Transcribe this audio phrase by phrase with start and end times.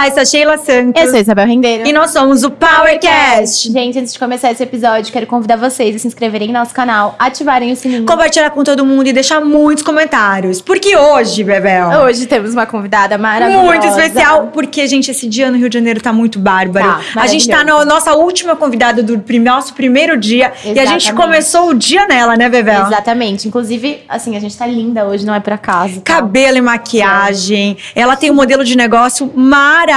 [0.00, 1.02] Olá, eu sou a Sheila Santos.
[1.02, 1.86] Eu sou Isabel Rendeiro.
[1.86, 3.70] E nós somos o PowerCast.
[3.70, 7.14] Gente, antes de começar esse episódio, quero convidar vocês a se inscreverem no nosso canal,
[7.18, 8.06] ativarem o sininho.
[8.06, 10.62] Compartilhar com todo mundo e deixar muitos comentários.
[10.62, 11.90] Porque hoje, Bebel.
[12.00, 13.66] Hoje temos uma convidada maravilhosa.
[13.66, 16.86] Muito especial, porque, gente, esse dia no Rio de Janeiro tá muito bárbaro.
[17.12, 20.50] Tá, a gente tá na nossa última convidada do nosso primeiro dia.
[20.64, 21.12] E a gente Exatamente.
[21.12, 22.86] começou o dia nela, né, Bebel?
[22.86, 23.46] Exatamente.
[23.46, 26.00] Inclusive, assim, a gente tá linda hoje, não é por acaso.
[26.00, 26.14] tá?
[26.14, 27.76] Cabelo e maquiagem.
[27.94, 29.89] Ela tem um modelo de negócio maravilhoso.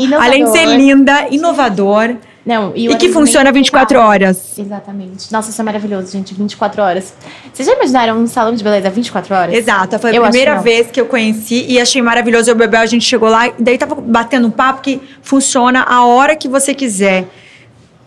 [0.00, 0.24] Inovador.
[0.24, 2.16] Além de ser linda, inovador.
[2.44, 4.06] Não, e, E que funciona 24 privado.
[4.10, 4.58] horas.
[4.58, 5.32] Exatamente.
[5.32, 6.34] Nossa, isso é maravilhoso, gente.
[6.34, 7.14] 24 horas.
[7.52, 9.54] Vocês já imaginaram um salão de beleza 24 horas?
[9.54, 12.50] Exato, foi a Eu primeira vez que eu conheci e achei maravilhoso.
[12.50, 15.84] Eu o Bebel, a gente chegou lá e daí tava batendo um papo que funciona
[15.88, 17.24] a hora que você quiser.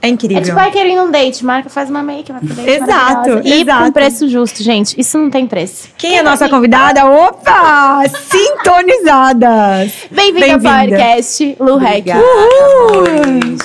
[0.01, 0.37] É incrível.
[0.37, 2.69] É tipo, vai querer ir num date, marca, faz uma make, vai pro date.
[2.69, 3.41] Exato.
[3.43, 3.85] E exato.
[3.85, 4.99] com preço justo, gente.
[4.99, 5.89] Isso não tem preço.
[5.97, 7.05] Quem é a nossa convidada?
[7.05, 8.03] Opa!
[8.29, 9.91] Sintonizadas!
[10.12, 10.79] Bem-vinda ao Bem-vinda.
[10.79, 12.05] podcast, Lu Rec.
[12.07, 13.57] Uhul!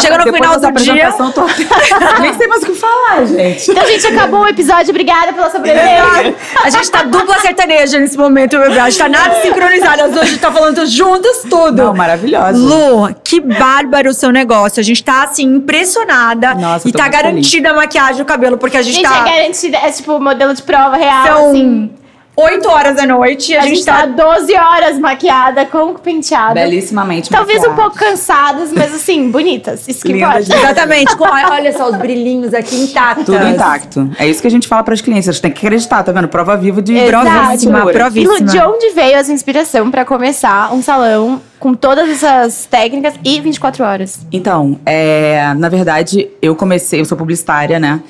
[0.00, 0.68] Chegou no final do dia.
[0.68, 1.52] apresentação toda.
[2.20, 3.70] Nem sei mais o que falar, gente.
[3.70, 4.90] Então, gente, acabou o episódio.
[4.90, 6.34] Obrigada pela sua presença.
[6.62, 8.82] A gente tá dupla sertaneja nesse momento, Bebel.
[8.82, 10.10] A gente tá nada sincronizadas.
[10.10, 11.72] Hoje a gente tá falando juntas tudo.
[11.84, 12.58] Não, maravilhosa.
[12.58, 14.80] Lu, que bárbaro o seu negócio.
[14.80, 16.54] A gente tá, assim, impressionada.
[16.54, 19.26] Nossa, e tá garantida a maquiagem e o cabelo, porque a gente, Gente, tá...
[19.26, 19.78] é garantida.
[19.78, 21.90] É tipo modelo de prova real, São assim.
[22.34, 26.54] 8 horas da noite e a, A gente tá 12 horas maquiada, com o penteado.
[26.54, 29.86] Belíssimamente Talvez um pouco cansadas, mas assim, bonitas.
[29.86, 30.12] Isso que.
[30.12, 31.14] Exatamente.
[31.16, 33.26] Com, olha só os brilhinhos aqui intactos.
[33.26, 34.10] Tudo intacto.
[34.18, 35.28] É isso que a gente fala pras clientes.
[35.28, 36.28] Elas têm que acreditar, tá vendo?
[36.28, 36.94] Prova viva de.
[37.06, 37.92] Províssima, Pura.
[37.92, 38.40] E províssima.
[38.40, 43.84] de onde veio essa inspiração pra começar um salão com todas essas técnicas e 24
[43.84, 44.26] horas?
[44.32, 48.00] Então, é, na verdade, eu comecei, eu sou publicitária, né?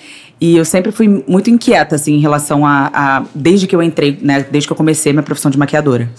[0.40, 2.90] E eu sempre fui muito inquieta, assim, em relação a.
[2.92, 4.44] a- desde que eu entrei, né?
[4.50, 6.10] Desde que eu comecei minha profissão de maquiadora.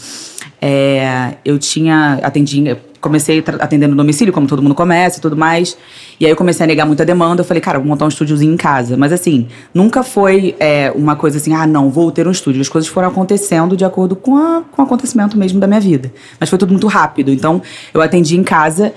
[0.62, 2.20] É, eu tinha.
[2.24, 2.76] Atendi.
[3.02, 5.78] Comecei atendendo domicílio, como todo mundo começa e tudo mais.
[6.18, 7.42] E aí eu comecei a negar muita demanda.
[7.42, 8.96] Eu falei, cara, vou montar um estúdiozinho em casa.
[8.96, 12.62] Mas assim, nunca foi é, uma coisa assim, ah, não, vou ter um estúdio.
[12.62, 16.14] As coisas foram acontecendo de acordo com, a- com o acontecimento mesmo da minha vida.
[16.40, 17.30] Mas foi tudo muito rápido.
[17.30, 17.62] Então,
[17.94, 18.94] eu atendi em casa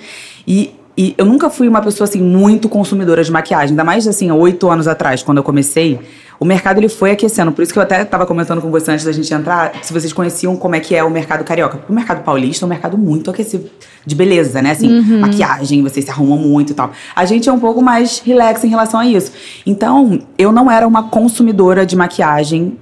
[0.47, 3.71] e e eu nunca fui uma pessoa, assim, muito consumidora de maquiagem.
[3.71, 5.99] Ainda mais, assim, oito anos atrás, quando eu comecei.
[6.41, 7.53] O mercado, ele foi aquecendo.
[7.53, 10.13] Por isso que eu até estava comentando com você antes da gente entrar, se vocês
[10.13, 11.81] conheciam como é que é o mercado carioca.
[11.89, 13.69] O mercado paulista é um mercado muito aquecido.
[14.07, 14.71] De beleza, né?
[14.71, 16.93] Assim, maquiagem, vocês se arrumam muito e tal.
[17.15, 19.33] A gente é um pouco mais relax em relação a isso.
[19.67, 22.79] Então, eu não era uma consumidora de maquiagem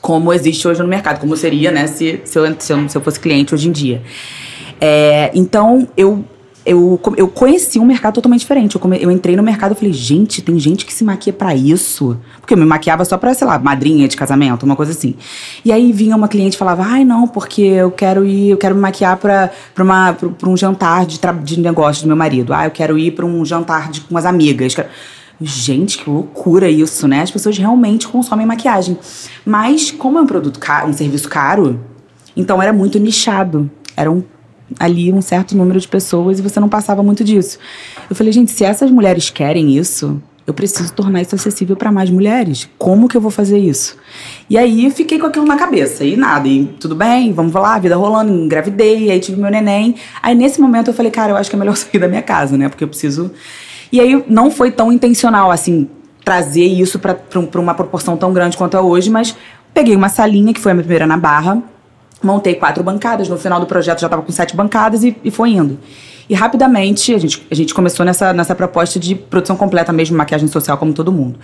[0.00, 3.54] como existe hoje no mercado, como seria, né, se, se, eu, se eu fosse cliente
[3.54, 4.02] hoje em dia.
[4.80, 6.24] É, então, eu,
[6.64, 8.74] eu, eu conheci um mercado totalmente diferente.
[8.76, 11.54] Eu, come- eu entrei no mercado e falei, gente, tem gente que se maquia pra
[11.54, 12.16] isso.
[12.40, 15.14] Porque eu me maquiava só pra, sei lá, madrinha de casamento, uma coisa assim.
[15.64, 18.74] E aí vinha uma cliente e falava, ai, não, porque eu quero ir, eu quero
[18.74, 22.52] me maquiar pra, pra, uma, pra, pra um jantar de, de negócio do meu marido.
[22.54, 24.74] Ah, eu quero ir pra um jantar de, com as amigas.
[25.40, 27.22] Gente, que loucura isso, né?
[27.22, 28.96] As pessoas realmente consomem maquiagem.
[29.44, 31.80] Mas, como é um produto caro, um serviço caro,
[32.36, 33.68] então era muito nichado.
[33.96, 34.22] Era um,
[34.78, 37.58] ali um certo número de pessoas e você não passava muito disso.
[38.08, 42.10] Eu falei, gente, se essas mulheres querem isso, eu preciso tornar isso acessível para mais
[42.10, 42.68] mulheres.
[42.76, 43.96] Como que eu vou fazer isso?
[44.50, 46.04] E aí fiquei com aquilo na cabeça.
[46.04, 49.94] E nada, e tudo bem, vamos lá, vida rolando, engravidei, aí tive meu neném.
[50.22, 52.56] Aí nesse momento eu falei, cara, eu acho que é melhor sair da minha casa,
[52.56, 52.68] né?
[52.68, 53.30] Porque eu preciso.
[53.92, 55.88] E aí não foi tão intencional assim
[56.24, 57.18] trazer isso para
[57.56, 59.36] uma proporção tão grande quanto é hoje, mas
[59.74, 61.62] peguei uma salinha que foi a minha primeira na Barra,
[62.22, 63.28] montei quatro bancadas.
[63.28, 65.78] No final do projeto já estava com sete bancadas e, e foi indo.
[66.28, 70.48] E rapidamente a gente, a gente começou nessa, nessa proposta de produção completa mesmo, maquiagem
[70.48, 71.38] social como todo mundo.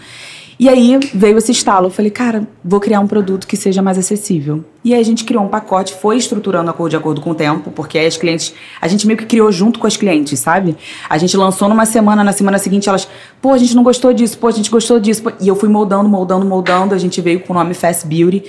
[0.60, 1.86] E aí veio esse estalo.
[1.86, 4.64] Eu falei, cara, vou criar um produto que seja mais acessível.
[4.82, 7.96] E aí a gente criou um pacote, foi estruturando de acordo com o tempo, porque
[7.96, 8.52] as clientes.
[8.80, 10.76] A gente meio que criou junto com as clientes, sabe?
[11.08, 13.06] A gente lançou numa semana, na semana seguinte elas,
[13.40, 15.22] pô, a gente não gostou disso, pô, a gente gostou disso.
[15.22, 15.32] pô.
[15.40, 16.92] E eu fui moldando, moldando, moldando.
[16.92, 18.42] A gente veio com o nome Fast Beauty.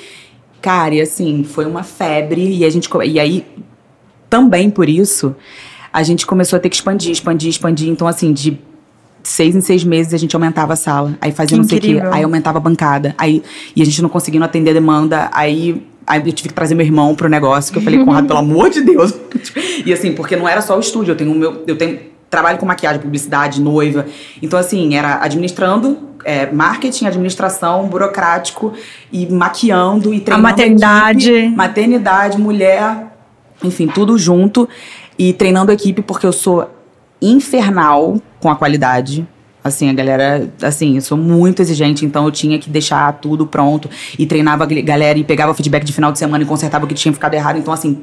[0.61, 2.57] Cara, e assim, foi uma febre.
[2.57, 2.89] E a gente.
[3.05, 3.45] E aí,
[4.29, 5.35] também por isso,
[5.91, 7.89] a gente começou a ter que expandir, expandir, expandir.
[7.89, 8.59] Então, assim, de
[9.23, 11.17] seis em seis meses a gente aumentava a sala.
[11.21, 12.01] Aí fazia Que não sei o quê.
[12.11, 13.15] Aí aumentava a bancada.
[13.17, 13.43] Aí,
[13.75, 15.29] e a gente não conseguindo atender a demanda.
[15.31, 15.85] Aí.
[16.05, 18.71] Aí eu tive que trazer meu irmão pro negócio, que eu falei, Conrado, pelo amor
[18.71, 19.13] de Deus.
[19.85, 21.63] e assim, porque não era só o estúdio, eu tenho o meu.
[21.67, 24.07] Eu tenho trabalho com maquiagem, publicidade, noiva.
[24.41, 28.73] Então, assim, era administrando, é, marketing, administração, burocrático,
[29.11, 30.43] e maquiando e treinando.
[30.43, 31.31] maternidade.
[31.31, 33.07] equipe, maternidade, mulher,
[33.63, 34.67] enfim, tudo junto.
[35.17, 36.69] E treinando a equipe, porque eu sou
[37.21, 39.27] infernal com a qualidade.
[39.61, 43.89] Assim, a galera, assim, eu sou muito exigente, então eu tinha que deixar tudo pronto
[44.17, 46.95] e treinava a galera e pegava feedback de final de semana e consertava o que
[46.95, 47.59] tinha ficado errado.
[47.59, 48.01] Então, assim,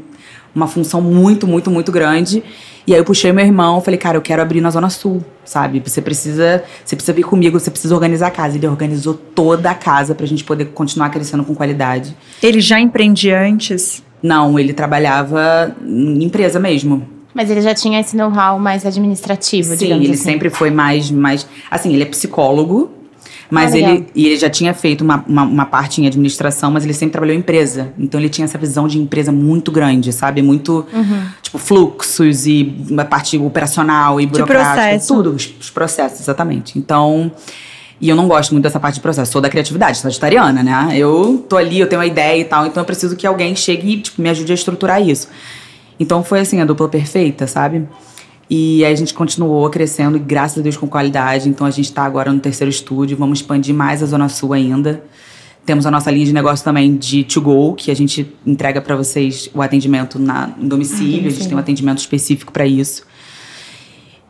[0.56, 2.42] uma função muito, muito, muito grande.
[2.86, 5.82] E aí eu puxei meu irmão, falei, cara, eu quero abrir na Zona Sul, sabe?
[5.84, 8.56] Você precisa, você precisa vir comigo, você precisa organizar a casa.
[8.56, 12.16] Ele organizou toda a casa pra gente poder continuar crescendo com qualidade.
[12.42, 14.02] Ele já empreendia antes?
[14.22, 17.06] Não, ele trabalhava em empresa mesmo.
[17.34, 20.22] Mas ele já tinha esse know-how mais administrativo, Sim, digamos ele assim.
[20.22, 21.46] sempre foi mais, mais.
[21.70, 22.90] Assim, ele é psicólogo,
[23.50, 26.84] mas Ah, ele, e ele já tinha feito uma, uma, uma parte em administração, mas
[26.84, 27.92] ele sempre trabalhou em empresa.
[27.98, 30.42] Então ele tinha essa visão de empresa muito grande, sabe?
[30.42, 31.22] Muito, Uhum.
[31.42, 35.06] tipo, fluxos e uma parte operacional e burocrática.
[35.06, 36.78] Tudo, os, os processos, exatamente.
[36.78, 37.30] Então.
[37.98, 39.32] E eu não gosto muito dessa parte de processo.
[39.32, 40.88] Sou da criatividade, sagitariana, né?
[40.94, 43.90] Eu tô ali, eu tenho uma ideia e tal, então eu preciso que alguém chegue
[43.92, 45.28] e tipo, me ajude a estruturar isso.
[45.98, 47.86] Então foi assim, a dupla perfeita, sabe?
[48.48, 51.48] E aí a gente continuou crescendo, e graças a Deus com qualidade.
[51.48, 55.02] Então a gente está agora no terceiro estúdio, vamos expandir mais a Zona Sul ainda.
[55.64, 58.94] Temos a nossa linha de negócio também de to go, que a gente entrega para
[58.94, 61.26] vocês o atendimento na, em domicílio.
[61.26, 63.02] A gente tem um atendimento específico para isso.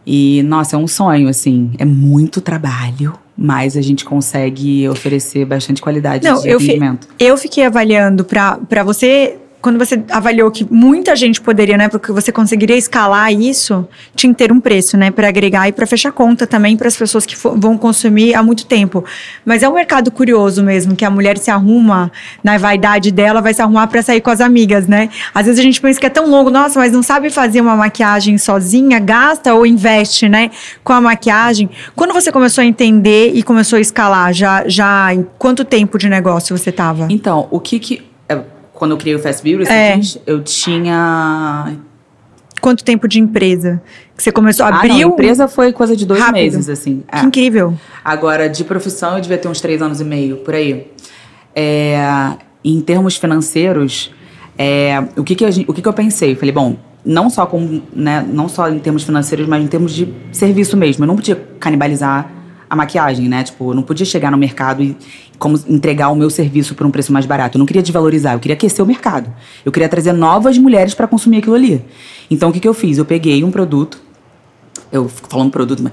[0.06, 1.72] E, nossa, é um sonho, assim.
[1.78, 7.08] É muito trabalho, mas a gente consegue oferecer bastante qualidade Não, de eu, fi- atendimento.
[7.18, 9.36] eu fiquei avaliando pra você.
[9.60, 11.88] Quando você avaliou que muita gente poderia, né?
[11.88, 15.10] Porque você conseguiria escalar isso, tinha que ter um preço, né?
[15.10, 18.66] Para agregar e para fechar conta também para as pessoas que vão consumir há muito
[18.66, 19.04] tempo.
[19.44, 22.12] Mas é um mercado curioso mesmo, que a mulher se arruma
[22.42, 25.08] na vaidade dela, vai se arrumar para sair com as amigas, né?
[25.34, 27.76] Às vezes a gente pensa que é tão longo, nossa, mas não sabe fazer uma
[27.76, 30.50] maquiagem sozinha, gasta ou investe, né?
[30.84, 31.68] Com a maquiagem.
[31.94, 36.08] Quando você começou a entender e começou a escalar, já, já em quanto tempo de
[36.08, 37.06] negócio você tava?
[37.10, 38.15] Então, o que que.
[38.76, 39.96] Quando eu criei o Fast Beauty, É.
[39.96, 41.72] diz, eu tinha
[42.60, 43.80] Quanto tempo de empresa?
[44.16, 46.34] Que você começou a Ah, abrir não, a empresa foi coisa de dois Rápido.
[46.42, 47.02] meses, assim.
[47.12, 47.20] é.
[47.20, 47.74] Que incrível.
[48.04, 50.90] Agora, de profissão, eu devia ter uns três anos e meio, por aí.
[51.54, 51.98] É,
[52.64, 54.10] em termos financeiros,
[54.58, 56.34] é, o, que, que, gente- o que, que eu pensei?
[56.34, 60.12] Falei, bom, não só, com, né, não só em termos financeiros, mas em termos de
[60.32, 61.04] serviço mesmo.
[61.04, 62.30] Eu não podia canibalizar
[62.68, 63.42] a maquiagem, né?
[63.42, 64.96] Tipo, eu não podia chegar no mercado e
[65.38, 67.56] como entregar o meu serviço por um preço mais barato.
[67.56, 69.32] Eu não queria desvalorizar, eu queria aquecer o mercado.
[69.64, 71.82] Eu queria trazer novas mulheres para consumir aquilo ali.
[72.30, 72.98] Então, o que, que eu fiz?
[72.98, 74.00] Eu peguei um produto,
[74.90, 75.92] eu fico falando produto, mas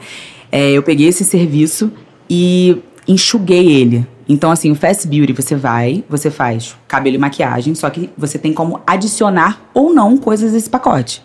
[0.52, 1.92] é, eu peguei esse serviço
[2.30, 4.08] e enxuguei ele.
[4.28, 8.40] Então, assim, o Fast Beauty, você vai, você faz cabelo e maquiagem, só que você
[8.40, 11.22] tem como adicionar ou não coisas nesse pacote.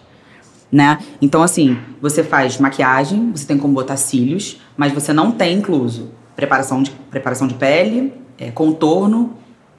[0.71, 0.99] Né?
[1.21, 6.11] Então, assim, você faz maquiagem, você tem como botar cílios, mas você não tem incluso
[6.37, 9.33] preparação de, preparação de pele, é, contorno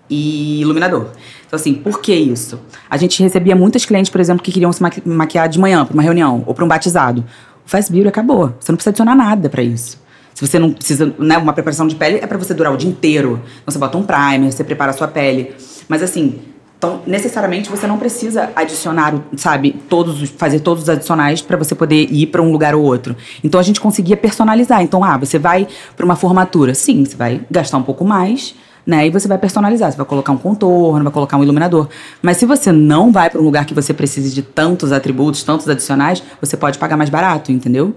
[0.09, 1.07] e iluminador.
[1.45, 2.59] Então, assim, por que isso?
[2.89, 5.93] A gente recebia muitas clientes, por exemplo, que queriam se maqui- maquiar de manhã para
[5.93, 7.23] uma reunião ou para um batizado.
[7.65, 8.53] O Fast Beauty acabou.
[8.59, 10.01] Você não precisa adicionar nada para isso.
[10.33, 12.89] Se você não precisa, né, uma preparação de pele é para você durar o dia
[12.89, 13.41] inteiro.
[13.61, 15.53] Então, você bota um primer, você prepara a sua pele.
[15.87, 16.39] Mas assim,
[16.79, 21.75] então, necessariamente você não precisa adicionar, sabe, todos os, fazer todos os adicionais para você
[21.75, 23.17] poder ir para um lugar ou outro.
[23.43, 24.81] Então a gente conseguia personalizar.
[24.81, 25.67] Então, ah, você vai
[25.97, 28.55] para uma formatura, sim, você vai gastar um pouco mais,
[28.87, 29.07] né?
[29.07, 31.89] E você vai personalizar, você vai colocar um contorno, vai colocar um iluminador.
[32.21, 35.67] Mas se você não vai para um lugar que você precise de tantos atributos, tantos
[35.67, 37.93] adicionais, você pode pagar mais barato, entendeu?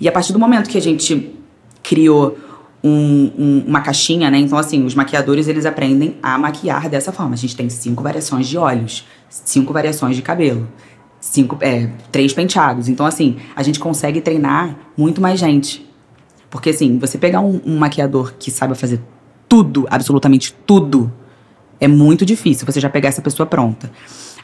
[0.00, 1.36] E a partir do momento que a gente
[1.82, 2.38] criou
[2.82, 4.38] um- um- uma caixinha, né?
[4.38, 7.34] Então, assim, os maquiadores, eles aprendem a maquiar dessa forma.
[7.34, 10.68] A gente tem cinco variações de olhos, cinco variações de cabelo,
[11.20, 12.88] cinco, é, três penteados.
[12.88, 15.88] Então, assim, a gente consegue treinar muito mais gente.
[16.50, 19.00] Porque, assim, você pegar um, um maquiador que saiba fazer
[19.48, 21.12] tudo, absolutamente tudo,
[21.80, 23.90] é muito difícil você já pegar essa pessoa pronta.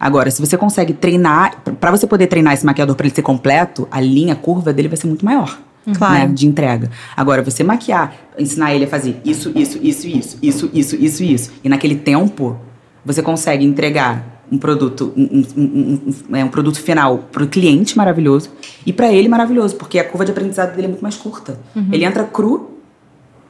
[0.01, 3.87] Agora, se você consegue treinar, para você poder treinar esse maquiador para ele ser completo,
[3.91, 5.59] a linha, curva dele vai ser muito maior.
[5.89, 6.15] Né, claro.
[6.15, 6.91] né, de entrega.
[7.17, 11.53] Agora, você maquiar, ensinar ele a fazer isso, isso, isso, isso, isso, isso, isso, isso.
[11.65, 12.59] E naquele tempo,
[13.05, 17.97] você consegue entregar um produto, um, um, um, um né, produto final para o cliente
[17.97, 18.51] maravilhoso
[18.85, 21.59] e para ele maravilhoso, porque a curva de aprendizado dele é muito mais curta.
[21.77, 21.89] Uhum.
[21.93, 22.79] Ele entra cru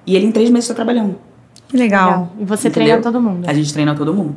[0.06, 1.16] e ele em três meses está trabalhando.
[1.68, 2.10] Que legal.
[2.10, 2.32] legal.
[2.40, 2.86] E você Entendeu?
[2.86, 3.48] treina todo mundo.
[3.48, 4.36] A gente treina todo mundo.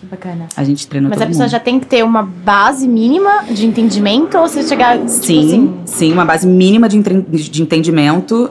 [0.00, 0.46] Que bacana.
[0.56, 1.52] A gente treina Mas a pessoa mundo.
[1.52, 4.96] já tem que ter uma base mínima de entendimento ou você chegar.
[4.96, 8.50] tipo Sim, assim, sim, uma base mínima de, de entendimento,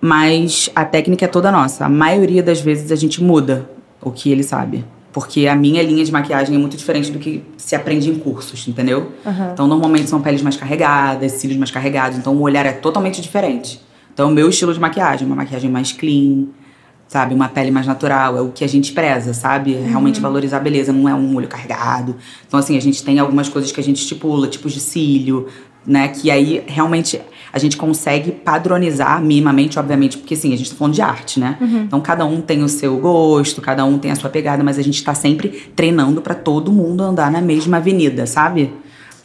[0.00, 1.84] mas a técnica é toda nossa.
[1.84, 3.70] A maioria das vezes a gente muda
[4.02, 4.84] o que ele sabe.
[5.12, 8.66] Porque a minha linha de maquiagem é muito diferente do que se aprende em cursos,
[8.68, 9.12] entendeu?
[9.24, 9.50] Aham.
[9.52, 13.80] Então, normalmente são peles mais carregadas, cílios mais carregados, então o olhar é totalmente diferente.
[14.12, 16.46] Então, o meu estilo de maquiagem, uma maquiagem mais clean,
[17.08, 17.34] sabe?
[17.34, 19.74] Uma pele mais natural, é o que a gente preza, sabe?
[19.74, 19.86] Uhum.
[19.88, 22.16] Realmente valorizar a beleza, não é um olho carregado.
[22.46, 25.48] Então, assim, a gente tem algumas coisas que a gente estipula, tipos de cílio,
[25.86, 26.08] né?
[26.08, 30.94] Que aí realmente a gente consegue padronizar minimamente, obviamente, porque assim, a gente tá falando
[30.94, 31.56] de arte, né?
[31.60, 31.82] Uhum.
[31.84, 34.82] Então cada um tem o seu gosto, cada um tem a sua pegada, mas a
[34.82, 38.72] gente tá sempre treinando para todo mundo andar na mesma avenida, sabe?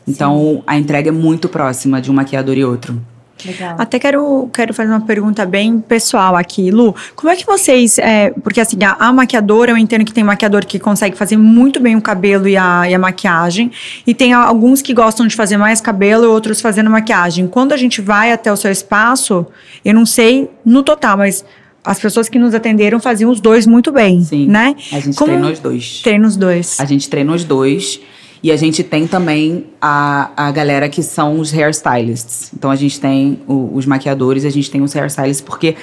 [0.08, 3.00] Então a entrega é muito próxima de um maquiador e outro.
[3.46, 3.76] Legal.
[3.78, 6.96] Até quero, quero fazer uma pergunta bem pessoal aqui, Lu.
[7.16, 7.98] Como é que vocês.
[7.98, 11.80] é, porque assim, a, a maquiadora, eu entendo que tem maquiador que consegue fazer muito
[11.80, 13.72] bem o cabelo e a, e a maquiagem.
[14.06, 17.48] E tem alguns que gostam de fazer mais cabelo e outros fazendo maquiagem.
[17.48, 19.46] Quando a gente vai até o seu espaço,
[19.84, 21.44] eu não sei no total, mas
[21.86, 24.24] as pessoas que nos atenderam faziam os dois muito bem.
[24.24, 24.48] Sim.
[24.48, 24.76] Né?
[24.92, 26.00] A gente Como- treina os dois.
[26.02, 26.80] Treina os dois.
[26.80, 28.00] A gente treina os dois.
[28.44, 32.52] E a gente tem também a, a galera que são os hairstylists.
[32.54, 35.76] Então a gente tem o- os maquiadores a gente tem os hairstylists porque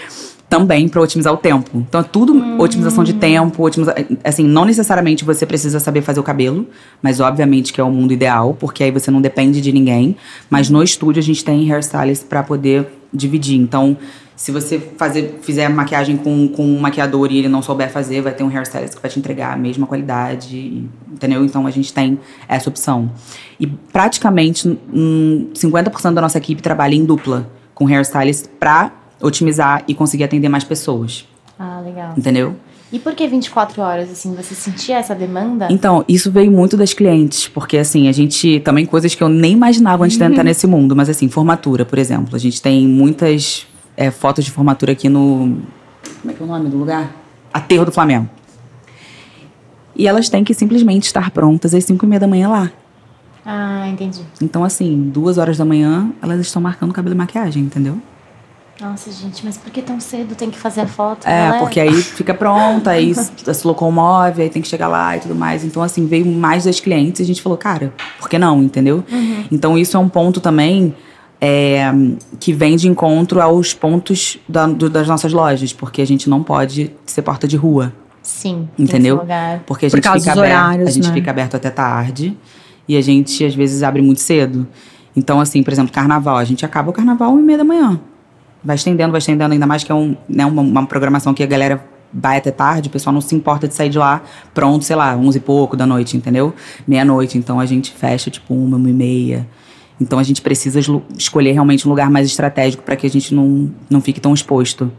[0.49, 1.71] também para otimizar o tempo.
[1.89, 6.25] Então é tudo otimização de tempo, otimiza, assim, não necessariamente você precisa saber fazer o
[6.25, 6.67] cabelo,
[7.01, 10.17] mas obviamente que é o mundo ideal, porque aí você não depende de ninguém.
[10.51, 13.59] Mas no estúdio a gente tem hairstylists para poder dividir.
[13.61, 13.97] Então,
[14.41, 18.33] se você fazer, fizer maquiagem com, com um maquiador e ele não souber fazer, vai
[18.33, 21.45] ter um hairstylist que vai te entregar a mesma qualidade, entendeu?
[21.45, 22.19] Então a gente tem
[22.49, 23.13] essa opção.
[23.61, 29.93] E praticamente hum, 50% da nossa equipe trabalha em dupla com hairstylist pra otimizar e
[29.95, 31.29] conseguir atender mais pessoas,
[31.59, 32.15] Ah, legal.
[32.17, 32.57] entendeu?
[32.91, 34.35] E por que 24 horas, assim?
[34.35, 35.69] Você sentia essa demanda?
[35.71, 39.53] Então, isso veio muito das clientes, porque assim, a gente também coisas que eu nem
[39.53, 42.35] imaginava antes de entrar nesse mundo, mas assim, formatura, por exemplo.
[42.35, 43.67] A gente tem muitas
[44.01, 45.59] é, fotos de formatura aqui no.
[46.23, 47.15] Como é que é o nome do lugar?
[47.53, 48.27] Aterro do Flamengo.
[49.95, 52.71] E elas têm que simplesmente estar prontas às 5 e meia da manhã lá.
[53.45, 54.23] Ah, entendi.
[54.41, 58.01] Então, assim, duas horas da manhã, elas estão marcando cabelo e maquiagem, entendeu?
[58.81, 61.27] Nossa, gente, mas por que tão cedo tem que fazer a foto?
[61.27, 61.59] É, Galera?
[61.59, 65.63] porque aí fica pronta, aí se locomove, aí tem que chegar lá e tudo mais.
[65.63, 69.05] Então, assim, veio mais das clientes e a gente falou, cara, por que não, entendeu?
[69.53, 70.95] Então, isso é um ponto também
[71.41, 71.91] é,
[72.39, 76.43] que vem de encontro aos pontos da- do- das nossas lojas, porque a gente não
[76.43, 77.93] pode ser porta de rua,
[78.23, 78.69] Sim.
[78.79, 79.21] entendeu?
[79.67, 81.15] Porque a Por gente causa fica dos aberto, horários, a gente né?
[81.15, 82.37] fica aberto até tarde
[82.87, 84.67] e a gente às vezes abre muito cedo.
[85.17, 87.99] Então, assim, por exemplo, carnaval, a gente acaba o carnaval uma e meia da manhã.
[88.63, 91.47] Vai estendendo, vai estendendo, ainda mais que é um, né, uma, uma programação que a
[91.47, 91.83] galera
[92.13, 94.21] vai até tarde, o pessoal não se importa de sair de lá
[94.53, 96.53] pronto, sei lá, onze e pouco da noite, entendeu?
[96.87, 97.39] Meia-noite.
[97.39, 99.47] Então a gente fecha, tipo, uma, uma e meia.
[100.01, 100.81] Então a gente precisa
[101.17, 104.91] escolher realmente um lugar mais estratégico para que a gente não, não fique tão exposto.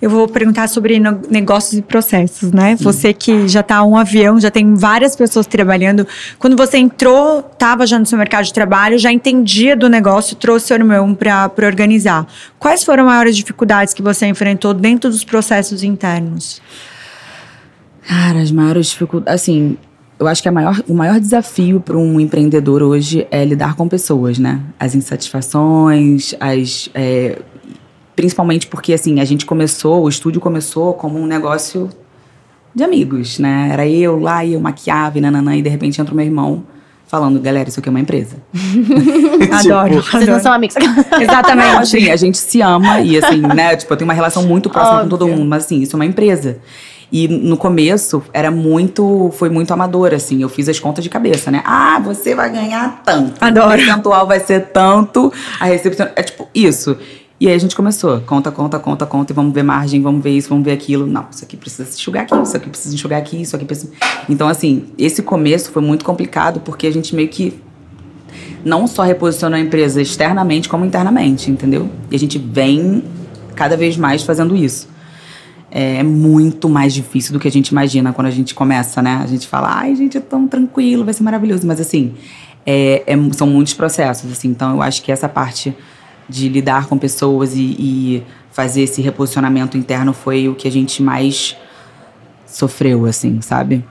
[0.00, 1.00] Eu vou perguntar sobre
[1.30, 2.76] negócios e processos, né?
[2.76, 6.06] Você que já tá um avião, já tem várias pessoas trabalhando.
[6.38, 10.66] Quando você entrou, estava já no seu mercado de trabalho, já entendia do negócio, trouxe
[10.66, 12.26] seu irmão para organizar.
[12.58, 16.60] Quais foram as maiores dificuldades que você enfrentou dentro dos processos internos?
[18.06, 19.40] Cara, as maiores dificuldades.
[19.42, 19.78] Assim,
[20.18, 24.38] eu acho que maior, o maior desafio para um empreendedor hoje é lidar com pessoas,
[24.38, 24.60] né?
[24.78, 26.88] As insatisfações, as.
[26.94, 27.38] é,
[28.14, 31.90] principalmente porque, assim, a gente começou, o estúdio começou como um negócio
[32.74, 33.68] de amigos, né?
[33.72, 36.64] Era eu lá e eu maquiava e nananã, e de repente entra o meu irmão
[37.06, 38.36] falando: galera, isso aqui é uma empresa.
[39.52, 39.94] Adoro.
[39.94, 40.42] Vocês não adoro.
[40.42, 40.76] são amigos.
[41.20, 41.76] Exatamente.
[41.76, 43.76] assim, a gente se ama e assim, né?
[43.76, 45.38] Tipo, eu tenho uma relação muito próxima com todo Óbvio.
[45.38, 46.58] mundo, mas assim, isso é uma empresa.
[47.16, 50.42] E no começo era muito, foi muito amador, assim.
[50.42, 51.62] Eu fiz as contas de cabeça, né?
[51.64, 53.34] Ah, você vai ganhar tanto.
[53.40, 53.68] Adoro.
[53.68, 55.32] O percentual vai ser tanto.
[55.60, 56.08] A recepção.
[56.16, 56.96] É tipo isso.
[57.38, 60.30] E aí a gente começou, conta, conta, conta, conta, e vamos ver margem, vamos ver
[60.30, 61.06] isso, vamos ver aquilo.
[61.06, 63.92] Não, isso aqui precisa se enxugar aqui, isso aqui precisa enxugar aqui, isso aqui precisa.
[64.28, 67.60] Então, assim, esse começo foi muito complicado, porque a gente meio que
[68.64, 71.88] não só reposicionou a empresa externamente, como internamente, entendeu?
[72.10, 73.04] E a gente vem
[73.54, 74.92] cada vez mais fazendo isso.
[75.76, 79.20] É muito mais difícil do que a gente imagina quando a gente começa, né?
[79.22, 81.66] A gente fala, ai, gente, é tão tranquilo, vai ser maravilhoso.
[81.66, 82.14] Mas, assim,
[82.64, 84.48] é- é- são muitos processos, assim.
[84.48, 85.76] Então, eu acho que essa parte
[86.28, 91.02] de lidar com pessoas e, e fazer esse reposicionamento interno foi o que a gente
[91.02, 91.56] mais
[92.46, 93.84] sofreu, assim, sabe?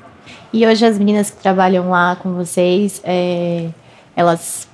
[0.54, 3.70] E hoje as meninas que trabalham lá com vocês, é,
[4.16, 4.68] elas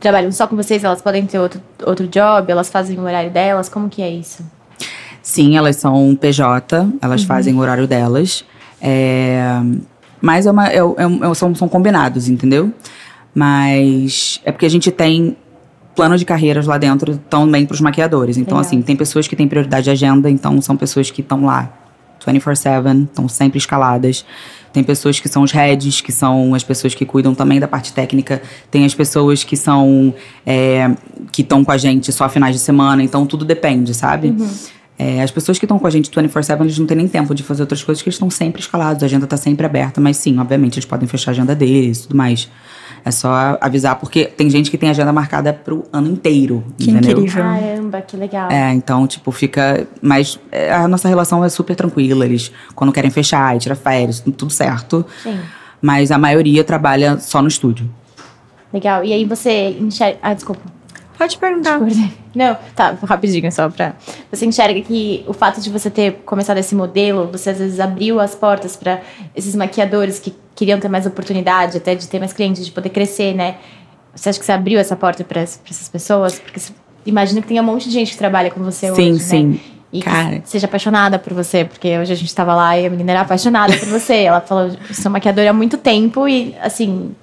[0.00, 0.82] trabalham só com vocês?
[0.82, 2.50] Elas podem ter outro, outro job?
[2.50, 3.68] Elas fazem o horário delas?
[3.68, 4.42] Como que é isso?
[5.28, 8.46] Sim, elas são PJ, elas fazem o horário delas.
[8.80, 9.60] É,
[10.22, 12.72] mas é uma, é, é- é- são, são combinados, entendeu?
[13.34, 15.36] Mas é porque a gente tem
[15.94, 18.38] plano de carreiras lá dentro também para os maquiadores.
[18.38, 18.66] Então, Legal.
[18.66, 21.70] assim, tem pessoas que têm prioridade de agenda, então são pessoas que estão lá
[22.26, 24.24] 24-7, estão sempre escaladas.
[24.72, 27.92] Tem pessoas que são os heads, que são as pessoas que cuidam também da parte
[27.92, 28.40] técnica.
[28.70, 30.14] Tem as pessoas que são.
[30.46, 30.90] é,
[31.30, 33.02] que estão com a gente só finais de semana.
[33.02, 34.34] Então, tudo depende, sabe?
[34.98, 37.44] É, as pessoas que estão com a gente 24-7, eles não têm nem tempo de
[37.44, 40.36] fazer outras coisas, que eles estão sempre escalados, a agenda está sempre aberta, mas sim,
[40.38, 42.50] obviamente, eles podem fechar a agenda deles e tudo mais.
[43.04, 46.64] É só avisar, porque tem gente que tem agenda marcada pro ano inteiro.
[46.76, 47.12] Que entendeu?
[47.12, 47.42] incrível.
[47.42, 48.50] Caramba, que legal.
[48.50, 49.86] É, então, tipo, fica.
[50.02, 52.24] Mas é, a nossa relação é super tranquila.
[52.24, 55.06] Eles, quando querem fechar e tirar férias, tudo certo.
[55.22, 55.38] Sim.
[55.80, 57.88] Mas a maioria trabalha só no estúdio.
[58.72, 59.04] Legal.
[59.04, 60.18] E aí você enxerga.
[60.20, 60.77] Ah, desculpa.
[61.18, 61.80] Pode perguntar.
[62.32, 63.94] Não, tá, rapidinho só pra.
[64.30, 68.20] Você enxerga que o fato de você ter começado esse modelo, você às vezes abriu
[68.20, 69.00] as portas para
[69.34, 73.34] esses maquiadores que queriam ter mais oportunidade, até de ter mais clientes, de poder crescer,
[73.34, 73.56] né?
[74.14, 76.38] Você acha que você abriu essa porta para essas pessoas?
[76.38, 76.72] Porque você
[77.04, 79.46] imagina que tem um monte de gente que trabalha com você sim, hoje, sim.
[79.46, 79.58] né?
[79.92, 80.38] E Cara.
[80.38, 83.20] que seja apaixonada por você, porque hoje a gente tava lá e a menina era
[83.22, 84.22] apaixonada por você.
[84.22, 87.14] Ela falou, sou maquiadora há muito tempo e, assim,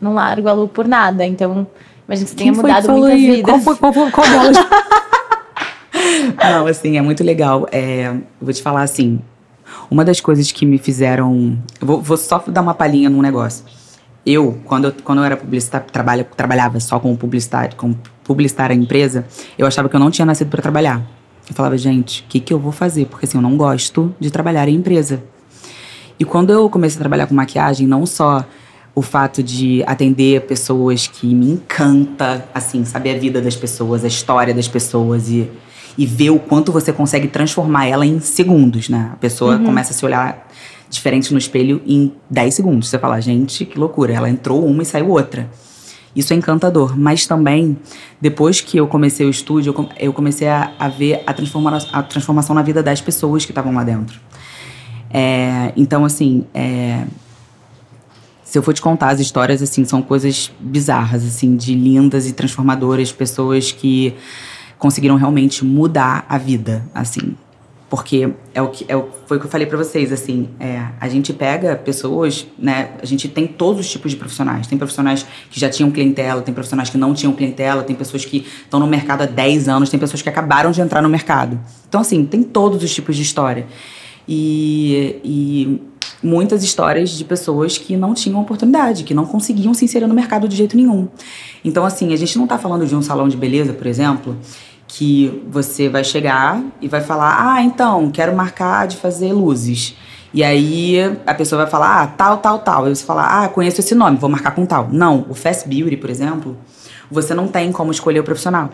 [0.00, 1.24] não largo a Lu por nada.
[1.24, 1.66] Então,
[2.06, 3.32] imagina que você tenha Quem mudado falou muitas isso?
[3.36, 3.64] vidas.
[3.64, 4.56] Qual, qual, foi, qual delas?
[6.42, 7.66] Não, assim, é muito legal.
[7.70, 9.20] É, eu vou te falar assim.
[9.90, 11.58] Uma das coisas que me fizeram.
[11.80, 13.64] Eu vou, vou só dar uma palhinha num negócio.
[14.24, 19.26] Eu, quando eu, quando eu era publicitário, trabalha, trabalhava só como publicitário, como publicitária empresa,
[19.58, 21.02] eu achava que eu não tinha nascido para trabalhar.
[21.48, 23.06] Eu falava, gente, o que, que eu vou fazer?
[23.06, 25.22] Porque assim, eu não gosto de trabalhar em empresa.
[26.18, 28.44] E quando eu comecei a trabalhar com maquiagem, não só
[28.94, 34.08] o fato de atender pessoas que me encanta, assim, saber a vida das pessoas, a
[34.08, 35.50] história das pessoas e,
[35.96, 39.10] e ver o quanto você consegue transformar ela em segundos, né?
[39.14, 40.46] A pessoa começa a se olhar
[40.90, 42.88] diferente no espelho em 10 segundos.
[42.88, 45.48] Você fala, gente, que loucura, ela entrou uma e saiu outra.
[46.14, 47.78] Isso é encantador, mas também,
[48.20, 52.54] depois que eu comecei o estúdio, eu comecei a, a ver a, transforma a transformação
[52.54, 54.20] na vida das pessoas que estavam lá dentro.
[55.10, 57.04] É, então, assim, é,
[58.52, 62.34] se eu for te contar as histórias, assim, são coisas bizarras, assim, de lindas e
[62.34, 64.12] transformadoras, pessoas que
[64.78, 67.34] conseguiram realmente mudar a vida, assim.
[67.88, 70.86] Porque é o que, é o, foi o que eu falei pra vocês, assim, é,
[71.00, 74.66] a gente pega pessoas, né, a gente tem todos os tipos de profissionais.
[74.66, 78.46] Tem profissionais que já tinham clientela, tem profissionais que não tinham clientela, tem pessoas que
[78.64, 81.58] estão no mercado há 10 anos, tem pessoas que acabaram de entrar no mercado.
[81.88, 83.66] Então, assim, tem todos os tipos de história.
[84.28, 85.91] E, e
[86.22, 90.46] muitas histórias de pessoas que não tinham oportunidade, que não conseguiam se inserir no mercado
[90.48, 91.08] de jeito nenhum.
[91.64, 94.36] Então, assim, a gente não está falando de um salão de beleza, por exemplo,
[94.86, 99.96] que você vai chegar e vai falar: ah, então, quero marcar de fazer luzes.
[100.34, 102.84] E aí a pessoa vai falar: ah, tal, tal, tal.
[102.84, 104.88] Aí você fala: ah, conheço esse nome, vou marcar com tal.
[104.90, 106.56] Não, o Fast Beauty, por exemplo,
[107.10, 108.70] você não tem como escolher o profissional.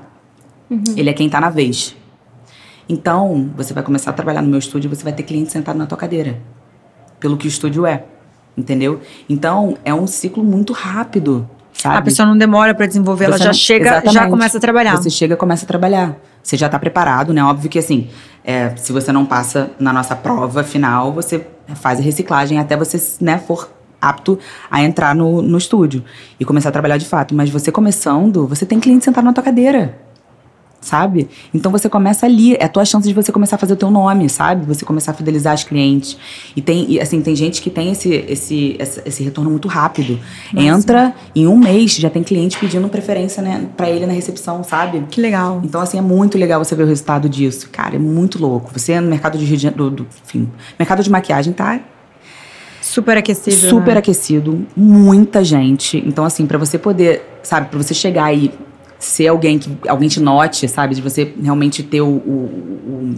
[0.97, 1.97] Ele é quem tá na vez.
[2.89, 5.79] Então, você vai começar a trabalhar no meu estúdio e você vai ter cliente sentado
[5.79, 6.41] na tua cadeira.
[7.21, 8.05] Pelo que o estúdio é.
[8.57, 9.01] Entendeu?
[9.29, 11.49] Então, é um ciclo muito rápido.
[11.73, 11.97] Sabe?
[11.97, 14.97] A pessoa não demora pra desenvolver, ela já não- chega, já começa a trabalhar.
[14.97, 16.17] Você chega e começa a trabalhar.
[16.43, 17.43] Você já tá preparado, né?
[17.45, 18.09] Óbvio que assim,
[18.45, 23.01] é, se você não passa na nossa prova final, você faz a reciclagem até você
[23.21, 24.39] né, for apto
[24.71, 26.03] a entrar no, no estúdio
[26.41, 27.33] e começar a trabalhar de fato.
[27.35, 29.97] Mas você começando, você tem cliente sentado na tua cadeira.
[30.81, 31.29] Sabe?
[31.53, 33.91] Então você começa ali, é a tua chance de você começar a fazer o teu
[33.91, 34.65] nome, sabe?
[34.67, 36.17] Você começar a fidelizar os clientes.
[36.55, 40.19] E tem, e, assim, tem gente que tem esse, esse, esse, retorno muito rápido.
[40.57, 45.05] Entra em um mês, já tem cliente pedindo preferência né, para ele na recepção, sabe?
[45.11, 45.61] Que legal.
[45.65, 47.69] Então, assim, é muito legal você ver o resultado disso.
[47.71, 48.71] Cara, é muito louco.
[48.73, 51.81] Você no mercado de do, do- enfim, mercado de maquiagem tá
[52.81, 53.57] Super aquecido.
[53.57, 53.99] super né?
[53.99, 56.03] aquecido, muita gente.
[56.07, 58.51] Então, assim, pra você poder, sabe, pra você chegar e
[58.99, 62.31] ser alguém que alguém te note, sabe, de você realmente ter o, o,
[62.89, 63.15] o,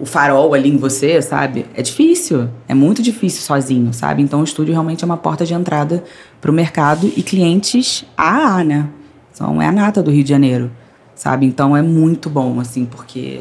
[0.00, 2.48] o farol ali em você, sabe, é difícil.
[2.66, 4.22] É muito difícil sozinho, sabe?
[4.22, 6.02] Então, o estúdio realmente é uma porta de entrada
[6.40, 8.88] pro mercado e clientes AA, né?
[9.32, 10.70] Então, é a nata do Rio de Janeiro,
[11.14, 11.46] sabe?
[11.46, 13.40] Então, é muito bom, assim, porque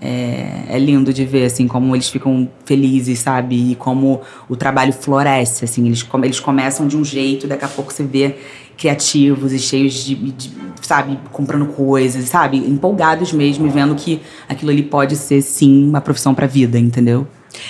[0.00, 3.72] é, é lindo de ver, assim, como eles ficam felizes, sabe?
[3.72, 5.86] E como o trabalho floresce, assim.
[5.86, 8.36] Eles, eles começam de um jeito, daqui a pouco você vê
[8.80, 12.56] criativos e cheios de, de, sabe, comprando coisas, sabe?
[12.56, 17.28] Empolgados mesmo e vendo que aquilo ali pode ser, sim, uma profissão pra vida, entendeu?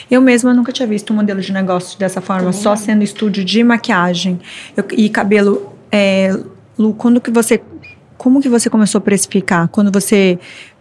[0.08, 3.64] Eu mesma nunca tinha visto um modelo de negócio dessa forma, só sendo estúdio de
[3.64, 4.38] maquiagem
[4.76, 5.72] Eu- e cabelo.
[5.90, 6.32] É,
[6.78, 7.60] Lu, quando que você.
[8.16, 9.66] Como que você começou a precificar?
[9.68, 10.38] Quando você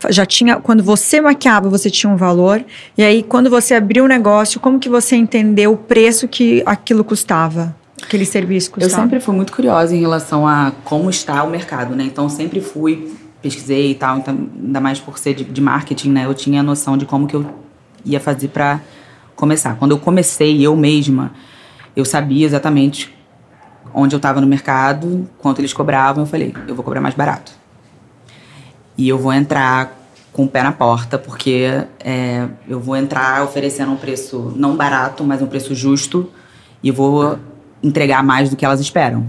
[0.10, 0.58] já tinha.
[0.58, 2.64] Quando você maquiava, você tinha um valor.
[2.98, 7.04] E aí, quando você abriu o negócio, como que você entendeu o preço que aquilo
[7.04, 7.76] custava?
[8.04, 9.04] Aquele serviço Eu custava?
[9.04, 12.04] sempre fui muito curiosa em relação a como está o mercado, né?
[12.04, 16.26] Então sempre fui, pesquisei e tal, então, ainda mais por ser de, de marketing, né?
[16.26, 17.46] Eu tinha a noção de como que eu
[18.06, 18.80] ia fazer pra
[19.36, 19.76] começar.
[19.76, 21.32] Quando eu comecei eu mesma,
[21.96, 23.14] eu sabia exatamente
[23.94, 27.52] onde eu estava no mercado, quanto eles cobravam, eu falei, eu vou cobrar mais barato.
[28.98, 29.98] E eu vou entrar
[30.32, 35.24] com o pé na porta, porque é, eu vou entrar oferecendo um preço não barato,
[35.24, 36.30] mas um preço justo
[36.84, 37.38] e vou
[37.84, 39.26] entregar mais do que elas esperam.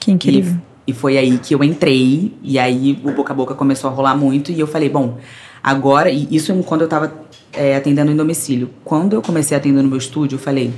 [0.00, 0.56] Que incrível.
[0.86, 3.92] E, e foi aí que eu entrei, e aí o boca a boca começou a
[3.92, 5.18] rolar muito, e eu falei, bom,
[5.62, 7.12] agora, e isso quando eu tava
[7.52, 8.70] é, atendendo em domicílio.
[8.84, 10.72] Quando eu comecei a atender no meu estúdio, eu falei,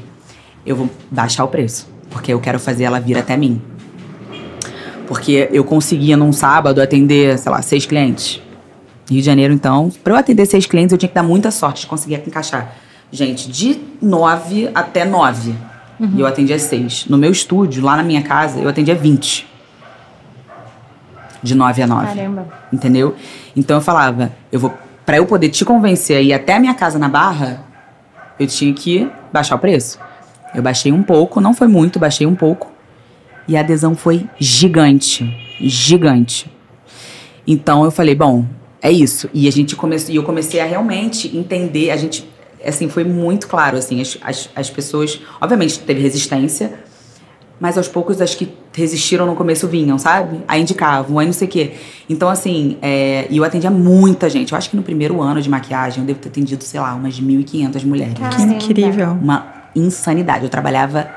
[0.66, 3.60] eu vou baixar o preço, porque eu quero fazer ela vir até mim.
[5.06, 8.40] Porque eu conseguia num sábado atender, sei lá, seis clientes.
[9.08, 11.82] Rio de Janeiro, então, para eu atender seis clientes, eu tinha que dar muita sorte
[11.82, 12.74] de conseguir encaixar.
[13.12, 15.54] Gente, de nove até nove.
[15.98, 16.12] Uhum.
[16.16, 17.06] E eu atendia seis.
[17.08, 19.46] No meu estúdio, lá na minha casa, eu atendia vinte.
[21.42, 22.06] De nove a nove.
[22.06, 22.48] Caramba.
[22.72, 23.14] Entendeu?
[23.54, 24.74] Então eu falava, eu vou.
[25.04, 27.64] Pra eu poder te convencer a ir até a minha casa na barra,
[28.40, 29.98] eu tinha que baixar o preço.
[30.54, 32.72] Eu baixei um pouco, não foi muito, baixei um pouco.
[33.46, 35.24] E a adesão foi gigante.
[35.60, 36.50] Gigante.
[37.46, 38.46] Então eu falei, bom,
[38.80, 39.28] é isso.
[39.34, 42.26] E a gente começou, e eu comecei a realmente entender, a gente,
[42.66, 46.72] assim, foi muito claro, assim, as, as, as pessoas, obviamente teve resistência,
[47.60, 50.40] mas aos poucos as que resistiram no começo vinham, sabe?
[50.48, 51.72] Aí indicavam, aí não sei o quê.
[52.10, 54.52] Então, assim, é, e eu atendia muita gente.
[54.52, 57.20] Eu acho que no primeiro ano de maquiagem eu devo ter atendido, sei lá, umas
[57.20, 58.14] 1.500 mulheres.
[58.14, 59.12] Que incrível.
[59.12, 60.44] Uma insanidade.
[60.44, 61.08] Eu trabalhava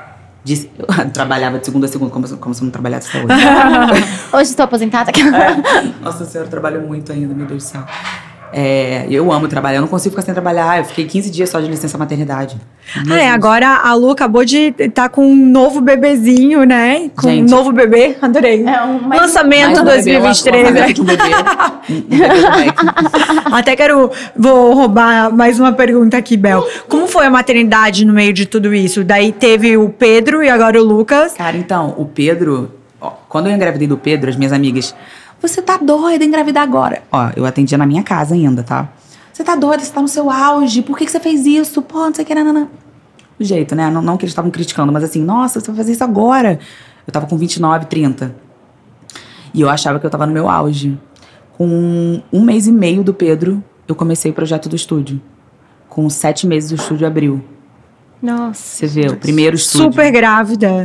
[0.44, 3.44] de, eu trabalhava de segunda a segunda, como, como se eu não trabalhasse até hoje.
[4.32, 5.10] hoje estou aposentada.
[5.10, 6.02] É.
[6.02, 7.84] Nossa senhora, eu trabalho muito ainda, meu Deus do céu.
[8.52, 10.78] É, eu amo trabalhar, eu não consigo ficar sem trabalhar.
[10.78, 12.56] Eu fiquei 15 dias só de licença maternidade.
[13.10, 17.10] Ah, é, agora a Lu acabou de estar tá com um novo bebezinho, né?
[17.14, 18.64] Com Gente, um novo bebê, adorei.
[18.64, 20.92] É um, mais, lançamento mais 2023, bebê, né?
[20.92, 22.74] De um bebê, um bebê
[23.52, 26.66] Até quero, vou roubar mais uma pergunta aqui, Bel.
[26.88, 29.04] Como foi a maternidade no meio de tudo isso?
[29.04, 31.34] Daí teve o Pedro e agora o Lucas.
[31.34, 34.94] Cara, então, o Pedro, ó, quando eu engravidei do Pedro, as minhas amigas
[35.40, 37.02] você tá doida engravidar agora?
[37.12, 38.88] Ó, eu atendia na minha casa ainda, tá?
[39.32, 41.80] Você tá doida, você tá no seu auge, por que, que você fez isso?
[41.80, 42.68] Pô, não sei o que, nanana.
[43.38, 43.88] O jeito, né?
[43.88, 46.58] Não, não que eles estavam criticando, mas assim, nossa, você vai fazer isso agora.
[47.06, 48.34] Eu tava com 29, 30.
[49.54, 50.98] E eu achava que eu tava no meu auge.
[51.56, 55.20] Com um mês e meio do Pedro, eu comecei o projeto do estúdio.
[55.88, 57.42] Com sete meses, o estúdio abriu.
[58.20, 58.60] Nossa.
[58.60, 59.86] Você vê, o primeiro estúdio.
[59.86, 60.84] Super grávida.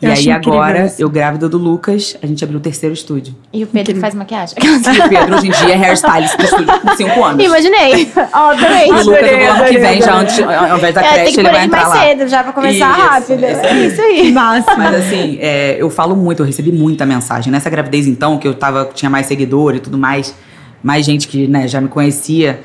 [0.00, 3.34] Eu e aí agora, eu grávida do Lucas, a gente abriu o terceiro estúdio.
[3.50, 4.00] E o Pedro Incrível.
[4.02, 4.56] faz maquiagem.
[4.66, 7.44] E o Pedro hoje em dia é hairstylist do estúdio com cinco anos.
[7.44, 8.10] Imaginei.
[8.32, 8.90] Ó, adorei.
[8.90, 11.64] O Lucas, no ano que vem, já antes, ao invés da é, creche, ele vai
[11.64, 13.44] entrar mais cedo, já pra começar isso, rápido.
[13.44, 14.32] Isso, é isso aí.
[14.32, 14.76] Massa.
[14.76, 17.50] Mas assim, é, eu falo muito, eu recebi muita mensagem.
[17.50, 20.34] Nessa gravidez, então, que eu tava, tinha mais seguidor e tudo mais,
[20.82, 22.60] mais gente que né, já me conhecia.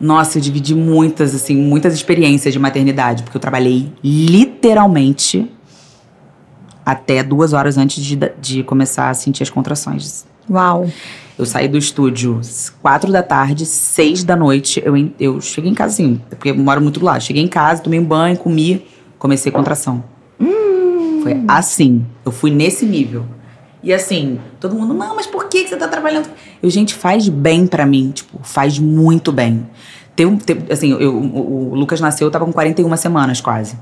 [0.00, 5.53] Nossa, eu dividi muitas, assim, muitas experiências de maternidade, porque eu trabalhei literalmente
[6.84, 10.26] até duas horas antes de, de começar a sentir as contrações.
[10.50, 10.88] Uau!
[11.36, 12.40] Eu saí do estúdio
[12.80, 14.80] quatro da tarde, seis da noite.
[14.84, 17.18] Eu, eu cheguei em casa assim, porque eu moro muito lá.
[17.18, 18.86] Cheguei em casa, tomei um banho, comi,
[19.18, 20.04] comecei a contração.
[20.38, 21.20] Hum.
[21.22, 22.06] Foi assim.
[22.24, 23.24] Eu fui nesse nível.
[23.82, 26.28] E assim, todo mundo, não, mas por que você tá trabalhando?
[26.62, 28.12] Eu, gente, faz bem para mim.
[28.12, 29.68] Tipo, faz muito bem.
[30.14, 33.76] Tem, tem, assim, eu, o, o Lucas nasceu, eu tava com 41 semanas quase.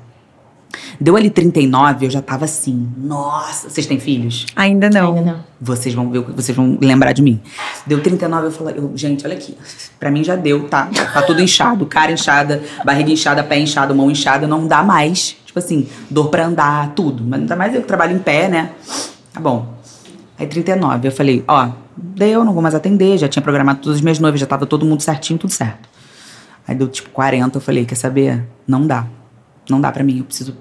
[1.00, 4.46] Deu ali 39, eu já tava assim, nossa, vocês têm filhos?
[4.54, 5.14] Ainda não.
[5.14, 5.44] Ainda não.
[5.60, 7.40] Vocês vão ver, vocês vão lembrar de mim.
[7.86, 9.56] Deu 39, eu falei, eu, gente, olha aqui.
[9.98, 10.88] Pra mim já deu, tá?
[11.12, 15.36] Tá tudo inchado, cara inchada, barriga inchada, pé inchado, mão inchada, não dá mais.
[15.44, 17.22] Tipo assim, dor pra andar, tudo.
[17.24, 18.70] Mas ainda mais eu que trabalho em pé, né?
[19.32, 19.74] Tá bom.
[20.38, 24.02] Aí 39, eu falei, ó, deu, não vou mais atender, já tinha programado todas as
[24.02, 25.88] minhas noivas, já tava todo mundo certinho, tudo certo.
[26.66, 28.44] Aí deu tipo 40, eu falei, quer saber?
[28.66, 29.06] Não dá.
[29.68, 30.56] Não dá para mim, eu preciso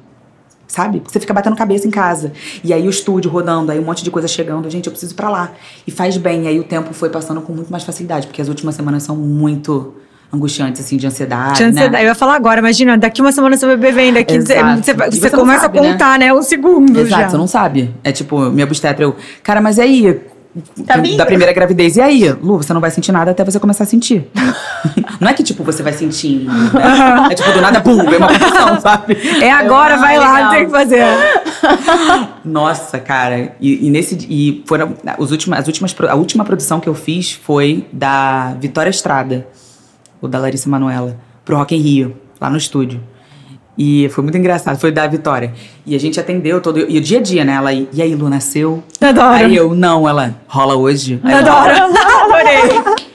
[0.71, 1.03] sabe?
[1.05, 2.31] Você fica batendo cabeça em casa.
[2.63, 4.69] E aí o estúdio rodando, aí um monte de coisa chegando.
[4.69, 5.51] Gente, eu preciso ir pra lá.
[5.85, 6.45] E faz bem.
[6.45, 9.15] E aí o tempo foi passando com muito mais facilidade, porque as últimas semanas são
[9.17, 9.95] muito
[10.33, 11.57] angustiantes, assim, de ansiedade.
[11.57, 11.91] De ansiedade.
[11.91, 12.03] Né?
[12.03, 14.81] Eu ia falar agora, imagina, daqui uma semana seu bebê vem, daqui Exato.
[14.81, 15.91] você, você, você começa sabe, a né?
[15.91, 16.27] contar, né?
[16.27, 16.33] né?
[16.33, 16.97] Um segundo.
[16.97, 17.29] Exato, já.
[17.29, 17.93] você não sabe.
[18.01, 20.21] É tipo, minha obstetra, eu, cara, mas e aí?
[20.85, 21.95] Tá da primeira gravidez.
[21.95, 24.29] E aí, Lu, você não vai sentir nada até você começar a sentir.
[25.19, 26.45] não é que, tipo, você vai sentir.
[26.45, 26.53] Né?
[27.31, 29.17] É tipo, do nada, pum, vem uma confusão, sabe?
[29.41, 31.05] É agora, vai lá, tem que fazer.
[32.43, 33.55] Nossa, cara.
[33.61, 34.17] E, e, nesse.
[34.29, 34.93] E foram.
[35.17, 39.47] Os últimos, as últimas, a última produção que eu fiz foi da Vitória Estrada,
[40.21, 43.01] ou da Larissa Manuela, pro Rock em Rio, lá no estúdio.
[43.77, 45.53] E foi muito engraçado, foi da Vitória.
[45.85, 46.79] E a gente atendeu todo.
[46.79, 47.53] E o dia a dia, né?
[47.53, 48.83] Ela, e aí, Lu, nasceu?
[48.99, 49.29] Adoro.
[49.29, 51.19] Aí eu, não, ela, rola hoje.
[51.23, 51.71] Aí Adoro.
[51.71, 53.09] Adorei.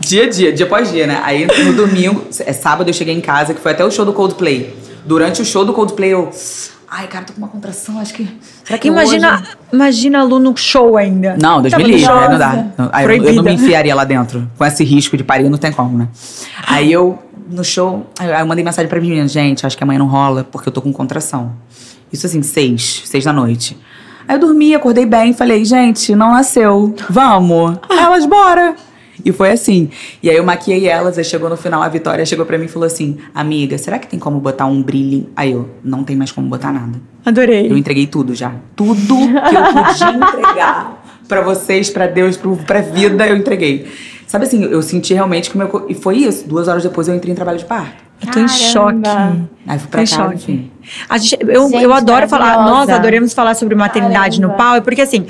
[0.00, 1.20] dia a dia, dia após dia, né?
[1.24, 4.12] Aí no domingo, é sábado, eu cheguei em casa, que foi até o show do
[4.12, 4.74] Coldplay.
[5.04, 6.30] Durante o show do Coldplay, eu.
[6.94, 8.28] Ai, cara, tô com uma contração, acho que.
[8.64, 9.56] Será que Imagina, hoje...
[9.72, 11.36] imagina a Lu no show ainda.
[11.40, 12.28] Não, Deus Tava me livre, né?
[12.28, 12.90] não dá.
[12.92, 14.46] Aí eu, eu não me enfiaria lá dentro.
[14.58, 16.08] Com esse risco de parir, não tem como, né?
[16.66, 17.18] Aí eu,
[17.50, 20.68] no show, aí eu mandei mensagem pra menina, gente, acho que amanhã não rola, porque
[20.68, 21.52] eu tô com contração.
[22.12, 23.76] Isso assim, seis, seis da noite.
[24.28, 27.78] Aí eu dormi, acordei bem, falei, gente, não nasceu, vamos.
[27.90, 28.74] Elas, bora.
[29.24, 29.90] E foi assim.
[30.22, 32.68] E aí eu maquiei elas, aí chegou no final, a Vitória chegou pra mim e
[32.68, 35.28] falou assim, amiga, será que tem como botar um brilho?
[35.36, 37.00] Aí eu, não tem mais como botar nada.
[37.24, 37.70] Adorei.
[37.70, 38.52] Eu entreguei tudo já.
[38.74, 43.86] Tudo que eu podia entregar pra vocês, pra Deus, pro, pra vida, eu entreguei.
[44.32, 45.86] Sabe assim, eu senti realmente que o meu.
[45.90, 46.48] E foi isso.
[46.48, 48.02] Duas horas depois eu entrei em trabalho de parto.
[48.18, 49.02] Eu tô em choque.
[49.02, 49.50] Caramba.
[49.66, 50.34] Aí fui pra em casa, choque.
[50.36, 50.71] enfim.
[51.08, 54.64] A gente, eu, Gente, eu adoro falar, nós adoramos falar sobre maternidade no Caramba.
[54.64, 55.26] pau, é porque assim,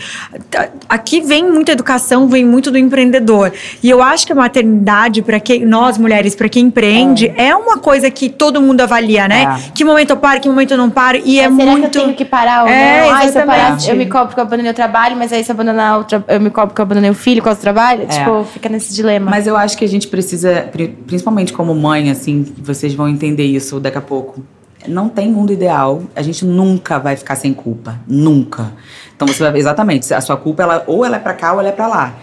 [0.88, 3.52] aqui vem muita educação, vem muito do empreendedor.
[3.82, 7.54] E eu acho que a maternidade, para quem, nós mulheres, para quem empreende, é.
[7.54, 9.42] uma coisa que todo mundo avalia, né?
[9.42, 9.70] É.
[9.72, 11.20] Que momento eu paro, que momento eu não paro.
[11.24, 11.90] E é Mas será muito.
[11.90, 13.14] que eu tenho que parar ou É, não?
[13.14, 15.50] Ai, se eu parar, eu me cobro porque eu abandonei o trabalho, mas aí se
[15.50, 16.24] eu abandonar o tra...
[16.28, 18.06] eu me cobro porque eu abandonei o filho com o trabalho.
[18.06, 19.30] Tipo, fica nesse dilema.
[19.30, 23.44] Mas eu acho que a gente precisa, pri- principalmente como mãe, assim, vocês vão entender
[23.44, 24.42] isso daqui a pouco.
[24.88, 26.02] Não tem mundo ideal.
[26.14, 28.00] A gente nunca vai ficar sem culpa.
[28.06, 28.72] Nunca.
[29.14, 31.68] Então você vai exatamente, a sua culpa ela ou ela é pra cá ou ela
[31.68, 32.14] é pra lá.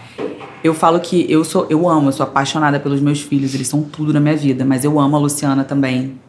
[0.62, 3.82] Eu falo que eu sou, eu amo, eu sou apaixonada pelos meus filhos, eles são
[3.82, 6.20] tudo na minha vida, mas eu amo a Luciana também,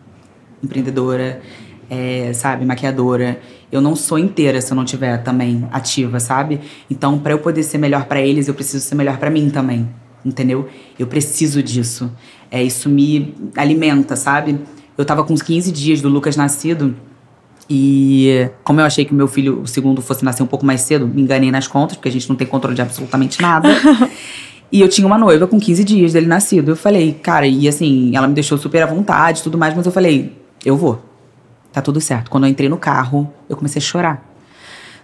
[0.64, 1.42] empreendedora,
[1.90, 3.42] é, sabe, maquiadora.
[3.70, 6.62] Eu não sou inteira se eu não tiver também ativa, sabe?
[6.90, 9.90] Então, pra eu poder ser melhor pra eles, eu preciso ser melhor pra mim também,
[10.24, 10.70] entendeu?
[10.98, 12.10] Eu preciso disso.
[12.50, 14.58] É, isso me alimenta, sabe?
[14.98, 16.96] Eu tava com uns 15 dias do Lucas nascido
[17.70, 21.08] e como eu achei que meu filho, o segundo, fosse nascer um pouco mais cedo,
[21.08, 23.70] me enganei nas contas, porque a gente não tem controle de absolutamente nada.
[24.72, 26.70] E eu tinha uma noiva com 15 dias dele nascido.
[26.70, 29.86] Eu falei, cara, e assim, ela me deixou super à vontade e tudo mais, mas
[29.86, 31.04] eu falei, eu vou.
[31.74, 32.32] Tá tudo certo.
[32.32, 34.26] Quando eu entrei no carro, eu comecei a chorar.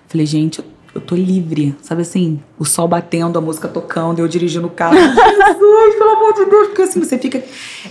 [0.08, 0.66] Falei, gente, eu,
[0.98, 1.76] eu tô livre.
[1.82, 4.98] Sabe assim, o sol batendo, a música tocando, eu dirigindo o carro.
[4.98, 7.38] Jesus, pelo amor de Deus, porque assim, você fica.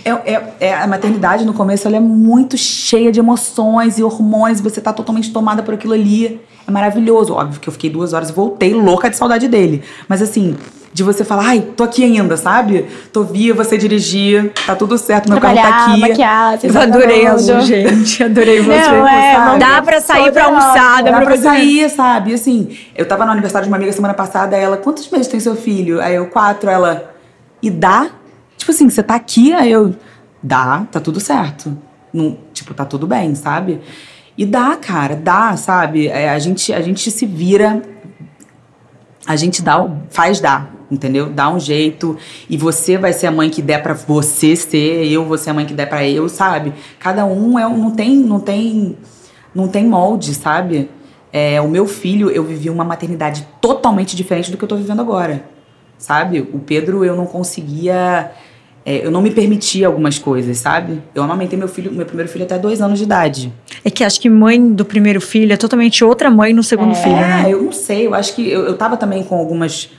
[0.03, 4.59] É, é, é- a maternidade no começo ela é muito cheia de emoções e hormônios,
[4.59, 6.41] você tá totalmente tomada por aquilo ali.
[6.67, 7.33] É maravilhoso.
[7.33, 9.81] Óbvio que eu fiquei duas horas e voltei louca de saudade dele.
[10.09, 10.57] Mas assim,
[10.93, 12.85] de você falar, ai, tô aqui ainda, sabe?
[13.11, 15.99] Tô viva, você dirigir, tá tudo certo, meu carro tá aqui.
[15.99, 18.23] maquiar, Eu adorei a Lu, gente.
[18.23, 18.91] Adorei você.
[18.91, 19.59] Não, é, sabe?
[19.59, 22.33] Dá pra sair pra almoçar, dá Dá pra pra sair, sabe?
[22.33, 25.55] Assim, eu tava no aniversário de uma amiga semana passada, ela, quantos meses tem seu
[25.55, 26.01] filho?
[26.01, 27.13] Aí eu, quatro, ela,
[27.61, 28.09] e dá?
[28.57, 29.95] Tipo assim, você tá aqui, aí eu,
[30.41, 31.77] dá, tá tudo certo.
[32.13, 33.81] Não, tipo, tá tudo bem, sabe?
[34.37, 36.07] E dá, cara, dá, sabe?
[36.07, 37.81] É, a, gente, a gente se vira,
[39.25, 41.29] a gente dá, faz dar, entendeu?
[41.29, 42.17] Dá um jeito
[42.49, 45.53] e você vai ser a mãe que der pra você ser, eu vou ser a
[45.53, 46.73] mãe que der pra eu, sabe?
[46.99, 48.97] Cada um é um, não tem, não tem,
[49.53, 50.89] não tem molde, sabe?
[51.31, 55.01] É, o meu filho, eu vivi uma maternidade totalmente diferente do que eu tô vivendo
[55.01, 55.43] agora,
[55.97, 56.39] sabe?
[56.53, 58.31] O Pedro, eu não conseguia,
[58.85, 61.01] é, eu não me permitia algumas coisas, sabe?
[61.13, 63.53] Eu amamentei meu filho, meu primeiro filho até dois anos de idade.
[63.83, 67.15] É que acho que mãe do primeiro filho é totalmente outra mãe no segundo filho,
[67.15, 67.43] né?
[67.45, 69.89] É, eu não sei, eu acho que eu, eu tava também com algumas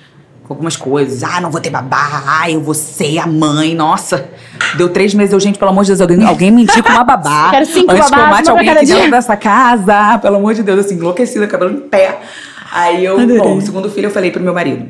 [0.48, 1.22] com algumas coisas.
[1.22, 4.28] Ah, não vou ter babá, ah, eu vou ser a mãe, nossa.
[4.76, 7.50] Deu três meses, eu, gente, pelo amor de Deus, alguém, alguém me indica uma babá.
[7.52, 10.18] Quero cinco antes que eu babás, mate alguém aqui dentro dessa casa.
[10.18, 12.18] Pelo amor de Deus, assim, enlouquecida, cabelo em pé.
[12.72, 13.38] Aí eu, Adorei.
[13.38, 14.88] bom, o segundo filho eu falei pro meu marido.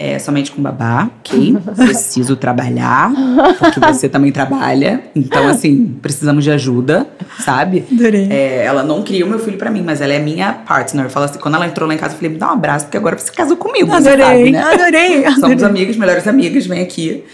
[0.00, 1.56] É, somente com babá, ok?
[1.74, 3.10] Preciso trabalhar,
[3.58, 5.02] porque você também trabalha.
[5.14, 7.04] Então, assim, precisamos de ajuda,
[7.40, 7.84] sabe?
[7.90, 8.28] Adorei.
[8.30, 11.10] É, ela não o meu filho pra mim, mas ela é minha partner.
[11.10, 12.96] Fala assim, quando ela entrou lá em casa, eu falei, me dá um abraço, porque
[12.96, 14.62] agora você casou comigo, você Adorei, sabe, né?
[14.62, 15.64] adorei, Somos adorei.
[15.64, 17.24] amigas, melhores amigas, vem aqui.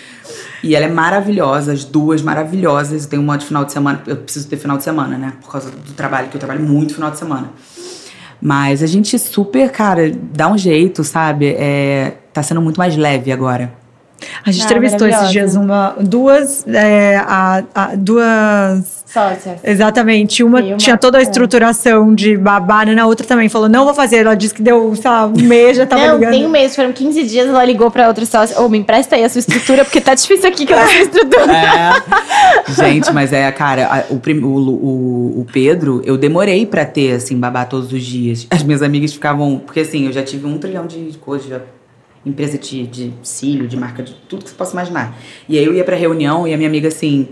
[0.62, 3.05] E ela é maravilhosa, as duas maravilhosas.
[3.05, 5.35] Eu tenho uma de final de semana, eu preciso ter final de semana, né?
[5.42, 7.50] Por causa do trabalho, que eu trabalho muito final de semana.
[8.40, 11.48] Mas a gente super, cara, dá um jeito, sabe?
[11.59, 13.73] É, tá sendo muito mais leve agora.
[14.47, 19.61] A gente Ah, entrevistou esses dias uma, duas, é, a- a- duas Sócias.
[19.62, 20.42] Exatamente.
[20.42, 22.94] Uma, uma- tinha toda a estruturação de babá, né?
[22.94, 24.16] Na outra também falou, não vou fazer.
[24.18, 26.33] Ela disse que deu, sei lá, um mês, já tava não, ligando.
[26.33, 28.59] tem um mês, foram 15 dias, ela ligou pra outra sócia.
[28.61, 31.53] Ô, me empresta aí a sua estrutura, porque tá difícil aqui que eu não estrutura.
[31.57, 32.73] É.
[32.73, 37.12] Gente, mas é, cara, a- o, prim- o, o, o Pedro, eu demorei pra ter,
[37.12, 38.47] assim, babá todos os dias.
[38.51, 39.61] As minhas amigas ficavam.
[39.64, 41.61] Porque, assim, eu já tive um trilhão de coisas, já,
[42.24, 45.16] empresa de, de cílio, de marca, de tudo que você possa imaginar.
[45.48, 47.28] E aí eu ia pra reunião e a minha amiga, assim.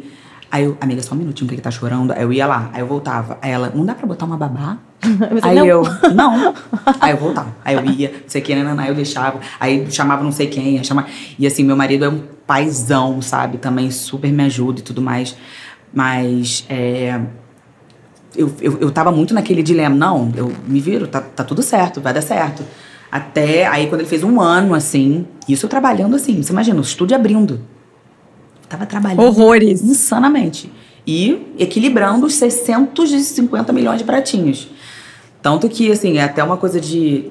[0.50, 2.12] Aí eu, amiga, só um minutinho que ele tá chorando.
[2.12, 3.38] Aí eu ia lá, aí eu voltava.
[3.40, 4.76] Aí ela, não dá pra botar uma babá?
[5.00, 5.66] Você, aí não.
[5.66, 5.82] eu,
[6.14, 6.54] não.
[7.00, 7.56] Aí eu voltava.
[7.64, 9.40] Aí eu ia, não sei o que, nanana, aí eu deixava.
[9.58, 11.08] Aí chamava não sei quem, chamava.
[11.38, 13.56] E assim, meu marido é um paizão, sabe?
[13.56, 15.34] Também super me ajuda e tudo mais.
[15.92, 17.18] Mas é,
[18.36, 19.94] eu, eu, eu tava muito naquele dilema.
[19.94, 22.62] Não, eu me viro, tá, tá tudo certo, vai dar certo.
[23.12, 26.82] Até aí, quando ele fez um ano, assim, isso eu trabalhando assim, você imagina, o
[26.82, 27.60] estúdio abrindo.
[28.62, 29.20] Eu tava trabalhando.
[29.20, 29.82] Horrores.
[29.82, 30.72] Insanamente.
[31.06, 34.70] E equilibrando os 650 milhões de pratinhos.
[35.42, 37.30] Tanto que, assim, é até uma coisa de.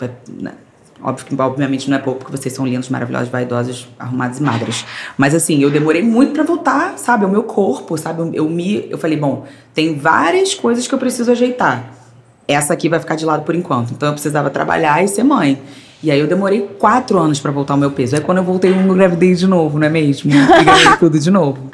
[0.00, 0.08] é,
[0.40, 0.52] né,
[1.02, 4.86] Óbvio que, obviamente, não é pouco, porque vocês são lindos, maravilhosos, vaidosos, arrumados e magras.
[5.18, 7.26] Mas, assim, eu demorei muito pra voltar, sabe?
[7.26, 8.22] O meu corpo, sabe?
[8.22, 8.86] Eu, eu me.
[8.88, 11.97] Eu falei, bom, tem várias coisas que eu preciso ajeitar.
[12.48, 13.92] Essa aqui vai ficar de lado por enquanto.
[13.92, 15.60] Então, eu precisava trabalhar e ser mãe.
[16.02, 18.16] E aí, eu demorei quatro anos pra voltar ao meu peso.
[18.16, 20.30] Aí, quando eu voltei, eu engravidei de novo, não é mesmo?
[20.32, 21.70] E tudo de novo.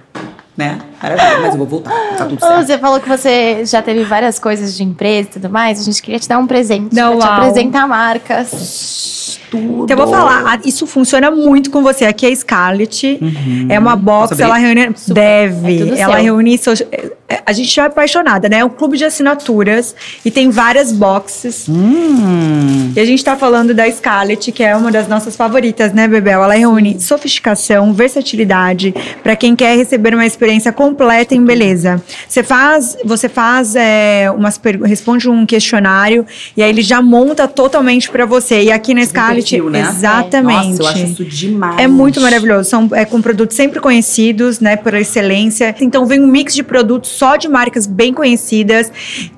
[0.56, 0.78] Né?
[1.04, 1.90] Maravilha, mas eu vou voltar.
[2.16, 2.66] Tá tudo certo.
[2.66, 5.80] Você falou que você já teve várias coisas de empresa e tudo mais.
[5.80, 6.94] A gente queria te dar um presente.
[6.94, 9.38] Não, pra te apresentar marcas.
[9.50, 9.84] Tudo.
[9.84, 12.04] Então eu vou falar, isso funciona muito com você.
[12.04, 13.20] Aqui é a Scarlett,
[13.68, 14.90] é uma box, ela reúne.
[14.96, 15.14] Super.
[15.14, 15.90] Deve.
[15.94, 16.22] É ela seu.
[16.24, 16.60] reúne.
[16.90, 18.58] é- é- A gente é apaixonada, né?
[18.58, 21.66] É um clube de assinaturas e tem várias boxes.
[21.68, 22.92] Hum.
[22.96, 26.42] E a gente tá falando da Scarlett, que é uma das nossas favoritas, né, Bebel?
[26.42, 30.93] Ela reúne sofisticação, versatilidade, para quem quer receber uma experiência completa
[31.34, 32.02] em beleza.
[32.28, 36.26] Você faz, você faz é, umas responde um questionário
[36.56, 38.62] e aí ele já monta totalmente para você.
[38.62, 39.80] E aqui na Scarlett, perfil, né?
[39.80, 40.78] exatamente.
[40.78, 41.78] Nossa, eu acho isso demais.
[41.78, 42.68] É muito maravilhoso.
[42.68, 45.74] São é, com produtos sempre conhecidos, né, por excelência.
[45.80, 48.90] Então vem um mix de produtos só de marcas bem conhecidas.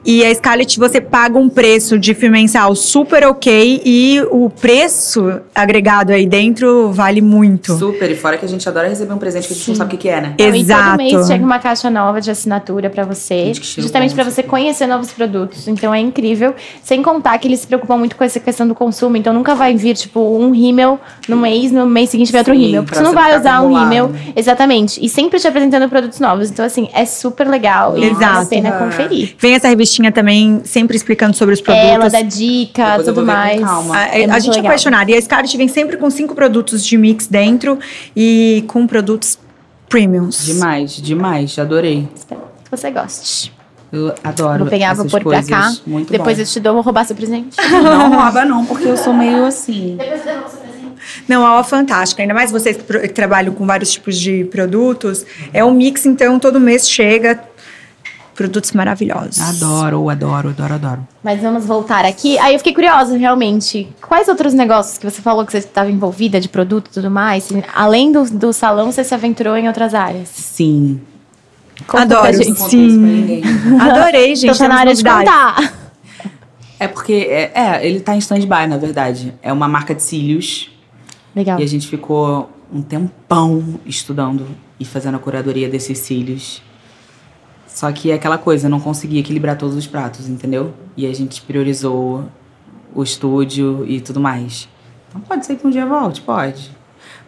[0.05, 5.41] E a Scarlett você paga um preço de FII mensal super ok e o preço
[5.55, 7.77] agregado aí dentro vale muito.
[7.77, 9.95] Super, e fora que a gente adora receber um presente que a gente não sabe
[9.95, 10.35] o que, que é, né?
[10.39, 10.91] Não, E Exato.
[10.91, 14.87] todo mês chega uma caixa nova de assinatura pra você, justamente bom, pra você conhecer
[14.87, 15.69] novos produtos.
[15.69, 16.55] Então é incrível.
[16.83, 19.17] Sem contar que eles se preocupam muito com essa questão do consumo.
[19.17, 22.83] Então nunca vai vir, tipo, um rímel no mês, no mês seguinte vem outro rímel.
[22.83, 24.13] Porque você não vai usar um rímel.
[24.35, 25.05] Exatamente.
[25.05, 26.51] E sempre te apresentando produtos novos.
[26.51, 27.97] Então, assim, é super legal.
[27.97, 28.49] E vale a Exato.
[28.49, 29.35] pena conferir.
[29.39, 31.87] Vem essa revistinha também, sempre explicando sobre os produtos.
[31.89, 33.61] Ela dá dica, Depois tudo mais.
[33.61, 33.97] calma.
[33.97, 35.11] A, É a gente é apaixonada.
[35.11, 37.79] E a Scarlett vem sempre com cinco produtos de mix dentro
[38.17, 39.39] e com produtos
[39.89, 40.45] premiums.
[40.45, 42.09] Demais, demais, adorei.
[42.15, 43.53] Espero que você goste.
[43.93, 44.61] Eu adoro.
[44.61, 45.49] Vou pegar, vou pôr pra coisas.
[45.49, 45.73] cá.
[45.87, 46.43] Muito Depois bom.
[46.43, 47.57] eu te dou, vou roubar seu presente.
[47.71, 49.97] Não rouba, não, porque eu sou meio assim.
[49.97, 50.77] Depois eu devolvo seu presente.
[51.29, 52.23] Não, aula fantástica.
[52.23, 55.25] Ainda mais vocês que trabalham com vários tipos de produtos.
[55.53, 57.41] É um mix, então, todo mês chega
[58.37, 59.41] produtos maravilhosos.
[59.41, 61.09] Adoro, adoro, adoro, adoro.
[61.25, 62.39] Mas vamos voltar aqui.
[62.39, 63.89] Aí eu fiquei curiosa, realmente.
[64.07, 67.49] Quais outros negócios que você falou que você estava envolvida de produto e tudo mais?
[67.75, 70.29] Além do, do salão, você se aventurou em outras áreas?
[70.29, 71.01] Sim.
[71.87, 72.33] Conta Adoro.
[72.33, 72.61] gente.
[72.61, 72.97] Sim.
[72.97, 73.43] ninguém.
[73.81, 74.45] Adorei, gente.
[74.45, 75.75] Então tá na área de contar.
[76.79, 79.35] É porque, é, é, ele tá em stand-by, na verdade.
[79.43, 80.71] É uma marca de cílios.
[81.35, 81.59] Legal.
[81.59, 84.47] E a gente ficou um tempão estudando
[84.79, 86.63] e fazendo a curadoria desses cílios.
[87.77, 90.73] Só que é aquela coisa, eu não consegui equilibrar todos os pratos, entendeu?
[90.97, 92.25] E a gente priorizou
[92.95, 94.67] o estúdio e tudo mais.
[95.11, 96.71] Então pode ser que um dia volte, pode.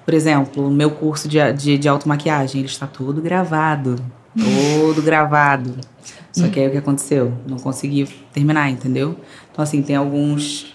[0.07, 3.97] Por exemplo, meu curso de, de, de automaquiagem, ele está todo gravado.
[4.81, 5.77] Todo gravado.
[6.33, 7.31] Só que aí o que aconteceu?
[7.47, 9.17] Não consegui terminar, entendeu?
[9.53, 10.75] Então, assim, tem alguns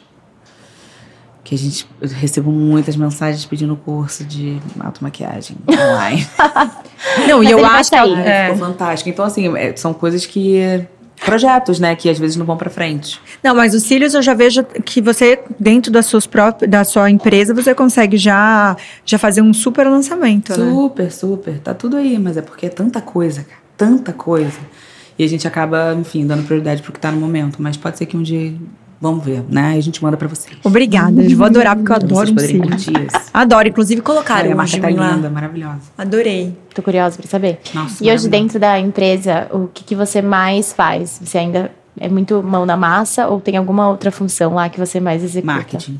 [1.43, 6.27] que a gente eu recebo muitas mensagens pedindo curso de automaquiagem online.
[7.27, 9.09] Não, Mas e eu acho que é, Ficou fantástico.
[9.09, 10.85] Então, assim, é, são coisas que.
[11.25, 11.95] Projetos, né?
[11.95, 13.19] Que às vezes não vão pra frente.
[13.41, 17.09] Não, mas os cílios eu já vejo que você, dentro das suas próprias, da sua
[17.09, 18.75] empresa, você consegue já,
[19.05, 20.69] já fazer um super lançamento, né?
[20.69, 21.59] Super, super.
[21.59, 23.61] Tá tudo aí, mas é porque é tanta coisa, cara.
[23.77, 24.59] Tanta coisa.
[25.17, 27.61] E a gente acaba, enfim, dando prioridade pro que tá no momento.
[27.61, 28.53] Mas pode ser que um dia.
[29.03, 29.71] Vamos ver, né?
[29.71, 30.55] Aí a gente manda pra vocês.
[30.63, 33.07] Obrigada, eu vou adorar, porque eu adoro vocês um cílio.
[33.33, 35.11] Adoro, inclusive colocaram Cara, a marca tá lá.
[35.11, 35.81] linda, maravilhosa.
[35.97, 36.57] Adorei.
[36.73, 37.59] Tô curiosa pra saber.
[37.73, 41.19] Nossa, E hoje, dentro da empresa, o que, que você mais faz?
[41.21, 45.01] Você ainda é muito mão na massa ou tem alguma outra função lá que você
[45.01, 45.53] mais executa?
[45.53, 45.99] Marketing.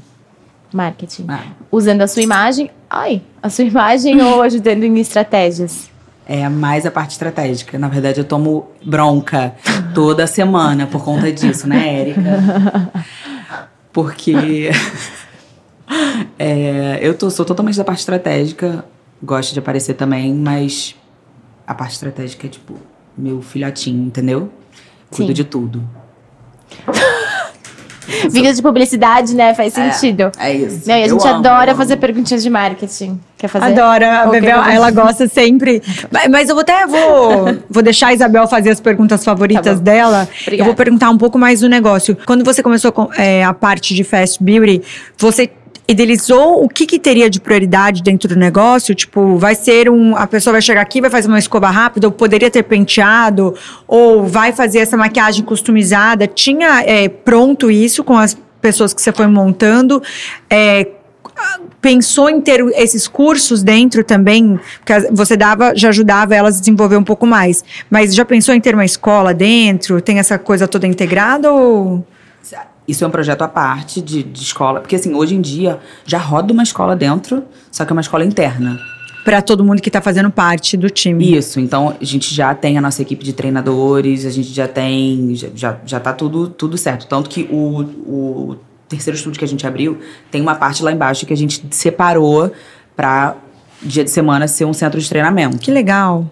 [0.73, 1.25] Marketing.
[1.27, 2.71] Ah, Usando a sua imagem.
[2.89, 5.91] Ai, a sua imagem ou ajudando em estratégias?
[6.25, 7.77] É mais a parte estratégica.
[7.77, 9.55] Na verdade, eu tomo bronca
[9.93, 12.91] toda semana por conta disso, né, Érica?
[13.91, 14.71] Porque
[16.39, 18.85] é, eu tô, sou totalmente da parte estratégica,
[19.21, 20.95] gosto de aparecer também, mas
[21.67, 22.75] a parte estratégica é tipo
[23.17, 24.51] meu filhotinho, entendeu?
[25.09, 25.33] Cuido Sim.
[25.33, 25.87] de tudo.
[28.29, 29.53] Vinda de publicidade, né?
[29.53, 30.31] Faz sentido.
[30.39, 30.87] É isso.
[30.87, 32.01] Não, e a Eu gente amo, adora eu fazer amo.
[32.01, 33.19] perguntinhas de marketing.
[33.37, 33.65] Quer fazer?
[33.65, 35.81] Adora, Bebel, ela gosta sempre.
[36.11, 39.83] Mas- Mas eu vou até vou, vou deixar a Isabel fazer as perguntas favoritas Tá
[39.83, 40.27] dela.
[40.41, 40.61] Obrigada.
[40.61, 42.17] Eu vou perguntar um pouco mais do negócio.
[42.25, 44.81] Quando você começou com é, a parte de Fast Beauty,
[45.17, 45.49] você
[45.87, 48.95] idealizou o que, que teria de prioridade dentro do negócio?
[48.95, 50.15] Tipo, vai ser um.
[50.15, 53.55] A pessoa vai chegar aqui, vai fazer uma escova rápida, ou poderia ter penteado,
[53.87, 56.27] ou vai fazer essa maquiagem customizada.
[56.27, 60.01] Tinha é, pronto isso com as pessoas que você foi montando?
[60.49, 60.87] É,
[61.81, 66.95] pensou em ter esses cursos dentro também, porque você dava, já ajudava elas a desenvolver
[66.95, 67.63] um pouco mais.
[67.89, 69.99] Mas já pensou em ter uma escola dentro?
[69.99, 72.05] Tem essa coisa toda integrada ou
[72.87, 76.17] isso é um projeto à parte de, de escola, porque assim, hoje em dia já
[76.17, 78.79] roda uma escola dentro, só que é uma escola interna.
[79.23, 81.37] Para todo mundo que está fazendo parte do time.
[81.37, 85.33] Isso, então a gente já tem a nossa equipe de treinadores, a gente já tem,
[85.55, 87.07] já, já, tá tudo, tudo certo.
[87.07, 88.57] Tanto que o, o
[88.89, 89.97] terceiro estúdio que a gente abriu
[90.29, 92.51] tem uma parte lá embaixo que a gente separou
[92.97, 93.37] para
[93.81, 95.57] dia de semana ser um centro de treinamento.
[95.57, 96.29] Que legal.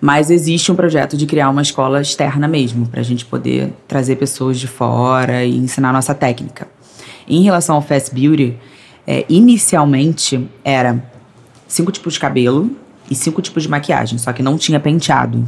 [0.00, 4.16] Mas existe um projeto de criar uma escola externa mesmo, para a gente poder trazer
[4.16, 6.68] pessoas de fora e ensinar nossa técnica.
[7.26, 8.58] Em relação ao Fast Beauty,
[9.06, 11.02] é, inicialmente era
[11.66, 12.70] cinco tipos de cabelo
[13.10, 15.46] e cinco tipos de maquiagem, só que não tinha penteado.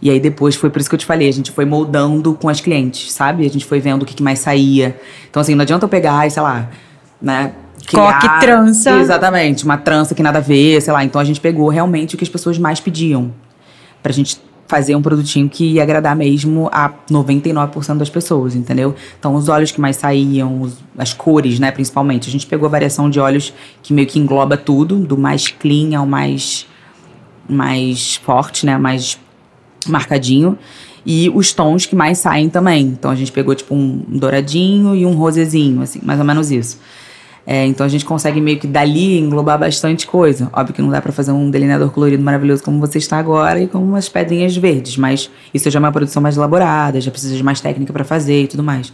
[0.00, 2.48] E aí depois foi por isso que eu te falei, a gente foi moldando com
[2.48, 3.44] as clientes, sabe?
[3.44, 4.98] A gente foi vendo o que, que mais saía.
[5.28, 6.70] Então, assim, não adianta eu pegar sei lá,
[7.20, 7.52] né?
[7.88, 8.90] Criar, Coque trança.
[9.00, 11.02] Exatamente, uma trança que nada a ver, sei lá.
[11.04, 13.32] Então a gente pegou realmente o que as pessoas mais pediam
[14.02, 18.94] pra gente fazer um produtinho que ia agradar mesmo a 99% das pessoas, entendeu?
[19.18, 22.28] Então, os olhos que mais saíam, os, as cores, né, principalmente.
[22.28, 25.98] A gente pegou a variação de olhos que meio que engloba tudo, do mais clean
[25.98, 26.66] ao mais,
[27.48, 29.18] mais forte, né, mais
[29.86, 30.58] marcadinho.
[31.06, 32.82] E os tons que mais saem também.
[32.82, 36.78] Então, a gente pegou, tipo, um douradinho e um rosezinho, assim, mais ou menos isso.
[37.50, 40.50] É, então a gente consegue meio que dali englobar bastante coisa.
[40.52, 43.66] Óbvio que não dá para fazer um delineador colorido maravilhoso como você está agora e
[43.66, 47.42] com umas pedrinhas verdes, mas isso já é uma produção mais elaborada, já precisa de
[47.42, 48.92] mais técnica para fazer e tudo mais.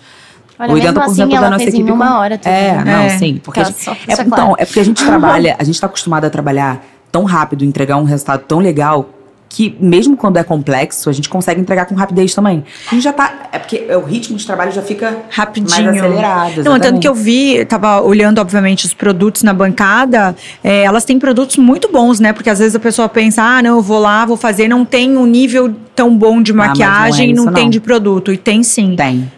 [0.57, 1.91] Olha, 80% mesmo assim, da nossa equipe.
[1.91, 2.85] Em uma hora tudo, É, né?
[2.85, 3.19] não, é.
[3.19, 3.41] sim.
[3.43, 6.87] Porque gente, é, então, é porque a gente trabalha, a gente está acostumado a trabalhar
[7.11, 9.11] tão rápido, entregar um resultado tão legal
[9.55, 12.65] que mesmo quando é complexo, a gente consegue entregar com rapidez também.
[12.89, 13.49] A gente já tá.
[13.53, 15.85] É porque o ritmo de trabalho já fica rapidinho.
[15.85, 16.51] mais acelerado.
[16.59, 16.69] Exatamente.
[16.69, 21.21] Não, tanto que eu vi, tava olhando, obviamente, os produtos na bancada, é, elas têm
[21.21, 22.33] produtos muito bons, né?
[22.33, 25.17] Porque às vezes a pessoa pensa, ah, não, eu vou lá, vou fazer, não tem
[25.17, 28.33] um nível tão bom de maquiagem, ah, não, é não, tem de produto.
[28.33, 28.97] E tem sim.
[28.97, 29.31] Tem.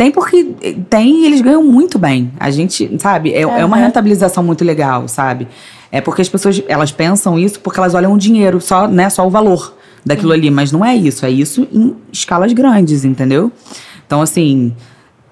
[0.00, 0.44] Tem porque
[0.88, 2.32] tem e eles ganham muito bem.
[2.40, 5.46] A gente, sabe, é, é uma rentabilização muito legal, sabe?
[5.92, 9.26] É porque as pessoas, elas pensam isso porque elas olham o dinheiro, só, né, só
[9.26, 13.52] o valor daquilo ali, mas não é isso, é isso em escalas grandes, entendeu?
[14.06, 14.74] Então, assim,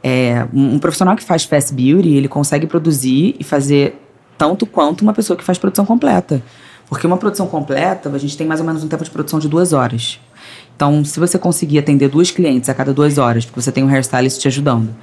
[0.04, 3.98] é, um profissional que faz fast beauty, ele consegue produzir e fazer
[4.36, 6.42] tanto quanto uma pessoa que faz produção completa.
[6.90, 9.48] Porque uma produção completa, a gente tem mais ou menos um tempo de produção de
[9.48, 10.20] duas horas.
[10.78, 13.88] Então, se você conseguir atender duas clientes a cada duas horas, porque você tem um
[13.88, 14.94] hairstylist te ajudando,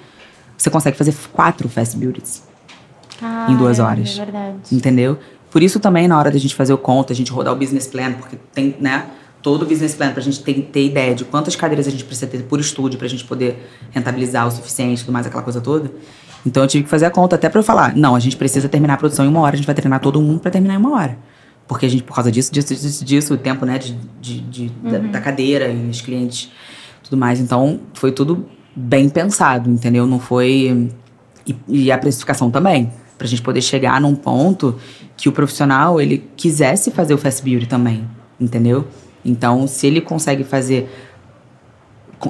[0.57, 2.43] você consegue fazer quatro fast beauties
[3.21, 4.17] ah, em duas horas.
[4.17, 4.55] É verdade.
[4.71, 5.19] Entendeu?
[5.51, 7.87] Por isso também, na hora da gente fazer o conta, a gente rodar o business
[7.87, 9.05] plan, porque tem, né,
[9.41, 12.05] todo o business plan para a gente ter, ter ideia de quantas cadeiras a gente
[12.05, 15.59] precisa ter por estúdio para a gente poder rentabilizar o suficiente, tudo mais, aquela coisa
[15.59, 15.91] toda.
[16.45, 18.69] Então eu tive que fazer a conta até para eu falar, não, a gente precisa
[18.69, 20.77] terminar a produção em uma hora, a gente vai treinar todo mundo para terminar em
[20.77, 21.17] uma hora.
[21.67, 24.71] Porque a gente, por causa disso, disso, disso, disso o tempo, né, de, de, de
[24.83, 24.91] uhum.
[24.91, 26.51] da, da, cadeira e os clientes,
[27.03, 27.39] tudo mais.
[27.39, 28.45] Então, foi tudo
[28.75, 30.05] bem pensado, entendeu?
[30.05, 30.91] Não foi...
[31.47, 34.75] E, e a precificação também para a gente poder chegar num ponto
[35.15, 38.07] que o profissional ele quisesse fazer o fast beauty também,
[38.39, 38.87] entendeu?
[39.23, 40.89] Então, se ele consegue fazer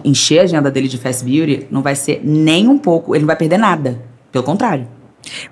[0.04, 3.28] encher a agenda dele de fast beauty, não vai ser nem um pouco, ele não
[3.28, 4.88] vai perder nada, pelo contrário.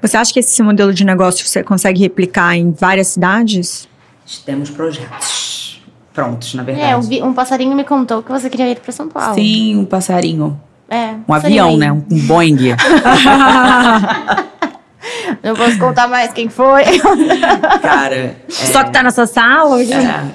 [0.02, 3.88] Você acha que esse modelo de negócio você consegue replicar em várias cidades?
[4.46, 5.82] Temos projetos
[6.14, 6.92] prontos, na verdade.
[6.92, 9.36] É, vi, um passarinho me contou que você queria ir para São Paulo.
[9.36, 10.62] Sim, um passarinho.
[10.90, 11.92] É, um avião, né?
[11.92, 12.58] Um Boeing.
[15.44, 16.84] Não posso contar mais quem foi.
[17.82, 18.16] Cara.
[18.16, 18.36] É...
[18.48, 19.82] Só que tá nessa sala?
[19.82, 19.88] É,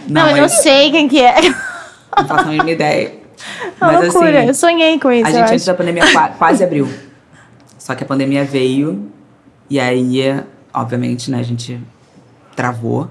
[0.06, 1.40] não, não eu não sei quem que é.
[1.40, 3.12] Não faço a mínima ideia.
[3.80, 5.26] Mas, Uma loucura, assim, eu sonhei com isso.
[5.26, 6.02] A gente, antes da pandemia,
[6.36, 6.88] quase abriu.
[7.78, 9.10] Só que a pandemia veio
[9.70, 10.42] e aí,
[10.72, 11.80] obviamente, né, a gente
[12.56, 13.08] travou.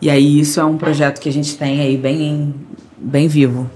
[0.00, 2.54] E aí, isso é um projeto que a gente tem aí bem,
[2.96, 3.68] bem vivo.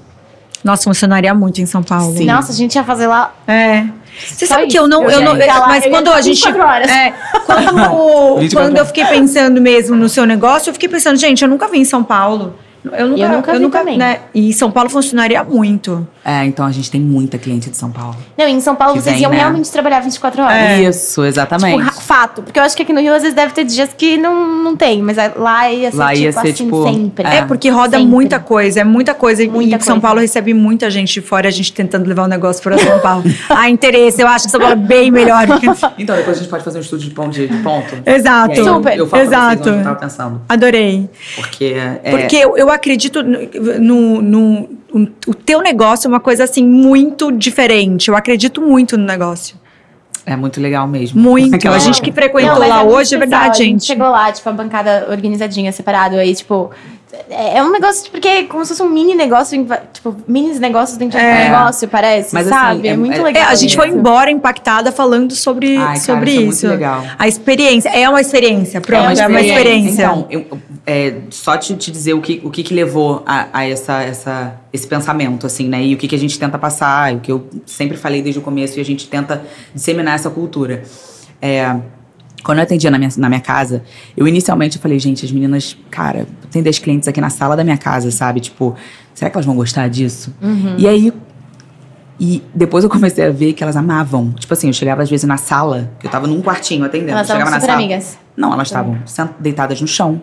[0.62, 2.16] Nossa, funcionaria muito em São Paulo.
[2.16, 2.26] Sim.
[2.26, 3.34] Nossa, a gente ia fazer lá.
[3.48, 3.84] É.
[4.26, 5.04] Você sabe que eu não.
[5.04, 6.46] Eu, eu não lá, mas quando a gente.
[6.46, 7.12] É,
[7.46, 11.66] quando, quando eu fiquei pensando mesmo no seu negócio, eu fiquei pensando, gente, eu nunca
[11.66, 12.54] vi em São Paulo.
[12.84, 13.96] Eu nunca, Eu nunca vi também.
[13.98, 14.18] Né?
[14.34, 16.06] E São Paulo funcionaria muito.
[16.24, 18.16] É, então a gente tem muita cliente de São Paulo.
[18.36, 19.38] Não, em São Paulo vocês vem, iam né?
[19.38, 20.56] realmente trabalhar 24 horas.
[20.56, 20.82] É.
[20.82, 21.84] Isso, exatamente.
[21.84, 22.42] Tipo, fato.
[22.42, 24.76] Porque eu acho que aqui no Rio, às vezes, deve ter dias que não, não
[24.76, 25.00] tem.
[25.02, 27.26] Mas a- lá ia ser, Lá tipo, ia ser, assim, tipo, sempre.
[27.26, 28.10] É, porque roda Sempre.
[28.10, 29.44] muita coisa, é muita coisa.
[29.46, 30.00] Muita e São coisa.
[30.00, 33.24] Paulo recebe muita gente de fora, a gente tentando levar o negócio para São Paulo.
[33.48, 35.46] Há interesse, eu acho que São Paulo é bem melhor.
[35.46, 35.66] do que-
[35.98, 37.30] Então, depois a gente pode fazer um estudo de ponto.
[37.30, 37.96] De ponto.
[38.06, 38.50] Exato.
[38.52, 38.98] Aí, Super.
[38.98, 39.68] Eu falo pra vocês Exato.
[39.70, 40.40] onde eu tava pensando.
[40.48, 41.10] Adorei.
[41.36, 42.10] Porque é...
[42.10, 47.30] Porque eu, eu acredito no, no, no- O teu negócio é uma coisa assim muito
[47.32, 48.08] diferente.
[48.08, 49.56] Eu acredito muito no negócio.
[50.24, 51.20] É muito legal mesmo.
[51.20, 51.54] Muito.
[51.56, 53.20] Aquela A gente que frequentou Não, mas lá muito hoje, é especial.
[53.20, 53.84] verdade, A gente gente.
[53.86, 56.14] chegou lá, tipo, a bancada organizadinha, separado.
[56.16, 56.70] Aí, tipo,
[57.30, 60.96] é é um negócio, porque é como se fosse um mini negócio, tipo, mini negócios
[60.96, 61.32] dentro de É.
[61.34, 62.88] um negócio, parece, Mas, assim, sabe?
[62.88, 63.42] é- é, muito é- legal.
[63.42, 63.76] É, a gente isso.
[63.76, 66.68] foi embora impactada falando sobre, Ai, cara, sobre isso é muito isso.
[66.68, 67.04] legal.
[67.18, 67.88] A experiência.
[67.90, 69.20] É uma experiência, pronto.
[69.20, 70.02] É uma experiência.
[70.04, 70.46] Então, eu,
[70.86, 74.54] é, só te, te dizer o que, o que, que levou a, a essa, essa,
[74.72, 75.82] esse pensamento, assim, né?
[75.82, 78.42] E o que, que a gente tenta passar, o que eu sempre falei desde o
[78.42, 79.42] começo, e a gente tenta
[79.74, 80.82] disseminar essa cultura.
[81.40, 81.76] É,
[82.42, 83.82] quando eu atendia na minha, na minha casa,
[84.16, 87.78] eu inicialmente falei, gente, as meninas, cara, tem 10 clientes aqui na sala da minha
[87.78, 88.40] casa, sabe?
[88.40, 88.74] Tipo,
[89.14, 90.34] será que elas vão gostar disso?
[90.78, 91.12] E aí,
[92.24, 94.30] e depois eu comecei a ver que elas amavam.
[94.38, 97.10] Tipo assim, eu chegava às vezes na sala, eu tava num quartinho atendendo.
[97.10, 98.16] Elas estavam super amigas.
[98.36, 98.96] Não, elas estavam
[99.40, 100.22] deitadas no chão,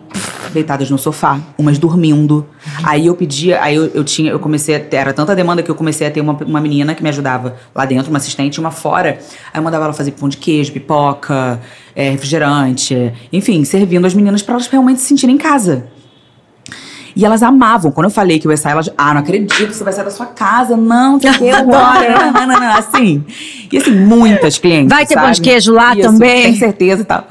[0.50, 2.46] deitadas no sofá, umas dormindo.
[2.82, 5.70] Aí eu pedia, aí eu, eu tinha, eu comecei a ter, era tanta demanda que
[5.70, 8.60] eu comecei a ter uma, uma menina que me ajudava lá dentro, uma assistente, e
[8.60, 9.18] uma fora.
[9.52, 11.60] Aí eu mandava ela fazer pão de queijo, pipoca,
[11.94, 15.84] é, refrigerante, enfim, servindo as meninas pra elas realmente se sentirem em casa.
[17.20, 17.92] E elas amavam.
[17.92, 18.88] Quando eu falei que eu ia sair, elas.
[18.96, 20.74] Ah, não acredito que você vai sair da sua casa.
[20.74, 22.32] Não, que, agora.
[22.32, 23.22] não, não, não, assim.
[23.70, 24.88] E assim, muitas clientes.
[24.88, 25.48] Vai ter pão de sabe?
[25.50, 26.44] queijo lá Isso, também?
[26.44, 27.26] Tem certeza e tal.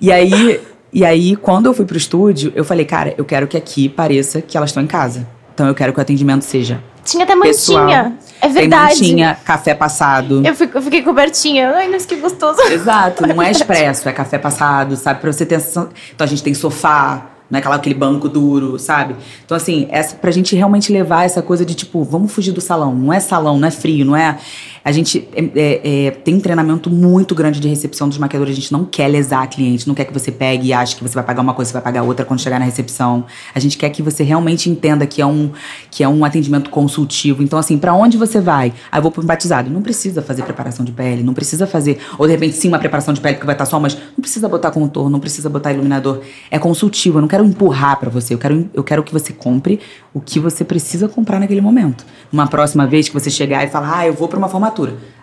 [0.00, 0.60] E aí,
[0.92, 4.40] e aí, quando eu fui pro estúdio, eu falei, cara, eu quero que aqui pareça
[4.40, 5.26] que elas estão em casa.
[5.52, 7.80] Então eu quero que o atendimento seja Tinha até pessoal.
[7.84, 8.16] mantinha.
[8.40, 8.94] É Tem verdade.
[8.94, 10.40] mantinha, café passado.
[10.46, 11.72] Eu, fico- eu fiquei cobertinha.
[11.74, 12.60] Ai, nossa, que gostoso.
[12.70, 15.20] Exato, não é expresso, é café passado, sabe?
[15.20, 15.66] Pra você ter essa.
[15.66, 19.14] sensação- Então a gente tem sofá, não é aquela, aquele banco duro, sabe?
[19.44, 22.94] Então, assim, essa, pra gente realmente levar essa coisa de tipo, vamos fugir do salão.
[22.94, 24.38] Não é salão, não é frio, não é.
[24.84, 28.52] A gente é, é, é, tem um treinamento muito grande de recepção dos maquiadores.
[28.52, 31.02] A gente não quer lesar a cliente, não quer que você pegue e ache que
[31.02, 33.24] você vai pagar uma coisa, você vai pagar outra quando chegar na recepção.
[33.54, 35.50] A gente quer que você realmente entenda que é um,
[35.90, 37.42] que é um atendimento consultivo.
[37.42, 38.72] Então, assim, pra onde você vai?
[38.90, 39.70] Ah, eu vou pro batizado.
[39.70, 41.98] Não precisa fazer preparação de pele, não precisa fazer.
[42.18, 44.48] Ou de repente, sim, uma preparação de pele que vai estar só, mas não precisa
[44.48, 46.20] botar contorno, não precisa botar iluminador.
[46.50, 47.18] É consultivo.
[47.18, 48.34] Eu não quero empurrar pra você.
[48.34, 49.80] Eu quero, eu quero que você compre
[50.12, 52.04] o que você precisa comprar naquele momento.
[52.32, 54.71] Uma próxima vez que você chegar e falar, ah, eu vou pra uma formatura.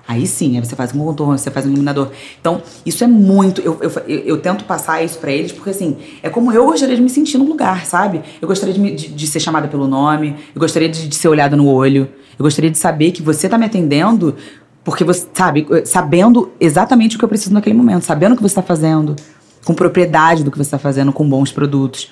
[0.07, 2.09] Aí sim, aí você faz um contorno, você faz um iluminador.
[2.41, 3.61] Então, isso é muito.
[3.61, 7.01] Eu, eu, eu, tento passar isso pra eles, porque assim, é como eu gostaria de
[7.01, 8.23] me sentir no lugar, sabe?
[8.41, 11.27] Eu gostaria de, me- de, de ser chamada pelo nome, eu gostaria de, de ser
[11.27, 14.35] olhada no olho, eu gostaria de saber que você tá me atendendo
[14.83, 18.55] porque você, sabe, sabendo exatamente o que eu preciso naquele momento, sabendo o que você
[18.55, 19.15] tá fazendo,
[19.63, 22.09] com propriedade do que você tá fazendo, com bons produtos.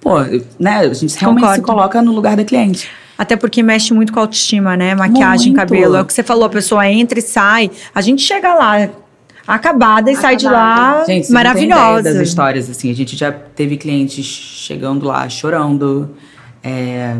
[0.00, 0.20] Pô,
[0.58, 0.78] né?
[0.80, 1.62] A gente realmente se Concordo.
[1.62, 2.88] coloca no lugar da cliente.
[3.20, 4.94] Até porque mexe muito com a autoestima, né?
[4.94, 5.58] Maquiagem, Muito.
[5.58, 5.94] cabelo.
[5.94, 7.70] É o que você falou, a pessoa entra e sai.
[7.94, 8.88] A gente chega lá
[9.46, 12.14] acabada e sai de lá Gente, maravilhosa.
[12.14, 12.90] das histórias, assim.
[12.90, 16.16] A gente já teve clientes chegando lá chorando,
[16.64, 17.14] é,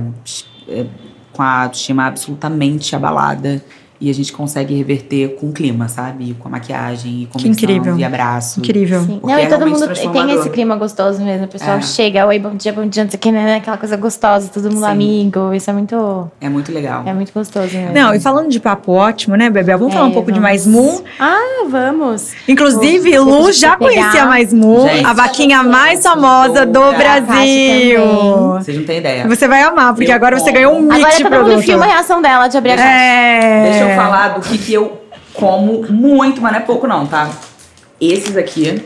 [0.70, 0.86] é,
[1.34, 3.62] com a autoestima absolutamente abalada.
[4.00, 6.34] E a gente consegue reverter com o clima, sabe?
[6.38, 7.98] Com a maquiagem, e conversando, incrível.
[7.98, 8.58] e abraço.
[8.60, 9.02] Incrível.
[9.02, 9.20] Sim.
[9.22, 11.44] Não, é e todo realmente mundo tem esse clima gostoso mesmo.
[11.44, 11.82] O pessoal É.
[11.82, 13.56] chega, oi, bom dia, bom dia, não sei o que, né?
[13.56, 14.90] Aquela coisa gostosa, todo mundo Sim.
[14.90, 15.52] amigo.
[15.52, 17.02] Isso é muito, É muito legal.
[17.04, 17.92] é muito gostoso mesmo.
[17.92, 19.78] Não, e falando de papo ótimo, né, Bebel?
[19.78, 20.50] Vamos falar um É, pouco de vamos.
[20.50, 21.02] Mais Mu.
[21.18, 22.30] Ah, vamos.
[22.48, 23.90] Inclusive, Lu já pegar.
[23.92, 28.00] conhecia Mais Mu, Gente, a vaquinha mais famosa do Brasil.
[28.54, 29.28] Vocês não têm ideia.
[29.28, 31.88] Você vai amar, porque Eu agora você ganhou um Agora de todo mundo filma a
[31.88, 32.90] reação dela de abrir a caixa.
[32.90, 33.62] É.
[33.70, 35.00] Deixa eu falar do que, que eu
[35.34, 37.30] como muito, mas não é pouco não, tá?
[38.00, 38.82] Esses aqui,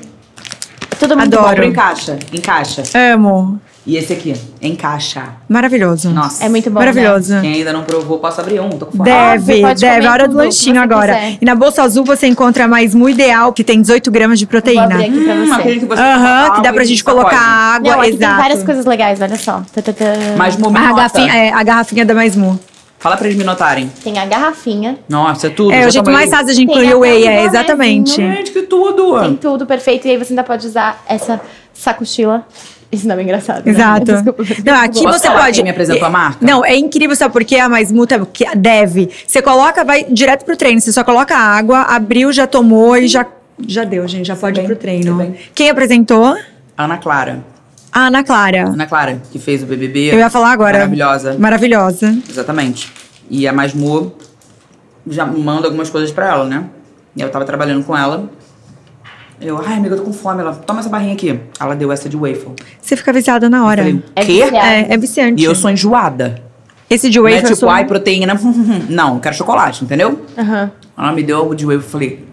[0.98, 1.48] Tudo muito Adoro.
[1.50, 2.82] compro em caixa, em caixa.
[3.14, 3.60] Amo.
[3.86, 5.24] E esse aqui, em caixa.
[5.46, 6.08] Maravilhoso.
[6.10, 6.42] Nossa.
[6.42, 7.38] É muito bom, Maravilhoso.
[7.42, 9.04] Quem ainda não provou, posso abrir um, tô com fome.
[9.10, 10.06] Deve, pode deve.
[10.06, 11.14] hora do lanchinho agora.
[11.14, 11.38] quiser.
[11.40, 14.50] E na Bolsa Azul você encontra mais Mu Ideal, que tem 18 gramas de Vou
[14.52, 14.84] proteína.
[14.84, 15.52] abrir aqui pra Hum, você.
[15.60, 18.32] aquele que você Aham, coloca que dá pra gente colocar água, Não, aqui exato.
[18.34, 19.62] tem várias coisas legais, olha só.
[19.74, 20.04] Tá, tá, tá.
[20.04, 20.94] A momento.
[20.94, 22.58] garrafinha, é, a garrafinha da Mais Mu.
[23.04, 23.92] Fala pra eles me notarem.
[24.02, 25.74] Tem a garrafinha, Nossa, é tudo.
[25.74, 28.16] É o jeito mais fácil de incluir o whey, é, exatamente.
[28.16, 29.20] Gente, que tudo.
[29.20, 30.08] tem tudo perfeito.
[30.08, 31.38] E aí você ainda pode usar essa
[31.74, 32.46] sacochila.
[32.90, 33.66] Isso não é engraçado.
[33.66, 33.72] né?
[33.72, 34.06] Exato.
[34.06, 34.42] Desculpa.
[34.64, 35.56] Não, aqui você falar pode.
[35.56, 36.38] quem me apresentou a marca?
[36.40, 37.56] Não, é incrível, sabe por quê?
[37.56, 39.10] A mais multa que deve.
[39.26, 40.80] Você coloca, vai direto pro treino.
[40.80, 43.26] Você só coloca água, abriu, já tomou e já,
[43.68, 44.24] já deu, gente.
[44.28, 45.36] Já pode ir pro treino.
[45.54, 46.38] Quem apresentou?
[46.74, 47.44] Ana Clara.
[47.94, 48.66] A Ana Clara.
[48.68, 50.12] Ana Clara, que fez o BBB.
[50.12, 50.78] Eu ia falar agora.
[50.78, 51.36] Maravilhosa.
[51.38, 52.18] Maravilhosa.
[52.28, 52.92] Exatamente.
[53.30, 54.12] E a Masmu
[55.06, 56.64] já manda algumas coisas pra ela, né?
[57.16, 58.28] E eu tava trabalhando com ela.
[59.40, 60.40] Eu, ai, amiga, eu tô com fome.
[60.40, 61.38] Ela, toma essa barrinha aqui.
[61.60, 62.52] Ela deu essa de waffle.
[62.82, 63.88] Você fica viciada na hora.
[63.88, 64.56] Eu falei, É.
[64.56, 65.40] É, é viciante.
[65.40, 66.42] E eu sou enjoada.
[66.90, 68.34] Esse de Não wafer é tipo, sou- ai, proteína.
[68.90, 70.20] Não, eu quero chocolate, entendeu?
[70.36, 70.70] Aham.
[70.98, 72.24] Ela me deu o de waffle, eu falei,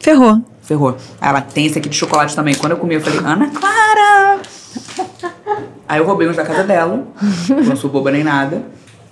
[0.00, 0.40] Ferrou.
[0.62, 0.96] ferrou.
[1.20, 2.54] Ela tem esse aqui de chocolate também.
[2.54, 4.40] Quando eu comi, eu falei, Ana Clara!
[5.88, 7.04] Aí eu roubei uns da casa dela.
[7.48, 8.62] não sou boba nem nada.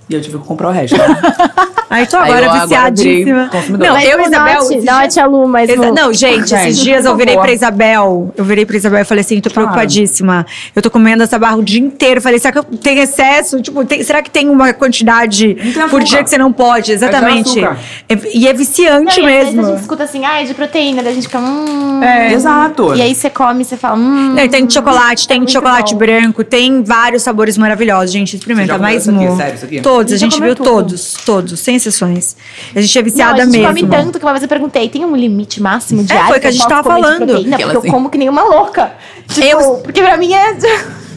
[0.08, 0.96] E eu tive que comprar o resto.
[0.96, 1.04] né?
[1.90, 3.50] Aí tô Aí agora eu viciadíssima.
[3.70, 4.68] não, Mas eu e Não, Isabel.
[4.84, 5.70] Não, a dias- tia Lu, mas.
[5.70, 7.46] Exa- Não, gente, Gente, esses dias eu virei favor.
[7.46, 8.32] pra Isabel.
[8.36, 9.68] Eu virei pra Isabel e falei assim: tô Claro.
[9.68, 10.46] preocupadíssima.
[10.76, 12.20] Eu tô comendo essa barra o dia inteiro.
[12.20, 13.60] Falei, será que eu tenho excesso?
[13.62, 16.92] Tipo, tem- será que tem uma quantidade tem por dia que você não pode?
[16.92, 17.58] Exatamente.
[17.60, 17.78] açúcar.
[18.08, 19.66] É- e é viciante Não, e às vezes mesmo.
[19.66, 22.02] a gente escuta assim, ah, é de proteína, daí a gente fica, hum.
[22.02, 22.32] É.
[22.32, 22.94] Exato.
[22.94, 24.34] E aí você come e você fala, hum.
[24.34, 25.98] Não, tem de chocolate, tem de chocolate bom.
[25.98, 28.10] branco, tem vários sabores maravilhosos.
[28.12, 28.76] Gente, experimenta.
[28.78, 29.80] Mais aqui?
[29.80, 32.36] Todos, a gente viu todos, todos, sem exceções.
[32.74, 33.66] A gente é Não, viciada a gente mesmo.
[33.66, 36.40] come tanto que uma vez eu perguntei, tem um limite máximo de É, foi o
[36.40, 37.26] que a gente tava falando.
[37.26, 37.56] proteína?
[37.58, 37.86] Porque assim.
[37.86, 38.92] eu como que nem uma louca.
[39.28, 40.56] Tipo, Eu- porque pra mim é...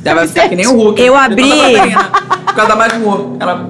[0.04, 1.00] Ela vai ficar que nem o Hulk.
[1.02, 1.44] Eu abri-.
[2.46, 3.38] Por causa da Masmu.
[3.40, 3.70] Ela...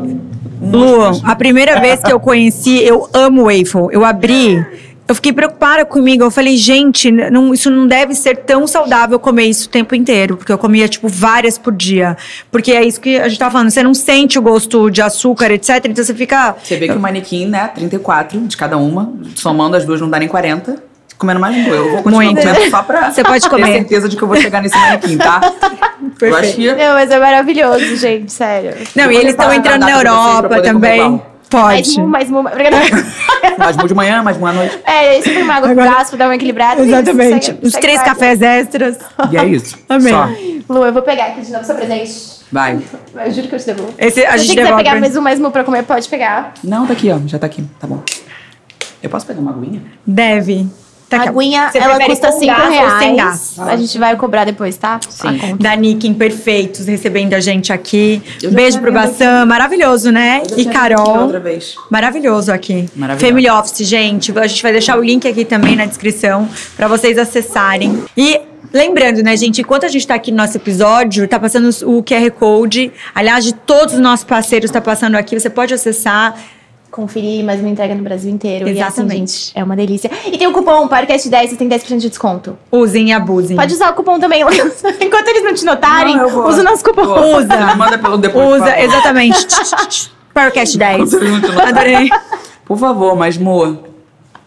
[0.61, 3.87] Lu, a primeira vez que eu conheci, eu amo waffle.
[3.91, 4.63] Eu abri,
[5.11, 6.23] eu fiquei preocupada comigo.
[6.23, 10.37] Eu falei, gente, não- isso não deve ser tão saudável comer isso o tempo inteiro.
[10.37, 12.17] Porque eu comia, tipo, várias por dia.
[12.51, 13.69] Porque é isso que a gente tava falando.
[13.69, 15.85] Você não sente o gosto de açúcar, etc.
[15.85, 16.55] Então você fica.
[16.63, 17.67] Você vê que o manequim, né?
[17.75, 19.13] 34 de cada uma.
[19.35, 20.75] Somando as duas não dá nem 40.
[21.17, 21.69] Comendo mais um.
[21.71, 22.41] Eu vou continuar Muito.
[22.41, 23.73] comendo só pra Você pode ter comer.
[23.73, 25.39] certeza de que eu vou chegar nesse manequim, tá?
[26.19, 26.67] Eu acho que...
[26.73, 28.73] Não, mas é maravilhoso, gente, sério.
[28.95, 30.73] Não, Eu e eles estão entrando na Europa poder
[31.51, 31.93] comer também.
[31.93, 32.07] igual.
[32.07, 32.43] Mais Pode.
[32.43, 33.87] um, mais um.
[33.87, 34.79] De manhã, Masmu à noite.
[34.85, 36.81] É, é super mago Agora- com gás pra dar uma equilibrada.
[36.81, 37.45] Exatamente.
[37.47, 38.05] Segue- Os segue três vai.
[38.09, 38.97] cafés extras.
[39.31, 39.77] E é isso.
[39.89, 40.13] Amém.
[40.13, 40.73] Só.
[40.73, 42.41] Lu, eu vou pegar aqui de novo seu presente.
[42.51, 42.79] Vai.
[43.25, 43.93] Eu juro que eu te devolvo.
[43.97, 44.83] Esse a Se gente você quiser devolve.
[44.83, 46.53] pegar mais um, mais um pra comer, pode pegar.
[46.63, 47.17] Não, tá aqui, ó.
[47.25, 47.63] Já tá aqui.
[47.79, 48.01] Tá bom.
[49.01, 49.81] Eu posso pegar uma aguinha?
[50.05, 50.67] Deve.
[51.11, 52.99] Tá aguinha, Você ela custa com 5 gás ou reais.
[52.99, 53.59] sem gás?
[53.59, 54.99] A gente vai cobrar depois, tá?
[55.09, 55.57] Sim.
[55.59, 58.21] Da Nikin Perfeitos, recebendo a gente aqui.
[58.41, 60.41] Eu Beijo pro Bassam, maravilhoso, né?
[60.55, 61.23] E Carol.
[61.23, 61.75] Outra vez.
[61.89, 62.87] Maravilhoso aqui.
[62.95, 63.27] Maravilhoso.
[63.27, 64.31] Family Office, gente.
[64.39, 66.47] A gente vai deixar o link aqui também na descrição
[66.77, 68.03] pra vocês acessarem.
[68.15, 68.39] E
[68.73, 72.31] lembrando, né, gente, enquanto a gente tá aqui no nosso episódio, tá passando o QR
[72.31, 72.89] Code.
[73.13, 76.35] Aliás, de todos os nossos parceiros tá passando aqui, você pode acessar.
[76.91, 78.67] Conferir mais uma entrega no Brasil inteiro.
[78.67, 79.31] E assim, Exatamente.
[79.31, 80.11] gente, é uma delícia.
[80.25, 82.57] E tem o cupom PARCAST10, você tem 10% de desconto.
[82.69, 83.55] Usem e abusem.
[83.55, 84.41] Pode usar o cupom também.
[84.99, 86.49] Enquanto eles não te notarem, Não, eu vou.
[86.49, 87.05] usa o nosso cupom.
[87.05, 87.75] Pô, Usa.
[87.75, 88.61] Manda pelo depois.
[88.61, 89.47] Usa, exatamente.
[90.33, 91.13] Powercast 10.
[91.67, 92.09] Adorei.
[92.65, 93.63] Por favor, Masmu.
[93.63, 93.90] A gente pode fazer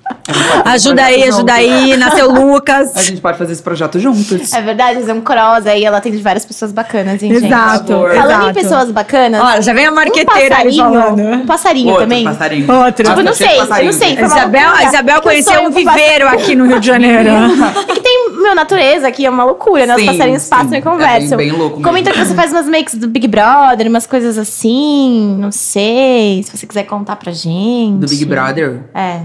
[0.64, 1.96] Ajuda aí, ajuda aí.
[1.96, 2.92] Nasceu A Lucas.
[3.07, 4.52] gente pode fazer esse projeto juntos.
[4.52, 7.46] É verdade, fazer um cross aí, ela tem de várias pessoas bacanas, hein, gente?
[7.46, 8.14] Exato, favor.
[8.14, 9.40] Falando em pessoas bacanas.
[9.42, 11.20] Ó, já vem a um marqueteira aí passarinho, falando.
[11.22, 12.24] um passarinho Outro também.
[12.24, 12.72] passarinho.
[12.72, 13.05] Outro.
[13.07, 13.92] Tipo, não de sei, eu passarinho.
[13.92, 14.09] não sei.
[14.16, 14.88] A uma Isabel, a loucura.
[14.88, 17.30] Isabel conheceu um viveiro aqui no Rio de Janeiro.
[17.88, 19.94] É que tem, meu, natureza aqui é uma loucura, né?
[19.94, 20.50] Os Sim, passarinhos sim.
[20.50, 21.34] passam e conversam.
[21.34, 21.84] É bem- bem louco mesmo.
[21.88, 25.36] Comenta que você faz umas makes do Big Brother, umas coisas assim.
[25.38, 26.42] Não sei.
[26.42, 27.98] Se você quiser contar pra gente.
[27.98, 28.80] Do Big Brother?
[28.94, 29.20] É.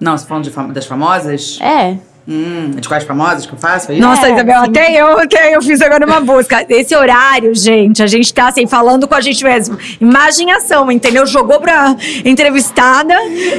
[0.00, 1.58] Não, você tá falando de fam- das famosas?
[1.60, 1.96] É.
[2.30, 3.90] Hum, de quais famosas que eu faço?
[3.90, 4.06] É isso?
[4.06, 6.62] Nossa, É, Isabel, até eu, até eu fiz agora uma busca.
[6.68, 9.78] Esse horário, gente, a gente tá assim, falando com a gente mesmo.
[9.98, 11.24] Imaginação, entendeu?
[11.26, 11.96] Jogou pra
[12.26, 13.14] entrevistada,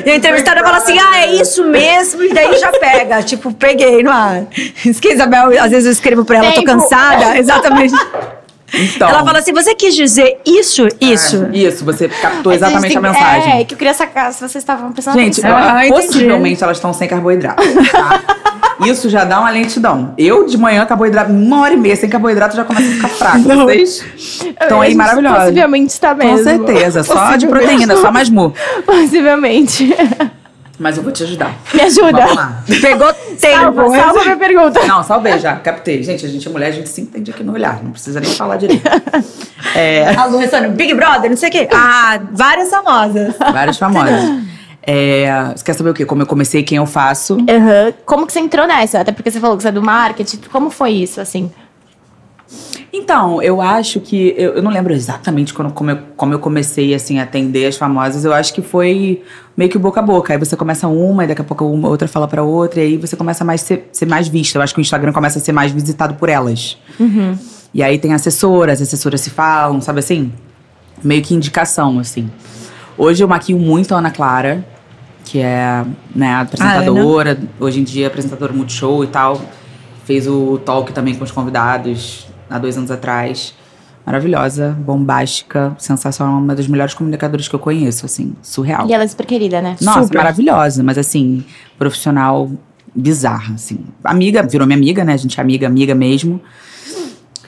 [0.06, 3.24] e a entrevistada fala assim: ah, é isso mesmo, e daí já pega.
[3.24, 4.44] tipo, peguei no ar.
[4.86, 6.66] Isso que a Isabel, às vezes eu escrevo pra ela, tô Tempo.
[6.68, 7.38] cansada.
[7.40, 7.94] Exatamente.
[8.74, 9.10] Então.
[9.10, 11.48] Ela fala assim: você quis dizer isso, isso.
[11.52, 13.62] É, isso, você captou exatamente a gente tem- mensagem.
[13.62, 15.58] É, que eu queria sacar se vocês estavam prestando Gente, atenção.
[15.58, 16.06] Ah, entendi.
[16.08, 17.62] possivelmente elas estão sem carboidrato,
[17.92, 18.22] tá?
[18.86, 20.14] Isso já dá uma lentidão.
[20.18, 23.40] Eu, de manhã, carboidrato, uma hora e meia sem carboidrato, já começa a ficar fraco.
[23.40, 23.66] Não.
[23.66, 25.40] Vocês estão aí A gente maravilhosos.
[25.40, 26.38] Possivelmente está mesmo.
[26.38, 28.54] Com certeza, só de proteína, só mais mu.
[28.86, 29.94] Possivelmente.
[30.80, 31.54] Mas eu vou te ajudar.
[31.74, 32.12] Me ajuda.
[32.22, 32.64] Vamos lá.
[32.82, 33.38] Pegou tempo.
[33.40, 34.86] Salva, salva minha pergunta.
[34.86, 36.02] Não, salvei já, captei.
[36.02, 37.84] Gente, a gente é mulher, a gente se entende aqui no olhar.
[37.84, 38.84] Não precisa nem falar direito.
[39.76, 41.68] É, A Lu responde, Big Brother, não sei o quê.
[41.72, 43.36] Ah, várias famosas.
[43.38, 44.42] várias famosas.
[44.82, 46.06] É, você quer saber o quê?
[46.06, 47.38] Como eu comecei, quem eu faço?
[47.48, 47.94] Aham.
[48.06, 49.02] Como que você entrou nessa?
[49.02, 50.40] Até porque você falou que você é do marketing.
[50.52, 51.52] Como foi isso, assim?
[52.92, 54.34] Então, eu acho que.
[54.38, 57.78] Eu, eu não lembro exatamente quando, como, eu, como eu comecei assim, a atender as
[57.78, 58.26] famosas.
[58.26, 59.24] Eu acho que foi
[59.56, 60.34] meio que boca a boca.
[60.34, 62.98] Aí você começa uma, e daqui a pouco uma outra fala pra outra, e aí
[62.98, 64.58] você começa a mais ser, ser mais vista.
[64.58, 66.78] Eu acho que o Instagram começa a ser mais visitado por elas.
[67.74, 70.32] E aí tem assessoras, as assessoras se falam, sabe assim?
[71.04, 72.30] Meio que indicação, assim.
[72.98, 74.66] Hoje eu maquio muito a Ana Clara,
[75.24, 75.86] que é
[76.16, 79.40] né, apresentadora, hoje em dia apresentadora Multishow e tal.
[80.06, 82.29] Fez o talk também com os convidados.
[82.50, 83.54] Há dois anos atrás.
[84.06, 88.88] Maravilhosa, bombástica, sensacional, uma das melhores comunicadoras que eu conheço, assim, surreal.
[88.88, 89.76] E ela é super querida, né?
[89.82, 90.18] Nossa, Super.
[90.18, 91.44] maravilhosa, mas assim,
[91.78, 92.50] profissional
[92.96, 93.80] bizarra, assim.
[94.04, 95.14] Amiga, virou minha amiga, né?
[95.14, 96.42] A gente é amiga, amiga mesmo.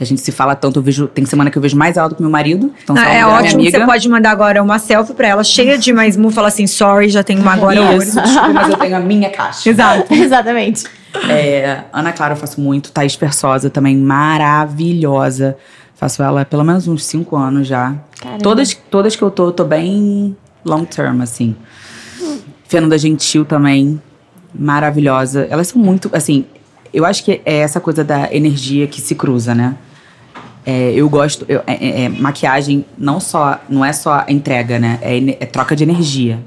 [0.02, 2.16] A gente se fala tanto, eu vejo, tem semana que eu vejo mais ela do
[2.16, 2.74] que meu marido.
[2.84, 5.93] Então, se Ah, é ótimo você pode mandar agora uma selfie pra ela, cheia de
[5.93, 8.12] mais mu, fala assim, sorry, já tenho uma agora hoje.
[8.52, 9.70] Mas eu tenho a minha caixa.
[9.70, 10.12] Exato.
[10.14, 10.86] Exatamente.
[11.30, 15.56] É, Ana Clara eu faço muito, Thaís Persosa também, maravilhosa.
[15.95, 17.93] Faço ela há pelo menos uns cinco anos já.
[18.20, 18.41] Caramba.
[18.41, 20.36] Todas, todas que eu tô, eu tô bem
[20.66, 21.56] long term, assim.
[22.68, 24.02] Fernanda Gentil também,
[24.54, 25.45] maravilhosa.
[25.49, 26.45] Elas são muito, assim,
[26.91, 29.76] eu acho que é essa coisa da energia que se cruza, né?
[30.66, 34.99] É, eu gosto, eu- é- é- é, maquiagem não só, não é só entrega, né?
[35.01, 36.39] É, é troca de energia.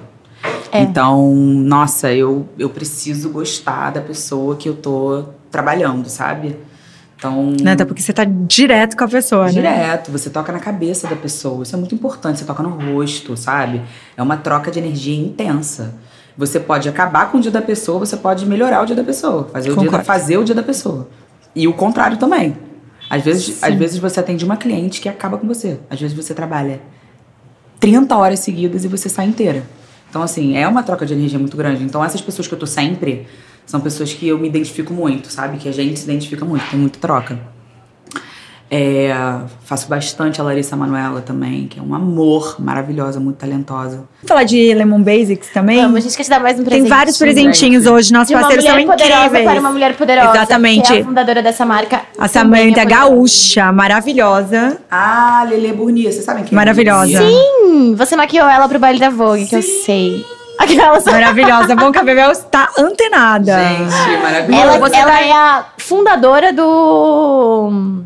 [0.70, 0.82] É.
[0.82, 6.56] Então, nossa, eu, eu preciso gostar da pessoa que eu tô trabalhando, sabe?
[7.16, 9.52] Então, Né, Até porque você tá direto com a pessoa, né?
[9.52, 11.62] direto, você toca na cabeça da pessoa.
[11.62, 13.80] Isso é muito importante, você toca no rosto, sabe?
[14.16, 15.94] É uma troca de energia intensa.
[16.36, 19.48] Você pode acabar com o dia da pessoa, você pode melhorar o dia da pessoa,
[19.52, 21.08] fazer o dia da, fazer o dia da pessoa.
[21.54, 22.56] E o contrário também.
[23.08, 25.78] Às vezes, às vezes você atende uma cliente que acaba com você.
[25.90, 26.80] Às vezes você trabalha
[27.80, 29.62] 30 horas seguidas e você sai inteira.
[30.08, 31.82] Então, assim, é uma troca de energia muito grande.
[31.82, 33.26] Então, essas pessoas que eu tô sempre
[33.66, 35.58] são pessoas que eu me identifico muito, sabe?
[35.58, 37.38] Que a gente se identifica muito, tem muita troca.
[38.76, 39.14] É,
[39.64, 43.98] faço bastante a Larissa Manoela também, que é um amor, maravilhosa, muito talentosa.
[43.98, 45.80] Vamos falar de Lemon Basics também?
[45.80, 46.88] Vamos, a gente quer te dar mais um Tem presente.
[46.88, 49.44] vários presentinhos hoje, nossos De parceiros são incríveis.
[49.44, 50.30] para uma mulher poderosa.
[50.36, 50.88] Exatamente.
[50.92, 52.00] Que é a fundadora dessa marca.
[52.18, 54.78] A também Samantha é gaúcha, maravilhosa.
[54.90, 57.12] Ah, Lele Burnia, vocês sabem quem Maravilhosa.
[57.12, 57.18] é?
[57.20, 57.38] Burnia?
[57.68, 60.24] Sim, você maquiou ela pro baile da Vogue, que eu sei.
[60.58, 61.04] Aquelas.
[61.04, 61.76] Maravilhosa.
[61.76, 63.56] Bom que a Bebel está antenada.
[63.56, 64.62] Gente, maravilhosa.
[64.64, 68.02] Ela, Você ela tá- é a fundadora do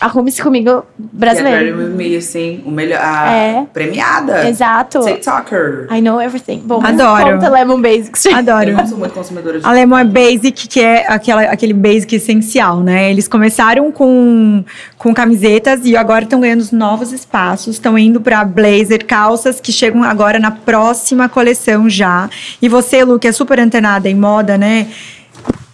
[0.00, 1.78] Arrume-se Comigo Get brasileiro.
[1.78, 3.66] With Me, assim, o melhor, a É.
[3.72, 4.48] premiada.
[4.48, 5.00] Exato.
[5.00, 5.86] TikToker.
[5.90, 6.62] I know everything.
[6.64, 7.32] Bom, Adoro.
[7.34, 8.26] Conta Lemon Basics.
[8.32, 8.70] Adoro.
[8.70, 12.14] Eu não sou muito consumidora de A Lemon é basic, que é aquela, aquele basic
[12.16, 13.10] essencial, né?
[13.10, 14.64] Eles começaram com,
[14.98, 17.74] com camisetas e agora estão ganhando os novos espaços.
[17.74, 22.28] Estão indo para blazer, calças, que chegam agora na próxima coleção já.
[22.60, 24.88] E você, Lu, que é super antenada em moda, né?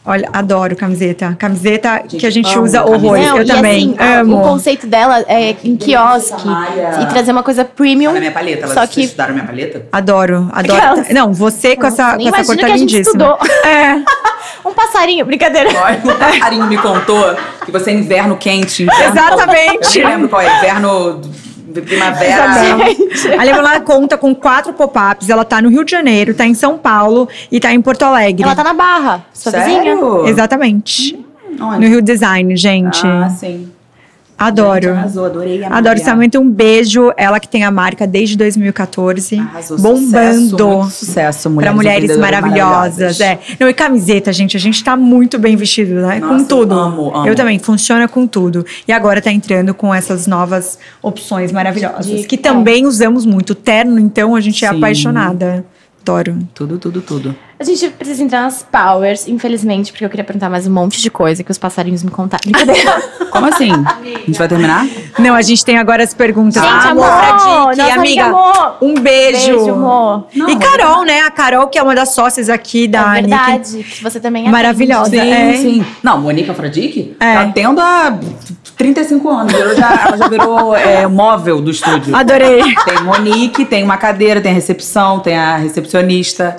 [0.05, 1.37] Olha, adoro camiseta.
[1.39, 3.05] Camiseta que a gente amo usa camiseta.
[3.07, 3.27] horrores.
[3.27, 4.39] Não, Eu e também assim, amo.
[4.39, 6.43] o conceito dela é em quiosque
[7.03, 8.13] e trazer uma coisa premium.
[8.13, 9.87] Na minha paleta, elas só que estudaram minha paleta?
[9.93, 10.77] Adoro, adoro.
[10.83, 13.25] Aquelas- Não, você com essa, nem com essa cor tá que a gente lindíssima.
[13.37, 13.39] estudou.
[13.65, 13.95] É.
[14.69, 15.71] um passarinho, brincadeira.
[15.71, 15.73] O
[16.19, 18.83] passarinho me contou que você é inverno quente.
[18.83, 19.99] Inverno, Exatamente.
[20.01, 20.59] Eu nem lembro qual é.
[20.59, 21.21] Inverno,
[21.81, 22.27] primavera.
[22.27, 23.29] Exatamente.
[23.39, 25.31] A Lemon ela conta com quatro pop-ups.
[25.31, 28.43] Ela tá no Rio de Janeiro, tá em São Paulo e tá em Porto Alegre.
[28.43, 29.83] Ela tá na barra, sua vizinha.
[29.83, 30.27] Sério?
[30.27, 31.19] Exatamente.
[31.61, 31.81] Onde?
[31.81, 33.07] No Rio Design, gente.
[33.07, 33.71] Ah, sim.
[34.47, 34.83] Adoro.
[34.83, 35.99] Gente, arrasou, adorei a Adoro.
[36.01, 37.13] Samantha, um beijo.
[37.17, 39.39] Ela que tem a marca desde 2014.
[39.39, 40.01] Arrasou, bombando.
[40.03, 43.39] Sucesso, muito sucesso, Pra mulheres mulheres empreendedoras maravilhosas, é.
[43.59, 46.21] Não, e camiseta, gente, a gente tá muito bem vestido, né?
[46.21, 46.75] com Nossa, tudo.
[46.79, 47.27] amo, amo.
[47.27, 48.65] Eu também, funciona com tudo.
[48.87, 53.55] E agora tá entrando com essas novas opções maravilhosas, De- que também usamos muito.
[53.55, 54.77] Terno, então, a gente é Sim.
[54.77, 55.65] apaixonada.
[56.03, 56.37] Adoro.
[56.53, 57.35] Tudo, tudo, tudo.
[57.61, 61.09] A gente precisa entrar nas powers, infelizmente, porque eu queria perguntar mais um monte de
[61.09, 62.43] coisa que os passarinhos me contaram.
[63.31, 63.71] Como assim?
[63.71, 64.85] A gente vai terminar?
[65.17, 66.61] Não, a gente tem agora as perguntas.
[66.61, 68.77] Gente, Ah, amor, Dick, nossa amiga, amor.
[68.83, 69.47] Um beijo.
[69.59, 70.27] Beijo, amor.
[70.35, 71.21] e Carol, né?
[71.21, 74.53] A Carol, que é uma das sócias aqui da é verdade, que você também atende.
[74.53, 75.11] Maravilhosa.
[75.11, 75.57] Sim, é.
[75.57, 75.87] sim.
[76.03, 77.35] Não, Mônica Fradique É.
[77.35, 78.19] tá tendo há
[78.83, 79.55] 35 anos.
[79.55, 82.15] Ela já, ela já virou é, móvel do estúdio.
[82.17, 82.63] Adorei.
[82.85, 86.57] Tem Monique, tem uma cadeira, tem a recepção, tem a recepcionista.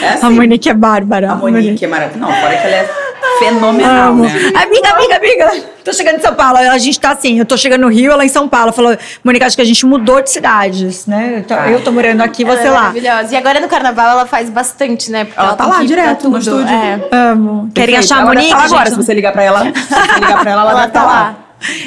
[0.00, 0.26] É assim.
[0.26, 1.32] A Monique é bárbara.
[1.32, 2.20] A Monique é maravilhosa.
[2.32, 2.90] Não, fora que ela é
[3.38, 4.24] fenomenal, Amo.
[4.24, 4.30] né?
[4.54, 5.64] Amiga, amiga, amiga.
[5.84, 6.58] Tô chegando em São Paulo.
[6.58, 8.72] A gente tá assim, eu tô chegando no Rio, ela em São Paulo.
[8.72, 11.38] Falou, Mônica, acho que a gente mudou de cidades, né?
[11.38, 11.70] Eu tô, Ah.
[11.70, 12.80] eu tô morando aqui, Ela você é lá.
[12.82, 13.34] maravilhosa.
[13.34, 15.24] E agora no carnaval ela faz bastante, né?
[15.24, 16.68] Porque Ela tá tem lá direto no estúdio.
[16.68, 17.00] É.
[17.10, 17.68] Amo.
[17.74, 18.50] Querem achar a Ela Monique?
[18.50, 18.90] tá lá agora, gente?
[18.90, 19.64] se você ligar pra ela.
[19.64, 21.12] Se você ligar pra ela, ela, Ela deve tá tá lá.
[21.12, 21.34] lá.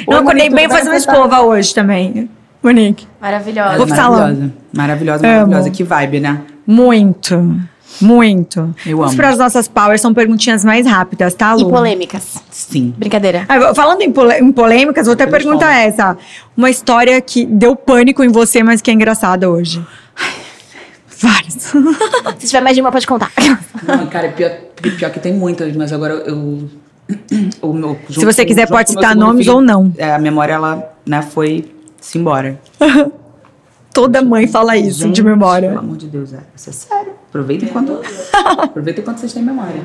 [0.06, 2.28] Não, Oi, acordei Monique, bem Você tá- escova hoje também.
[2.62, 3.06] Monique.
[3.20, 3.76] Maravilhosa.
[3.76, 3.96] Vou pro.
[3.96, 4.52] Maravilhosa.
[4.72, 5.70] Maravilhosa, maravilhosa.
[5.70, 6.40] Que vibe, né?
[6.66, 7.60] Muito.
[8.00, 8.74] Muito.
[8.84, 9.16] Eu Vamos amo.
[9.16, 11.62] para as nossas powers, são perguntinhas mais rápidas, tá, Lu?
[11.68, 12.42] E polêmicas.
[12.50, 12.92] Sim.
[12.98, 13.46] Brincadeira.
[13.48, 16.16] Ah, falando em, pole- em polêmicas, vou até perguntar essa.
[16.56, 19.82] Uma história que deu pânico em você, mas que é engraçada hoje.
[21.18, 21.54] Várias.
[22.38, 23.30] Se tiver mais de uma, pode contar.
[23.86, 24.50] Não, cara, pior,
[24.98, 26.68] pior que tem muitas, mas agora eu.
[27.62, 29.92] o meu- Se você quiser, pode citar nomes filho, ou não.
[29.96, 32.58] é, a memória, ela, né, foi-se embora.
[33.92, 35.70] Toda mãe fala isso Gente, de memória.
[35.70, 36.40] Pelo amor de Deus, é.
[36.54, 37.12] Isso é sério.
[37.30, 37.98] Aproveita enquanto.
[38.58, 39.80] Aproveita enquanto vocês têm memória.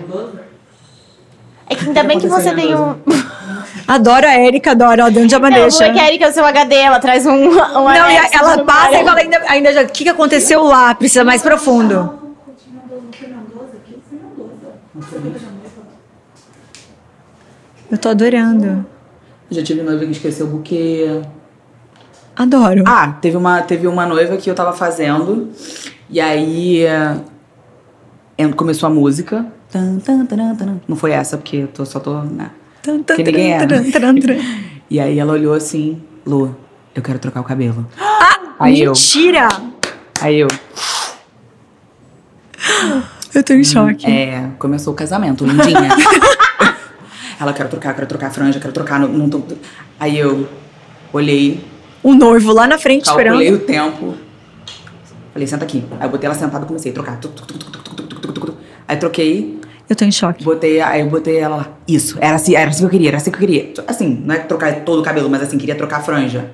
[1.69, 2.95] É que ainda bem que você tem um.
[3.87, 5.05] Adoro a Erika, adoro.
[5.05, 7.31] Ó, de onde a Não, é que a Erika, o seu HD, ela traz um.
[7.31, 9.83] um Não, e ela no passa e fala ainda, ainda já.
[9.83, 10.93] O que, que aconteceu lá?
[10.93, 12.19] Precisa mais profundo.
[17.91, 18.85] Eu tô adorando.
[19.49, 21.21] Já tive noiva que esqueceu o buquê.
[22.35, 22.83] Adoro.
[22.87, 25.49] Ah, teve uma, teve uma noiva que eu tava fazendo.
[26.09, 26.83] E aí.
[26.85, 27.17] eh,
[28.55, 29.45] começou a música.
[30.87, 32.21] Não foi essa, porque eu tô- só tô.
[32.21, 32.49] Né?
[32.81, 33.57] Tan, tan, que ninguém é.
[34.89, 36.55] E aí ela olhou assim: Lu,
[36.95, 37.85] eu quero trocar o cabelo.
[38.63, 38.91] Ah, Aí eu.
[38.91, 39.47] mentira!
[40.21, 40.47] Aí eu.
[43.33, 44.05] Eu tô em choque.
[44.11, 45.87] É, começou o casamento, lindinha.
[47.41, 48.99] Ela, quero trocar, quero trocar a franja, quero trocar.
[48.99, 49.43] Não.
[49.99, 50.47] Aí eu
[51.11, 51.65] olhei.
[52.03, 53.37] O noivo lá na frente esperando.
[53.37, 54.13] Olhei o tempo.
[55.33, 55.83] Falei, senta aqui.
[55.99, 57.19] Aí eu botei ela sentada e comecei a trocar.
[58.87, 59.59] Aí troquei.
[59.89, 60.43] Eu tô em choque.
[60.43, 61.69] Botei, aí eu botei ela lá.
[61.87, 63.73] Isso, era assim, era assim que eu queria, era assim que eu queria.
[63.87, 66.51] Assim, não é trocar todo o cabelo, mas assim, queria trocar a franja.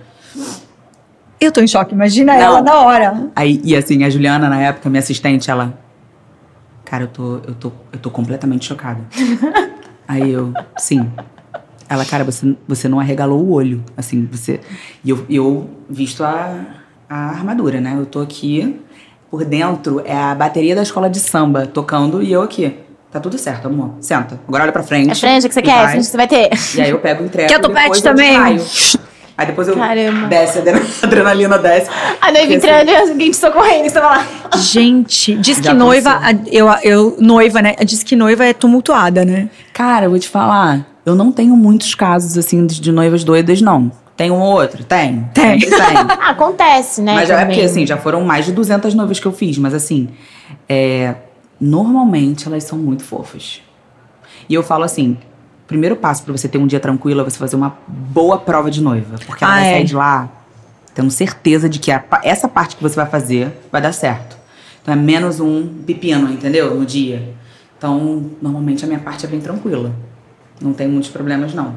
[1.40, 2.42] Eu tô em choque, imagina não.
[2.42, 3.30] ela na hora.
[3.36, 5.78] Aí, e assim, a Juliana, na época, minha assistente, ela.
[6.86, 9.02] Cara, eu tô, eu tô, eu tô completamente chocada.
[10.08, 11.10] Aí eu, sim.
[11.90, 13.84] Ela, cara, você, você não arregalou o olho.
[13.96, 14.60] Assim, você.
[15.04, 16.66] E eu, eu visto a,
[17.10, 17.96] a armadura, né?
[17.98, 18.80] Eu tô aqui,
[19.30, 22.78] por dentro é a bateria da escola de samba tocando e eu aqui.
[23.12, 23.94] Tá tudo certo, amor.
[24.02, 24.40] Senta.
[24.48, 25.12] Agora olha pra frente.
[25.12, 25.92] É franja que você quer, vai.
[25.92, 26.50] franja que você vai ter.
[26.76, 27.50] E aí eu pego o entrego.
[27.50, 28.56] Quer e topete depois eu também?
[28.56, 29.07] desmaio.
[29.38, 30.28] Aí depois eu Caramba.
[30.28, 31.90] desce, a adre- a adrenalina desce.
[32.20, 34.28] A noiva Porque, entrando e alguém te socorrendo, você tava lá.
[34.58, 36.20] Gente, diz que noiva.
[36.52, 37.76] Eu, eu, noiva, né?
[37.86, 39.50] Diz que noiva é tumultuada, né?
[39.74, 43.92] Cara, eu vou te falar, eu não tenho muitos casos assim de, noivas doidas, não.
[44.16, 44.84] Tem um ou outro?
[44.84, 45.30] Tem.
[45.36, 45.60] Tem.
[45.60, 45.70] Tem.
[46.20, 47.14] Acontece, né?
[47.14, 49.76] mas já é porque, assim, já foram mais de 200 noivas que eu fiz, mas
[49.76, 50.10] assim,
[50.68, 51.14] é,
[51.62, 53.62] normalmente elas são muito fofas.
[54.50, 55.18] E eu falo assim,
[55.68, 58.82] primeiro passo pra você ter um dia tranquilo é você fazer uma boa prova de
[58.82, 59.18] noiva.
[59.26, 59.72] Porque ela Ah, vai é?
[59.74, 60.30] sair de lá
[60.96, 64.36] tendo certeza de que a essa parte que você vai fazer vai dar certo.
[64.82, 66.74] Então é menos um pepino, entendeu?
[66.74, 67.34] No dia.
[67.78, 69.92] Então, normalmente a minha parte é bem tranquila.
[70.60, 71.76] Não tem muitos problemas, não.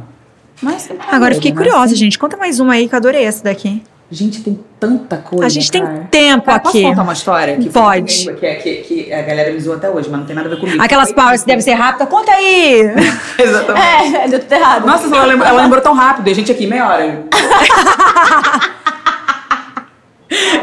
[0.62, 1.56] Mas tem Agora medo, fiquei né?
[1.56, 2.18] curiosa, gente.
[2.18, 3.82] Conta mais uma aí que eu adorei essa daqui.
[4.12, 5.46] Gente, tem tanta coisa.
[5.46, 6.08] A gente tem cara.
[6.10, 6.86] tempo Cara, posso aqui.
[6.86, 7.56] contar uma história?
[7.56, 8.24] Que Pode.
[8.24, 10.50] comigo, Que, que, que a galera me zoou até hoje, mas não tem nada a
[10.50, 10.82] ver comigo.
[10.82, 12.08] Aquelas pausas devem ser rápidas.
[12.08, 12.82] Conta aí!
[13.38, 14.16] Exatamente.
[14.16, 14.84] É, deu tudo errado.
[14.86, 16.26] Nossa, ela lembrou, ela lembrou tão rápido.
[16.26, 17.22] E a gente aqui, meia hora.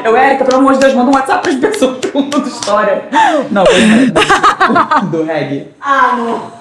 [0.03, 3.03] Eu, Érica, pelo amor de Deus, manda um WhatsApp pras pessoas perguntando história.
[3.51, 3.81] Não, foi
[4.11, 5.67] do, do reggae.
[5.81, 6.51] Ah, não.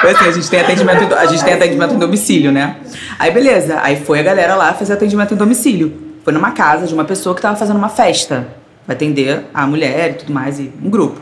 [0.00, 2.76] Foi assim, a gente tem atendimento, em- a gente tem atendimento em domicílio, né?
[3.18, 6.13] Aí beleza, aí foi a galera lá fazer atendimento em domicílio.
[6.24, 8.48] Foi numa casa de uma pessoa que tava fazendo uma festa.
[8.86, 11.20] Pra atender a mulher e tudo mais, e um grupo.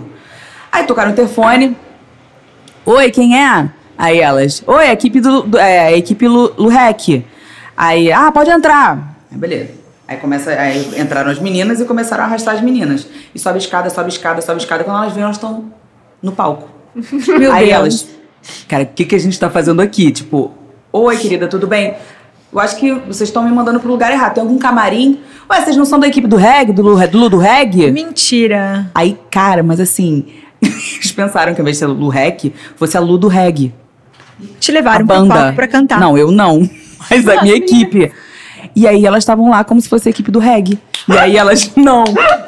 [0.70, 1.76] Aí tocaram o interfone.
[2.84, 3.68] Oi, quem é?
[3.96, 7.24] Aí elas, oi, a equipe do, do- é, a equipe Lu, Lurec.
[7.76, 9.16] Aí, ah, pode entrar.
[9.30, 9.70] Aí beleza.
[10.08, 13.06] Aí começa, aí entraram as meninas e começaram a arrastar as meninas.
[13.32, 14.82] E sobe escada, sobe escada, sobe escada.
[14.82, 15.72] Quando elas viram, elas estão
[16.20, 16.68] no palco.
[17.38, 17.72] Meu Aí Deus.
[17.78, 18.08] elas,
[18.68, 20.10] cara, o que, que a gente tá fazendo aqui?
[20.10, 20.52] Tipo,
[20.92, 21.94] oi, querida, tudo bem?
[22.52, 24.34] Eu acho que vocês estão me mandando pro lugar errado.
[24.34, 25.18] Tem algum camarim?
[25.50, 27.90] Ué, vocês não são da equipe do reggae, do, Lu- do Lu do reggae?
[27.90, 28.90] Mentira.
[28.94, 30.26] Aí, cara, mas assim,
[30.60, 33.72] eles pensaram que ao invés de ser Lu Rec, fosse a Lu do reggae.
[34.60, 35.34] Te levaram pro banda.
[35.34, 35.98] palco pra cantar.
[36.00, 36.68] Não, eu não.
[37.10, 38.12] Mas a minha equipe.
[38.76, 40.78] E aí elas estavam lá como se fosse a equipe do reggae.
[41.08, 42.04] E aí elas, não,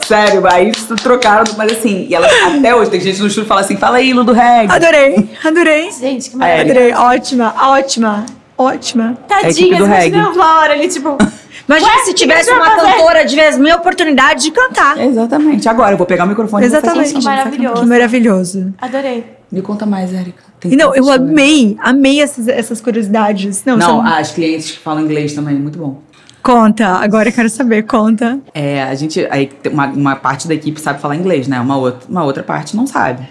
[0.06, 0.70] sério, aí
[1.02, 3.96] trocaram, mas assim, e elas até hoje, tem gente no estúdio que fala assim, fala
[3.96, 4.72] aí, Lu do reggae.
[4.72, 5.90] Adorei, adorei.
[5.90, 6.38] Gente, que É.
[6.38, 6.70] maravilha.
[6.72, 6.94] Adorei.
[6.94, 8.24] Ótima, ótima,
[8.56, 9.16] ótima.
[9.28, 10.16] Tadinha, do você reggae.
[10.16, 11.16] imagina a Laura ali, tipo...
[11.66, 15.00] Imagina Ué, se o que tivesse uma cantora, tivesse minha oportunidade de cantar.
[15.00, 15.66] Exatamente.
[15.66, 17.08] Agora eu vou pegar o microfone Exatamente.
[17.08, 17.80] e vou fazer que maravilhoso.
[17.82, 18.74] Que maravilhoso.
[18.78, 19.24] Adorei.
[19.50, 20.42] Me conta mais, Érica.
[20.60, 21.24] Tem não, eu história.
[21.24, 23.64] amei, amei essas, essas curiosidades.
[23.64, 26.02] Não, Não, são- as clientes que falam inglês também, muito bom.
[26.42, 28.38] conta, agora eu quero saber, conta.
[28.52, 29.26] É, a gente.
[29.30, 31.58] Aí tem uma, uma parte da equipe sabe falar inglês, né?
[31.60, 33.26] Uma outra, uma outra parte não sabe.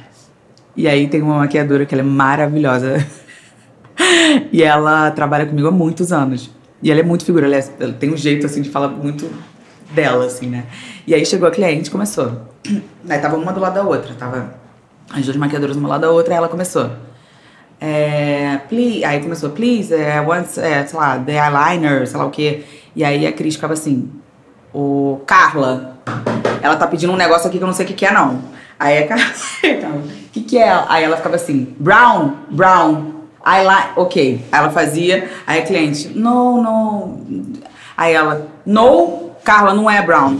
[0.76, 3.06] E aí tem uma maquiadora que ela é maravilhosa.
[4.52, 6.50] e ela trabalha comigo há muitos anos.
[6.82, 9.30] E ela é muito figura, ela, é- ela tem um jeito assim de falar muito
[9.92, 10.66] dela, assim, né?
[11.08, 12.32] E aí chegou a cliente, começou.
[13.10, 14.56] Aí tava uma do lado da outra, tava
[15.14, 16.90] as duas maquiadoras uma do lado da outra, aí ela começou.
[17.80, 22.32] É, please, aí começou, please, é, once, é, sei lá, the eyeliner, sei lá o
[22.32, 22.64] quê.
[22.96, 24.10] E aí a Cris ficava assim,
[24.74, 25.98] o Carla,
[26.62, 28.42] ela tá pedindo um negócio aqui que eu não sei o que, que é, não.
[28.80, 29.26] Aí a Carla,
[29.98, 30.84] o que, que é?
[30.88, 34.46] Aí ela ficava assim, brown, brown, eyeliner, ok.
[34.52, 37.26] Aí ela fazia, aí a cliente, no, no.
[37.96, 40.38] Aí ela, no, Carla, não é Brown.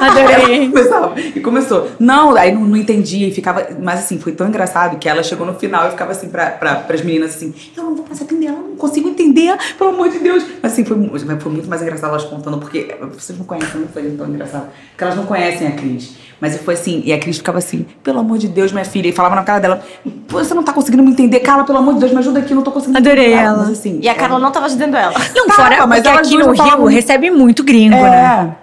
[0.00, 0.68] Adorei.
[0.68, 1.18] Começava.
[1.18, 1.90] E começou.
[1.98, 3.66] Não, aí não, não entendia e ficava.
[3.80, 6.76] Mas assim, foi tão engraçado que ela chegou no final e ficava assim pra, pra,
[6.76, 10.18] pras meninas assim: eu não vou mais atender ela, não consigo entender, pelo amor de
[10.18, 10.44] Deus.
[10.62, 10.96] Mas assim, foi,
[11.40, 14.68] foi muito mais engraçado elas contando, porque vocês não conhecem, não foi tão engraçado.
[14.90, 16.16] Porque elas não conhecem a Cris.
[16.42, 19.12] Mas foi assim, e a Cris ficava assim, pelo amor de Deus, minha filha, e
[19.12, 19.80] falava na cara dela,
[20.26, 22.50] "Pô, você não tá conseguindo me entender, Carla, pelo amor de Deus, me ajuda aqui,
[22.50, 23.58] eu não tô conseguindo Adorei entender ela.
[23.58, 24.00] Mas assim.
[24.02, 25.14] E a Carla não tava ajudando ela.
[25.36, 26.86] Não, Tava, fora, mas porque elas aqui no Rio muito.
[26.94, 28.56] recebe muito gringo, é, né?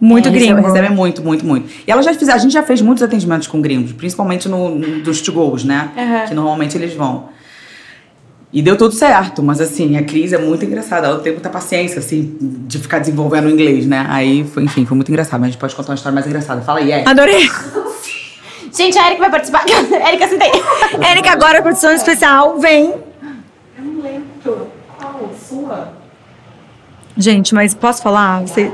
[0.00, 0.56] Muito É, gringo.
[0.56, 1.68] Recebe, recebe muito, muito, muito.
[1.86, 5.00] E ela já fez, a gente já fez muitos atendimentos com gringos, principalmente no, no-
[5.00, 5.90] dos to-goes, né?
[5.96, 6.24] Aham.
[6.26, 7.26] Que normalmente eles vão.
[8.52, 11.06] E deu tudo certo, mas assim, a Cris é muito engraçada.
[11.06, 14.04] Ela tem muita paciência, assim, de ficar desenvolvendo o inglês, né?
[14.10, 15.40] Aí, foi, enfim, foi muito engraçado.
[15.40, 16.60] Mas a gente pode contar uma história mais engraçada.
[16.60, 17.08] Fala aí, é.
[17.08, 17.48] Adorei.
[18.74, 19.64] Gente, a Erika vai participar.
[20.08, 20.52] Erika, senta aí.
[21.10, 22.94] Érica, agora, produção especial, vem.
[23.78, 24.68] Eu não lembro.
[24.98, 25.30] Qual?
[25.48, 25.92] Sua?
[27.16, 28.40] Gente, mas posso falar?
[28.42, 28.72] Você-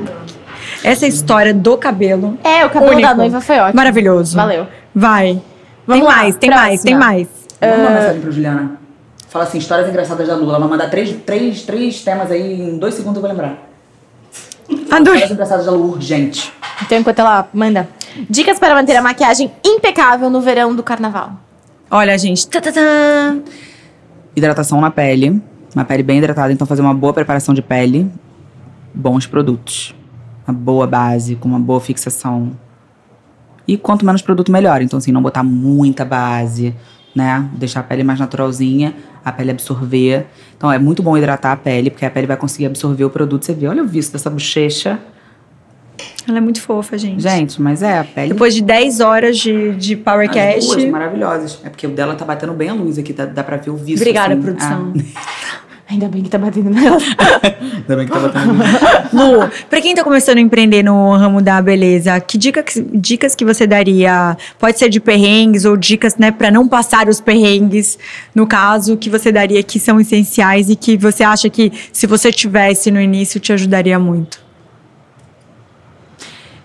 [0.84, 2.38] Essa história do cabelo.
[2.44, 3.74] É, o cabelo único, da noiva foi ótimo.
[3.76, 4.36] Maravilhoso.
[4.36, 4.66] Valeu.
[4.94, 5.42] Vai.
[5.86, 6.98] Vamos tem lá, mais, tem mais, tem próxima.
[6.98, 7.28] mais.
[7.60, 8.78] Manda uma mensagem pra Juliana.
[9.28, 10.52] Fala assim, histórias engraçadas da Lula.
[10.52, 13.58] Ela vai mandar três, três, três temas aí, em dois segundos eu vou lembrar.
[14.90, 15.22] Adorei.
[15.22, 16.52] Histórias engraçadas da Lula, urgente.
[16.82, 17.88] Então, enquanto ela manda.
[18.28, 21.32] Dicas para manter a maquiagem impecável no verão do carnaval.
[21.90, 22.48] Olha, gente.
[22.48, 22.60] Tá.
[24.34, 25.42] Hidratação na pele.
[25.74, 28.10] Uma pele bem hidratada, então fazer uma boa preparação de pele.
[28.94, 29.94] Bons produtos.
[30.46, 32.52] Uma boa base, com uma boa fixação.
[33.66, 34.80] E quanto menos produto, melhor.
[34.80, 36.74] Então, assim, não botar muita base,
[37.18, 37.48] né?
[37.54, 38.94] Deixar a pele mais naturalzinha,
[39.24, 40.26] a pele absorver.
[40.56, 43.44] Então, é muito bom hidratar a pele, porque a pele vai conseguir absorver o produto.
[43.44, 44.98] Você vê, olha o visto dessa bochecha.
[46.28, 47.20] Ela é muito fofa, gente.
[47.22, 48.28] Gente, mas é, a pele...
[48.32, 50.70] Depois de 10 horas de, de As Powercast.
[50.70, 51.60] duas maravilhosas.
[51.64, 53.76] É porque o dela tá batendo bem a luz aqui, tá- dá pra ver o
[53.76, 54.02] visto.
[54.02, 54.42] Obrigada, assim.
[54.42, 54.92] produção.
[55.90, 56.98] Ainda bem que tá batendo nela.
[57.74, 58.68] Ainda bem que tá batendo luz.
[59.10, 63.34] Lu, pra quem tá começando a empreender no ramo da beleza, que, dica que- dicas
[63.34, 64.36] que você daria?
[64.58, 67.98] Pode ser de perrengues ou dicas, né, pra não passar os perrengues,
[68.34, 72.30] no caso, que você daria que são essenciais e que você acha que se você
[72.30, 74.46] tivesse no início te ajudaria muito?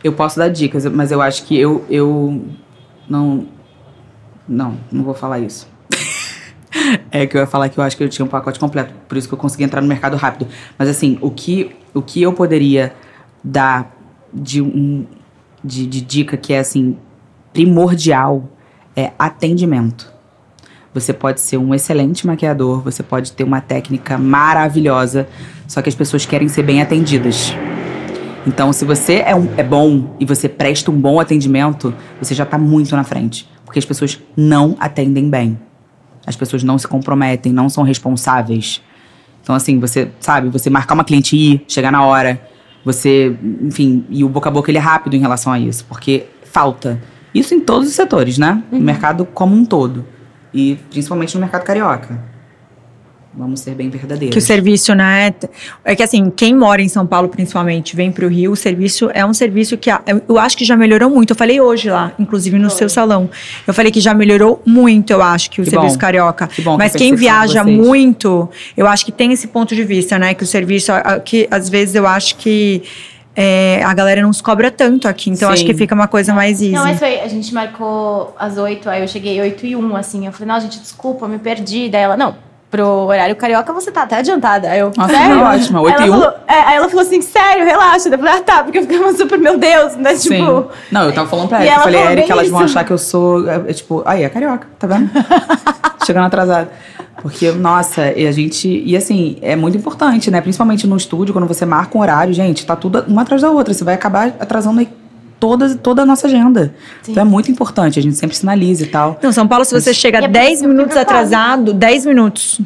[0.03, 2.43] Eu posso dar dicas, mas eu acho que eu, eu
[3.09, 3.47] não.
[4.45, 5.65] Não, não vou falar isso.
[7.11, 9.17] É que eu ia falar que eu acho que eu tinha um pacote completo, por
[9.17, 10.47] isso que eu consegui entrar no mercado rápido.
[10.77, 12.93] Mas assim, o que, o que eu poderia
[13.43, 13.95] dar
[14.33, 15.05] de, um,
[15.63, 16.97] de, de dica que é assim,
[17.51, 18.49] primordial
[18.95, 20.11] é atendimento.
[20.93, 25.27] Você pode ser um excelente maquiador, você pode ter uma técnica maravilhosa,
[25.67, 27.55] só que as pessoas querem ser bem atendidas.
[28.45, 32.43] Então, se você é, um- é bom e você presta um bom atendimento, você já
[32.43, 33.49] está muito na frente.
[33.65, 35.57] Porque as pessoas não atendem bem.
[36.25, 38.81] As pessoas não se comprometem, não são responsáveis.
[39.41, 42.41] Então, assim, você, sabe, você marcar uma cliente e ir, chegar na hora,
[42.83, 46.25] você, enfim, e o boca a boca ele é rápido em relação a isso, porque
[46.43, 47.01] falta.
[47.33, 48.63] Isso em todos os setores, né?
[48.71, 50.05] No mercado como um todo.
[50.53, 52.32] E principalmente no mercado carioca.
[53.35, 54.31] Vamos ser bem verdadeiros.
[54.31, 55.33] Que o serviço, né?
[55.83, 59.25] É que assim, quem mora em São Paulo, principalmente, vem pro Rio, o serviço é
[59.25, 61.31] um serviço que a- eu- acho que já melhorou muito.
[61.31, 63.27] Eu falei hoje lá, inclusive no seu salão.
[63.65, 65.99] Eu falei que já melhorou muito, eu acho, que o Que serviço bom.
[66.01, 66.45] carioca.
[66.47, 69.83] Que bom que Mas a quem viaja muito, eu acho que tem esse ponto de
[69.83, 70.35] vista, né?
[70.35, 70.91] Que o serviço,
[71.25, 72.83] que às vezes eu acho que
[73.35, 75.31] é, a galera não se cobra tanto aqui.
[75.31, 75.67] Então eu acho Sim.
[75.69, 76.71] que fica uma coisa mais easy.
[76.71, 77.19] Não, mas foi.
[77.19, 80.27] A gente marcou às 8, aí eu cheguei 8 e 1, assim.
[80.27, 81.89] Eu falei, não, gente, desculpa, eu me perdi.
[81.89, 82.35] Daí ela, não,
[82.73, 84.67] pro horário carioca você tá até adiantada.
[84.67, 85.35] Aí eu, Nossa, sério?
[85.35, 86.13] foi ótimo, Aí 8 ela e 1.
[86.13, 88.09] falou- é, aí ela falou assim, sério, relaxa.
[88.09, 90.15] Eu falei, ah, tá, porque eu ficava super, meu Deus, né?
[90.15, 90.29] Sim.
[90.39, 90.69] Tipo.
[90.91, 91.69] Não, eu tava falando pra E ela.
[91.69, 93.47] Eu ela falei, bem elas vão achar que eu sou.
[93.47, 95.07] É, é tipo, aí, é carioca, tá vendo?
[96.03, 96.71] Chegando atrasada.
[97.21, 98.67] Porque, nossa, e a gente.
[98.67, 100.41] E assim, é muito importante, né?
[100.41, 103.71] Principalmente no estúdio, quando você marca um horário, gente, tá tudo uma atrás da outra.
[103.71, 104.89] Você vai acabar atrasando aí
[105.43, 106.73] toda, toda a nossa agenda.
[107.07, 109.19] Então é muito importante, a gente sempre sinaliza e tal.
[109.21, 112.05] Não, São Paulo, se você chega é por 10 isso que eu minutos atrasado, 10
[112.05, 112.61] minutos.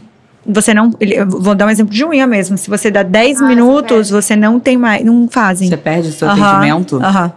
[0.45, 0.91] Você não.
[1.27, 2.55] Vou dar um exemplo de unha mesmo.
[2.57, 4.11] Se você dá 10 Ah, você minutos, perde.
[4.11, 5.03] você não tem mais.
[5.03, 5.67] Não fazem.
[5.67, 6.97] Você perde o seu Aham, atendimento.
[7.03, 7.31] Aham.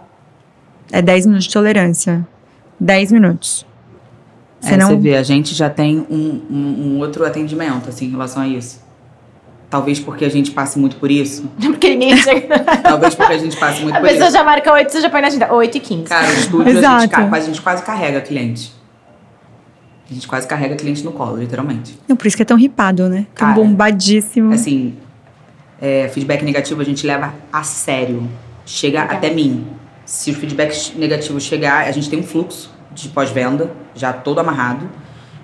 [0.91, 2.25] É 10 minutos de tolerância.
[2.79, 3.65] 10 minutos.
[4.59, 4.87] Você É, não.
[4.89, 8.47] Você vê, a gente já tem um, um- um outro atendimento, assim, em relação a
[8.47, 8.79] isso.
[9.71, 11.49] Talvez porque a gente passe muito por isso.
[11.57, 12.59] Porque ninguém chega.
[12.59, 14.37] Talvez porque a gente passe muito A por pessoa isso.
[14.37, 15.53] já marca 8, você já põe na agenda.
[15.53, 16.03] 8 e 15.
[16.03, 18.73] Cara, o estúdio a gente, a gente quase carrega cliente.
[20.09, 21.97] A gente quase carrega cliente no colo, literalmente.
[22.05, 23.25] Não, por isso que é tão ripado, né?
[23.33, 24.53] Tão Cara, bombadíssimo.
[24.53, 24.97] Assim,
[25.81, 28.29] é, feedback negativo a gente leva a sério.
[28.65, 29.17] Chega Legal.
[29.17, 29.65] até mim.
[30.05, 34.89] Se o feedback negativo chegar, a gente tem um fluxo de pós-venda já todo amarrado.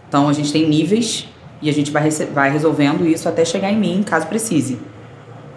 [0.09, 1.29] Então a gente tem níveis
[1.61, 4.79] e a gente vai, vai resolvendo isso até chegar em mim, caso precise.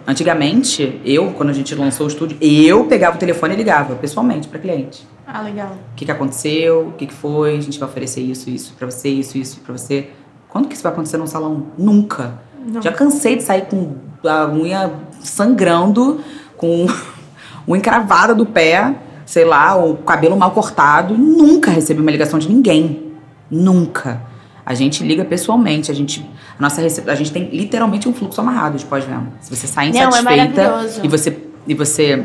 [0.07, 4.47] Antigamente, eu, quando a gente lançou o estúdio, eu pegava o telefone e ligava pessoalmente
[4.47, 5.07] para cliente.
[5.27, 5.69] Ah, legal.
[5.91, 6.87] O que, que aconteceu?
[6.87, 7.55] O que, que foi?
[7.57, 10.09] A gente vai oferecer isso, isso para você, isso, isso para você.
[10.49, 11.67] Quando que isso vai acontecer num salão?
[11.77, 12.39] Nunca.
[12.65, 12.81] Não.
[12.81, 13.95] Já cansei de sair com
[14.27, 14.91] a unha
[15.21, 16.19] sangrando,
[16.57, 16.87] com
[17.67, 18.95] unha encravada do pé,
[19.25, 21.15] sei lá, o cabelo mal cortado.
[21.15, 23.13] Nunca recebi uma ligação de ninguém.
[23.49, 24.30] Nunca.
[24.65, 26.25] A gente liga pessoalmente, a gente,
[26.57, 29.27] a nossa rece- a gente tem literalmente um fluxo amarrado de pós-venda.
[29.41, 31.37] Se você sai Não, é insatisfeita e você
[31.67, 32.23] e você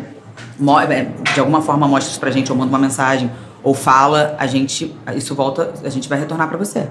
[0.59, 3.31] mo- é, de alguma forma mostra isso pra gente ou manda uma mensagem
[3.63, 6.89] ou fala, a gente isso volta, a gente vai retornar pra você.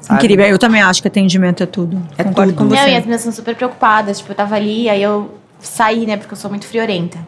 [0.00, 0.18] sabe?
[0.24, 0.46] Incrível.
[0.46, 2.02] Eu também acho que atendimento é tudo.
[2.18, 2.68] É Concordo tudo.
[2.68, 3.00] com Não, e as você.
[3.00, 4.18] meninas são super preocupadas.
[4.18, 6.16] Tipo, eu tava ali, aí eu saí, né?
[6.16, 7.18] Porque eu sou muito friorenta.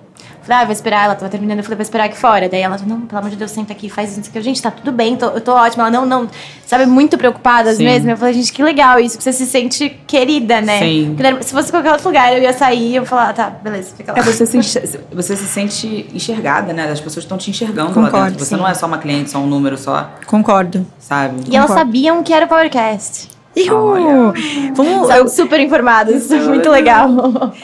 [0.45, 2.49] Falei, ah, vou esperar, ela tava terminando, eu falei, vou esperar aqui fora.
[2.49, 4.19] Daí ela, não, pelo amor de Deus, senta aqui, faz isso.
[4.19, 4.43] não sei o quê.
[4.43, 5.85] Gente, tá tudo bem, tô- eu tô ótima.
[5.85, 6.29] Ela, não, não,
[6.67, 7.85] sabe, muito preocupadas Sim.
[7.85, 8.11] mesmo.
[8.11, 10.79] Eu falei, gente, que legal isso, que você se sente querida, né?
[10.81, 11.17] Sim.
[11.41, 13.95] Se fosse qualquer outro lugar, eu ia sair e eu ia falar, ah, tá, beleza,
[13.97, 14.19] fica lá.
[14.19, 16.91] É, você se, você se sente enxergada, né?
[16.91, 18.45] As pessoas estão te enxergando lá Concordo, dentro.
[18.45, 18.61] Você sim.
[18.61, 20.87] não é só uma cliente, só um número só, Concordo.
[20.99, 21.37] sabe?
[21.51, 21.75] E elas Concordo.
[21.91, 23.34] sabiam que era o Powercast.
[23.57, 24.33] Ihu!
[24.75, 27.09] Vamos, São eu, super informadas, muito legal.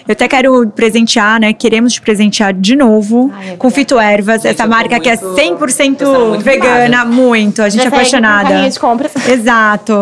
[0.06, 1.52] eu até quero presentear, né?
[1.52, 5.34] Queremos te presentear de novo Ai, com Fito Ervas, Gente, essa marca que é muito-
[5.34, 7.62] 100% tô sendo muito vegana, muito.
[7.62, 8.68] A gente Já é apaixonada.
[8.70, 9.12] de compras.
[9.28, 9.92] Exato.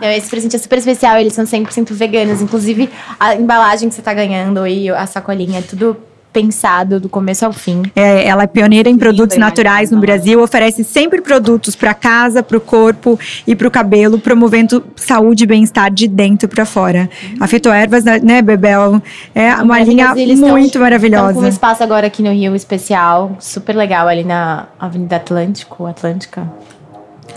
[0.00, 2.42] Não, esse presente é super especial, eles são 100% veganos.
[2.42, 5.96] Inclusive, a embalagem que você tá ganhando e a sacolinha, é tudo
[6.36, 7.82] pensado do começo ao fim.
[7.96, 9.98] É, ela é pioneira em produtos naturais no.
[9.98, 15.44] Brasil, oferece sempre produtos para casa, para o corpo e para o cabelo, promovendo saúde
[15.44, 17.08] e bem-estar de dentro para fora.
[17.40, 19.00] A Fitoervas, né, Bebel,
[19.34, 21.48] é uma linha tão- muito Estão com um maravilhosa.
[21.48, 26.46] espaço agora aqui no Rio especial, super legal, ali na Avenida Atlântico, Atlântica.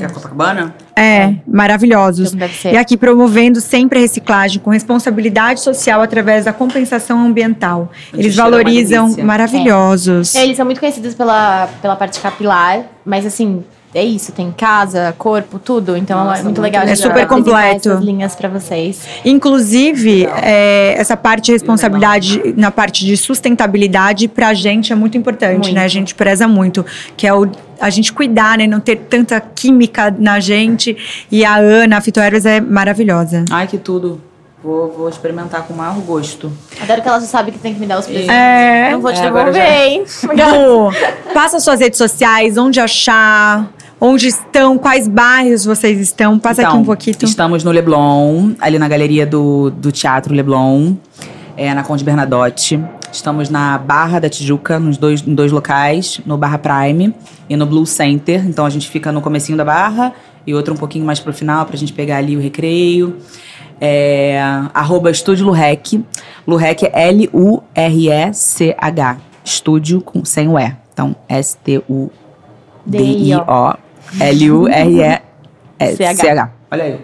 [0.05, 0.73] É Copacabana?
[0.95, 2.27] É, maravilhosos.
[2.27, 2.73] Então deve ser.
[2.73, 7.91] E aqui promovendo sempre a reciclagem com responsabilidade social através da compensação ambiental.
[8.13, 9.23] Eles é valorizam delícia.
[9.23, 10.35] maravilhosos.
[10.35, 15.15] É, eles são muito conhecidos pela, pela parte capilar, mas assim, é isso, tem casa,
[15.17, 15.97] corpo, tudo.
[15.97, 16.83] Então Nossa, é muito muito legal.
[16.85, 17.89] a É super completo.
[17.89, 19.01] Essas linhas pra vocês.
[19.25, 25.63] Inclusive, é, essa parte de responsabilidade na parte de sustentabilidade, pra gente é muito importante,
[25.63, 25.73] Muito.
[25.73, 25.83] né?
[25.83, 26.85] A gente preza muito,
[27.17, 28.67] que é o, a gente cuidar, né?
[28.67, 30.95] Não ter tanta química na gente.
[31.31, 33.45] E a Ana, a Fitoervas, é maravilhosa.
[33.51, 34.21] Ai, que tudo.
[34.61, 36.51] Vou, vou experimentar com o maior gosto.
[36.81, 38.29] Adoro que ela já sabe que tem que me dar os presentes.
[38.29, 38.89] É.
[38.91, 40.03] Não vou te É, agora devolver, já- hein?
[40.67, 40.91] Lu,
[41.33, 43.69] passa suas redes sociais, onde achar,
[44.01, 46.37] onde estão, quais bairros vocês estão.
[46.37, 47.15] Passa aqui um pouquinho.
[47.21, 50.93] Estamos no Leblon, ali na galeria do, do Teatro Leblon,
[51.55, 52.83] é, na Conde Bernadotte.
[53.11, 57.13] Estamos na Barra da Tijuca, nos dois, em dois locais, no Barra Prime
[57.49, 58.45] e no Blue Center.
[58.47, 60.13] Então a gente fica no comecinho da Barra
[60.45, 63.17] e outro um pouquinho mais pro final pra gente pegar ali o recreio.
[63.81, 64.39] É,
[64.73, 66.03] arroba Estúdio Lurec.
[66.47, 69.17] Lurec é L-U-R-E-C-H.
[69.43, 70.75] Estúdio com, sem o E.
[70.93, 72.09] Então, S-T-U-D-I-O.
[74.19, 76.51] L-U-R-E-C-H.
[76.71, 76.99] Olha aí.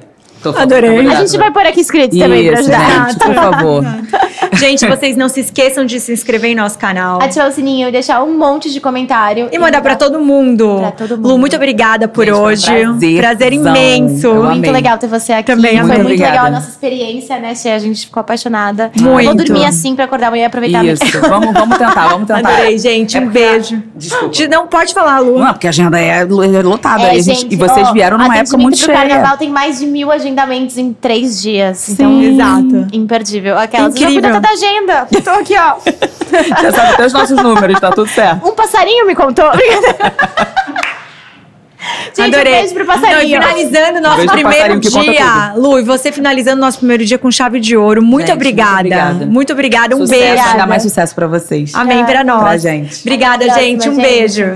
[0.58, 1.08] Adorei.
[1.08, 3.10] tá A gente vai pôr aqui escrito também pra Isso, ajudar.
[3.10, 3.84] gente, por favor.
[4.56, 7.22] Gente, vocês não se esqueçam de se inscrever em nosso canal.
[7.22, 9.50] Ativar o sininho e deixar um monte de comentário.
[9.52, 10.78] E mandar pra todo mundo.
[10.80, 11.28] Pra todo mundo.
[11.30, 12.66] Lu, muito obrigada por Gente, foi um hoje.
[12.66, 13.18] prazerzão.
[13.20, 14.34] Prazer imenso.
[14.34, 15.46] Muito legal ter você aqui.
[15.52, 16.32] Também Foi muito Obrigada.
[16.32, 17.70] legal a nossa experiência, né, Che?
[17.70, 18.92] A gente ficou apaixonada.
[19.00, 19.26] Muito.
[19.26, 22.50] Vou dormir assim pra acordar amanhã e aproveitar a Isso, vamos, vamos tentar, vamos tentar.
[22.50, 23.18] Adorei, gente.
[23.18, 23.82] É um beijo.
[23.96, 24.30] Desculpa.
[24.30, 25.40] De- Não pode falar, Lu.
[25.40, 27.04] Não, porque a agenda é é lotada.
[27.04, 28.98] É, e, a gente- gente, e vocês ó, vieram numa época muito cheia.
[28.98, 31.78] carnaval tem mais de mil agendamentos em três dias.
[31.78, 32.88] Sim, então, exato.
[32.94, 33.58] Imperdível.
[33.58, 33.96] Aquelas.
[33.96, 34.42] Incrível.
[34.46, 35.08] Da agenda.
[35.24, 35.76] Tô aqui, ó.
[36.62, 38.48] Já sabe até os nossos números, tá tudo certo.
[38.48, 39.50] Um passarinho me contou.
[42.18, 42.54] Gente, Adorei.
[42.54, 43.40] um beijo pro passarinho.
[43.42, 45.54] finalizando nosso pro primeiro dia.
[45.56, 48.02] Lu, e você finalizando nosso primeiro dia com chave de ouro.
[48.02, 48.80] Muito Gente, muito obrigada.
[48.80, 49.26] obrigada.
[49.26, 49.96] Muito obrigada.
[49.96, 50.44] Um sucesso, beijo.
[50.44, 51.76] ainda mais sucesso pra vocês.
[51.76, 52.40] Amém pra nós.
[52.42, 53.02] Pra gente.
[53.02, 53.90] Obrigada, Até gente.
[53.90, 54.18] Um próxima, gente.
[54.20, 54.54] beijo.